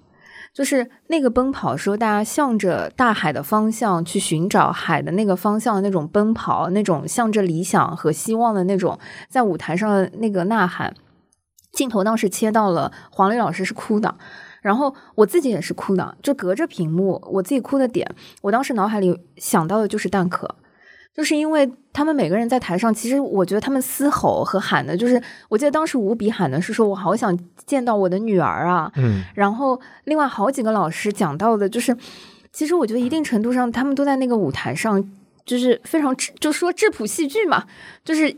[0.53, 8.99] 就是那个奔跑，说大家向着大海的方向去寻找海的那个方向那种奔跑，那种向着理想和希望的那种
[9.29, 10.95] 在舞台上的那个呐喊。
[11.73, 14.15] 镜头当时切到了黄磊老师是哭的，
[14.61, 20.57] 然后我自己也是哭的，就隔着屏幕，我自己哭的点，我当时脑海里想到的就是蛋壳，
[21.15, 29.23] 就是因为他们每个人在台上，其实我觉得他们嘶吼和喊的，就是我记得当时吴比喊的是说，我好想见到我的女儿啊，嗯。
[29.35, 31.97] 然后另外好几个老师讲到的，就是
[32.53, 35.03] 其实我觉得一定程度上，他们都在那个舞台上，
[35.45, 37.65] 就是非常质，就说质朴戏剧嘛，
[38.05, 38.35] 就是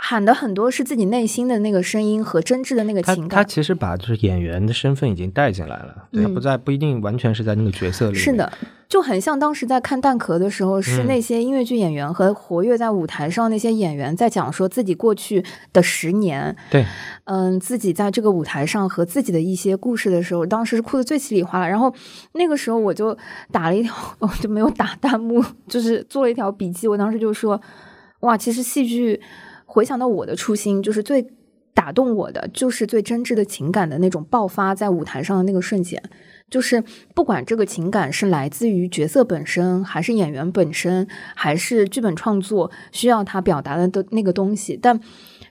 [0.00, 3.30] 喊的很多是自己内心的那个声音和真挚的那个情感。
[3.30, 8.20] 他其实把就是演员的身份已经带进来了，嗯他不在不一定完全是在那个角色里面。
[8.20, 8.52] 是的，
[8.88, 16.86] 就很像当时在看《蛋壳》的时候，是嗯那些音乐剧演员和活跃在舞台上那些演员在讲说自己过去的十年，对，
[17.24, 21.66] 嗯，自己在这个舞台上和自己的一些故事的时候，当时是哭的最稀里哗啦。
[21.66, 21.92] 然后
[22.34, 23.18] 那个时候我就
[23.50, 26.86] 打了一条， 我就没有打弹幕，就是做了一条笔记。
[26.86, 27.60] 我当时就说，
[28.20, 29.20] 哇，其实戏剧
[29.68, 31.24] 回想到我的初心，就是最
[31.74, 36.02] 打动我的，就是最真挚的情感的那种爆发在舞台上的那个瞬间。
[36.50, 36.82] 就是
[37.14, 44.98] 不管这个情感是来自于角色本身，还是演员本身，还是剧本创作需要他表达的的那个东西，但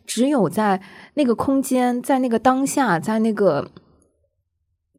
[0.07, 0.81] 只有在
[1.13, 3.69] 那个空间，在那个当下，在那个，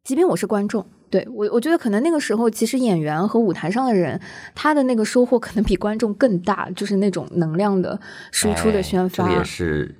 [0.01, 4.19] 即便我是观众，对我，我觉得可能那个时候，其实演员和舞台上的人，
[4.53, 7.99] 他的那个收获可能比观众更大，就是那种能量的
[8.31, 9.23] 输出的哎宣发。
[9.27, 9.95] 这个也 是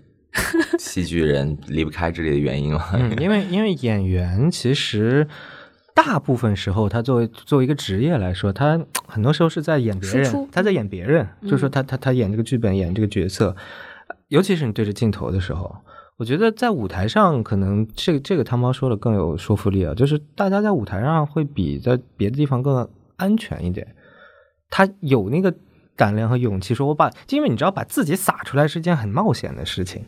[0.78, 2.82] 戏剧人离不开这里的原因了。
[2.94, 5.28] 嗯，因为因为演员其实
[5.96, 13.56] 大部分时候，他作为作为一个职业来说，他很多时候是在演别人，他在演别人，就是说他他他演这个剧本，演这个角色，
[14.28, 15.76] 尤其是你对着镜头的时候。
[16.20, 23.96] 我觉得在舞台上，可能这个这个汤包说的更有说服力啊，就是大家在舞台上会比在别的地方更安全一点，
[24.70, 25.56] 他有那个
[25.96, 30.06] 胆量和勇气说，我把，因为你知道，把自己撒出来是件很冒险的事情。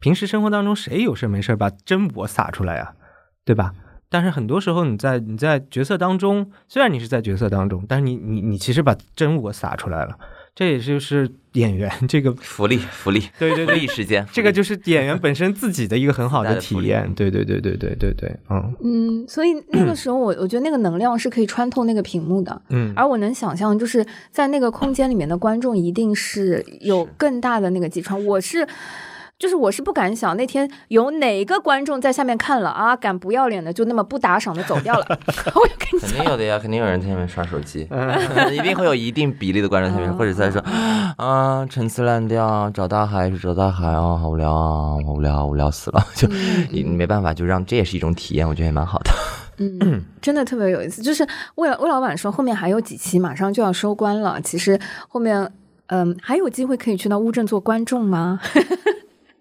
[0.00, 2.96] 平时生活当中，谁有事没事把真我撒出来呀、
[3.44, 3.72] 对吧？
[4.10, 10.18] 但是很多时候你在你在角色当中，虽然你是在角色当中，但是你你你其实把真我撒出来了，
[10.54, 17.10] 这也就是演员这个福利，福利，福对对福利时间，这个就是演员本身自己的一个很好的体验。
[17.14, 28.22] 对对对对对对对，嗯嗯，所以那个时候我我觉得那个能量是可以穿透那个屏幕的，嗯，而我能想象，就是在那个空间里面的观众一定是有更大的那个击穿。
[28.26, 28.68] 我是，
[29.42, 35.04] 就是我是不敢想那天有哪个观众在下面看了啊，敢不要脸的就那么不打赏的走掉了。
[35.52, 38.08] 我就跟你肯，定有的呀，肯定有人在下面刷手机，嗯
[38.54, 40.62] 一定会有一定比例的观众在那边，或者在说
[41.16, 49.10] 啊，陈词滥调，找大海是找大海啊，好无聊啊，好无聊，无聊死了，就嗯你没办法，就让这也是一种体验，我觉得也蛮好的。
[49.58, 51.02] 嗯，真的特别有意思。
[51.02, 54.78] 就是魏魏老板说后面还有几期马上就要收官了，其实
[55.08, 55.50] 后面
[55.88, 58.38] 嗯还有机会可以去到乌镇做观众吗？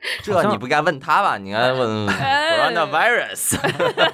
[0.23, 1.37] 这你不该问他吧？
[1.37, 3.57] 你应该问 coronavirus。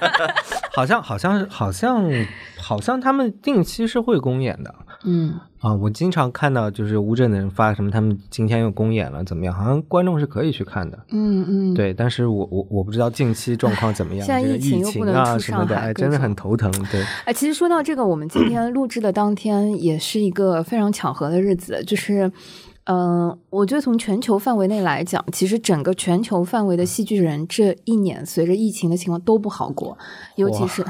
[0.75, 2.09] 好像好像好像
[2.57, 4.73] 好像他们定期是会公演的。
[5.05, 9.53] 嗯啊，我经常看到就是乌镇的人发什么，他们今天又公演了，怎么样？
[9.53, 10.97] 好像观众是可以去看的。
[11.11, 16.71] 嗯嗯，对，但是我我我不知道近期状况怎么样，现在疫情疫情啊什么的，哎，真的很头疼。
[16.91, 22.31] 对，哎，其实说到这个，我们今天录制的当天也是一个非常巧合的日子，就是。
[22.89, 29.97] 嗯，我觉得从全球范围内来讲，其实整个全球范围的戏剧人这一年，随着疫情的情况都不好过，
[30.35, 30.85] 尤其是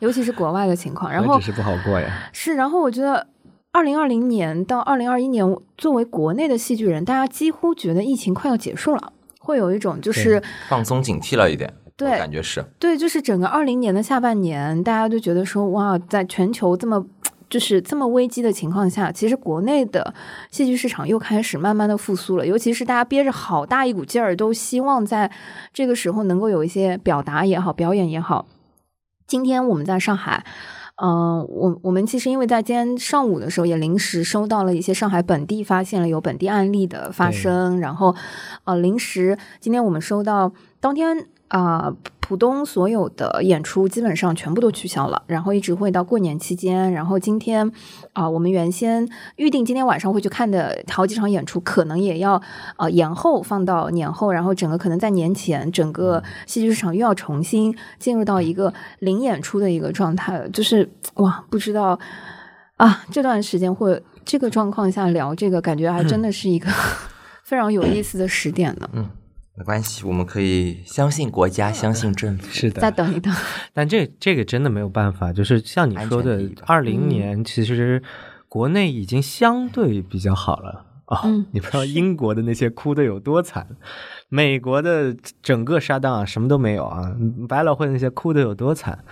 [0.00, 1.10] 尤其是国外的情况。
[1.12, 2.28] 然后是不好过呀。
[2.34, 3.26] 是，然后我觉得
[3.72, 11.72] 二零二零年到二零二一年，作为国内的戏剧人，大家几乎觉得疫情快要结束了，会有一种就是放松警惕了一点。
[11.96, 17.04] 对，感觉是对，就是整个二零年的下半年，大家都觉得说哇，在全球这么。
[17.50, 20.14] 就是这么危机的情况下，其实国内的
[20.50, 22.46] 戏剧市场又开始慢慢的复苏了。
[22.46, 25.30] 尤其是大家憋着好大一股劲儿，都希望在
[25.72, 28.46] 这个时候能够有一些表达也好，表演也好。
[29.26, 30.44] 今天我们在上海，
[31.02, 38.14] 嗯，我我们其实因为在今天上午的时候也临时收到了一些上海本地发现了有本地案例的发生，然后
[38.64, 41.92] 呃，临时今天我们收到当天啊。
[42.20, 46.92] 浦东所有的演出基本上全部都取消了，然后一直会到过年期间。
[46.92, 47.72] 然后今天
[48.12, 52.38] 啊，我们原先预定今天晚上会去看的好几场演出，可能也要
[52.76, 54.30] 啊延后放到年后。
[54.30, 60.46] 然后整个可能在年前，整个戏剧市场又要重新进入到一个零演出的一个状态。
[60.52, 61.98] 就是哇，不知道
[62.76, 66.68] 啊，这段时间或这个状况下聊这个，感觉还真的是一个
[67.42, 68.90] 非常有意思的时点呢。
[68.92, 69.08] 嗯。
[69.58, 72.46] 没关系，我们可以相信国家，相信政府。
[72.48, 73.34] 是的，再等一等。
[73.74, 78.00] 但这这个真的没有办法，就是像你说的，二零年其实
[78.48, 81.22] 国内已经相对比较好了啊。
[81.50, 83.66] 你不知道英国的那些哭的有多惨，
[84.28, 87.12] 美国的整个沙当啊什么都没有啊，
[87.48, 89.04] 百老汇那些哭的有多惨。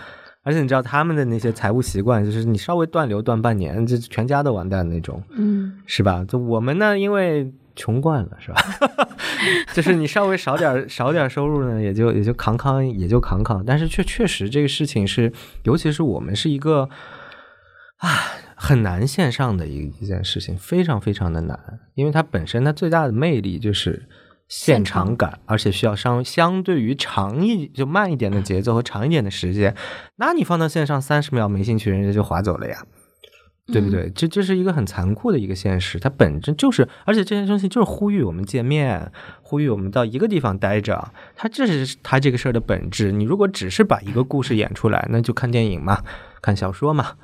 [0.45, 6.25] 而且你知道他们的那些财务习惯，就是你稍微断流断半年，这全家都完蛋那种，嗯，是吧？
[6.25, 7.53] 就我们呢，因为。
[7.77, 8.61] 穷惯了是吧？
[9.73, 13.65] 就是你稍微少点少点收入呢，也就也就扛扛，也就扛扛。
[13.65, 15.33] 但是确确实这个事情是，
[15.63, 16.89] 尤其是我们是一个
[17.99, 18.09] 啊
[18.57, 21.59] 很难线上的一一件事情，非常非常的难，
[21.95, 24.09] 因为它本身它最大的魅力就是
[24.49, 29.77] 现场感，而且需要相相对于长一就慢一点的节奏和长一点的时间。
[30.17, 32.85] 那你放到线上三十秒没兴趣，人家就划走了呀。
[33.73, 34.09] 对不对？
[34.11, 39.11] 这这是一个很残酷的一个现实，它本身就是，而且这些东西就是呼吁我们见面，
[39.43, 43.11] 呼吁我们到一个地方待着，它这是它这个事儿的本质。
[43.11, 46.05] 你如果只是把一个故事演出来，那就看电影嘛，
[46.41, 47.15] 看小说嘛，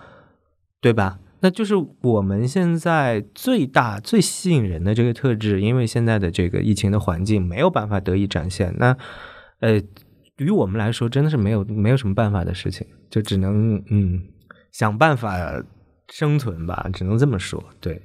[0.80, 1.20] 对吧？
[1.42, 8.74] 那就是我们现在最大最吸引人的这个特质，因为现在的这个疫情的环境没有办法得以展现。
[8.78, 8.96] 那
[9.60, 9.80] 呃，
[10.38, 14.24] 于我们来说，真的是没有没有什么办法的事情，就只能嗯
[14.72, 15.62] 想办法。
[16.14, 17.64] 生存吧，只能这么说。
[17.80, 18.02] 对，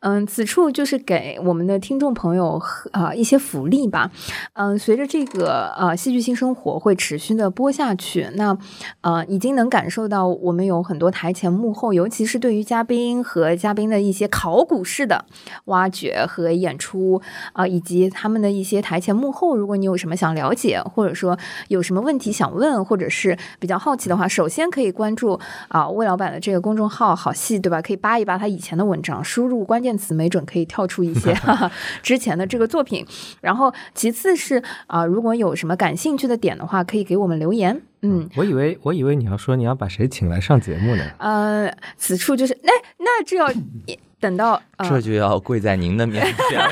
[0.00, 2.58] 嗯，此处就是给我们的听众朋友
[2.92, 4.10] 啊一些福利吧。
[4.54, 8.56] 嗯，随着这个呃戏剧性生活会持续的播下去，那
[9.02, 15.26] 呃已经能感受到我们有很多台前幕后，尤其是对于嘉宾和嘉宾的一些考古式的
[15.66, 17.20] 挖掘和演出
[17.52, 19.54] 啊，以及他们的一些台前幕后。
[19.54, 21.38] 如果你有什么想了解，或者说
[21.68, 25.38] 有什么问题想问，或者是比较好奇的话，首先可以关注
[25.68, 27.49] 啊魏老板的这个公众号“好戏”。
[27.58, 27.80] 对吧？
[27.80, 31.34] 可以扒一扒他以前的文章，输入关键词，没准可以跳出一些
[32.02, 33.04] 之前的这个作品。
[33.40, 37.80] 然后，其次是啊，如果有什么感兴趣的点的话，可以给我们留言。
[38.02, 41.04] 嗯，我以为我以为你要说你要把谁请来上节目呢？
[41.18, 43.46] 呃，此处就是那那这要
[44.20, 46.68] 等到这就要跪在您的面前，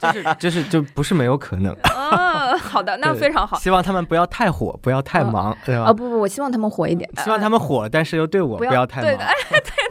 [0.00, 1.72] 就是就是就不是没有可能。
[1.84, 3.56] 哦，好的，那非常好。
[3.58, 5.84] 希望他们不要太火，不要太忙，对吧？
[5.84, 7.08] 啊不不，我希望他们火一点。
[7.22, 9.10] 希望他们火，但是又对我不要太忙。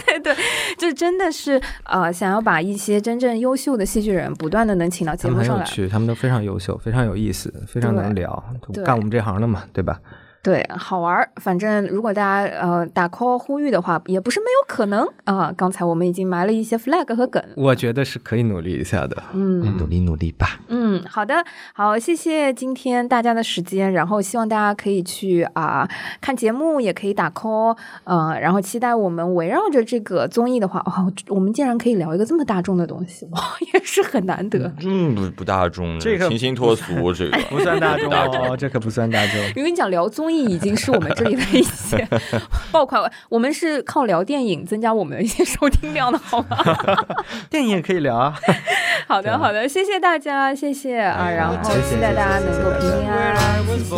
[0.08, 0.36] 对对对，
[0.78, 5.64] 就真的是呃，想要把一些真正优秀的戏剧人不断的能请到节目上来。
[5.64, 8.44] 很有趣，他们都非常优秀，非常有意思，非常能聊，
[8.84, 9.98] 干我们这行的嘛，对吧？
[10.42, 11.30] 对，好玩儿。
[11.42, 15.54] 反正如果大家呃打 call 呼吁的话，也不是没有可能啊。
[15.56, 19.22] 刚才我们已经埋了一些 flag 和梗，我觉得是可以努力一下的。
[19.34, 20.62] 嗯，努力努力吧。
[20.70, 21.44] 嗯，好的，
[21.74, 23.92] 好，谢谢今天大家的时间。
[23.92, 25.86] 然后希望大家可以去啊
[26.22, 27.78] 看节目，也可以打 call。
[28.06, 33.42] 呃，然后期待我们围绕着这个综艺的话，哦，我们竟然可以聊一个这么大众的东西，哇，
[33.74, 34.72] 也是很难得。
[34.86, 39.36] 嗯，不不大众，这个清新脱俗，这个不算大众哦，这可不算大众。
[39.58, 40.29] 因为你讲，聊综。
[40.30, 42.08] 综艺已经是我们这里的一些
[42.72, 46.56] 爆款，我们是靠聊电影增加我们的一些收听量的，好吗？
[47.50, 48.36] 电影也可以聊啊。
[49.10, 53.98] 好的，好的，谢谢大家，谢谢啊，然后期待大家能够平平安安，谢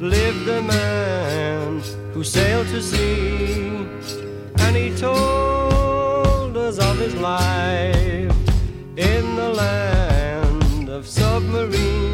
[0.00, 1.80] lived a man
[2.12, 3.86] who sailed to sea,
[4.56, 8.34] and he told us of his life
[8.96, 12.13] in the land of submarines.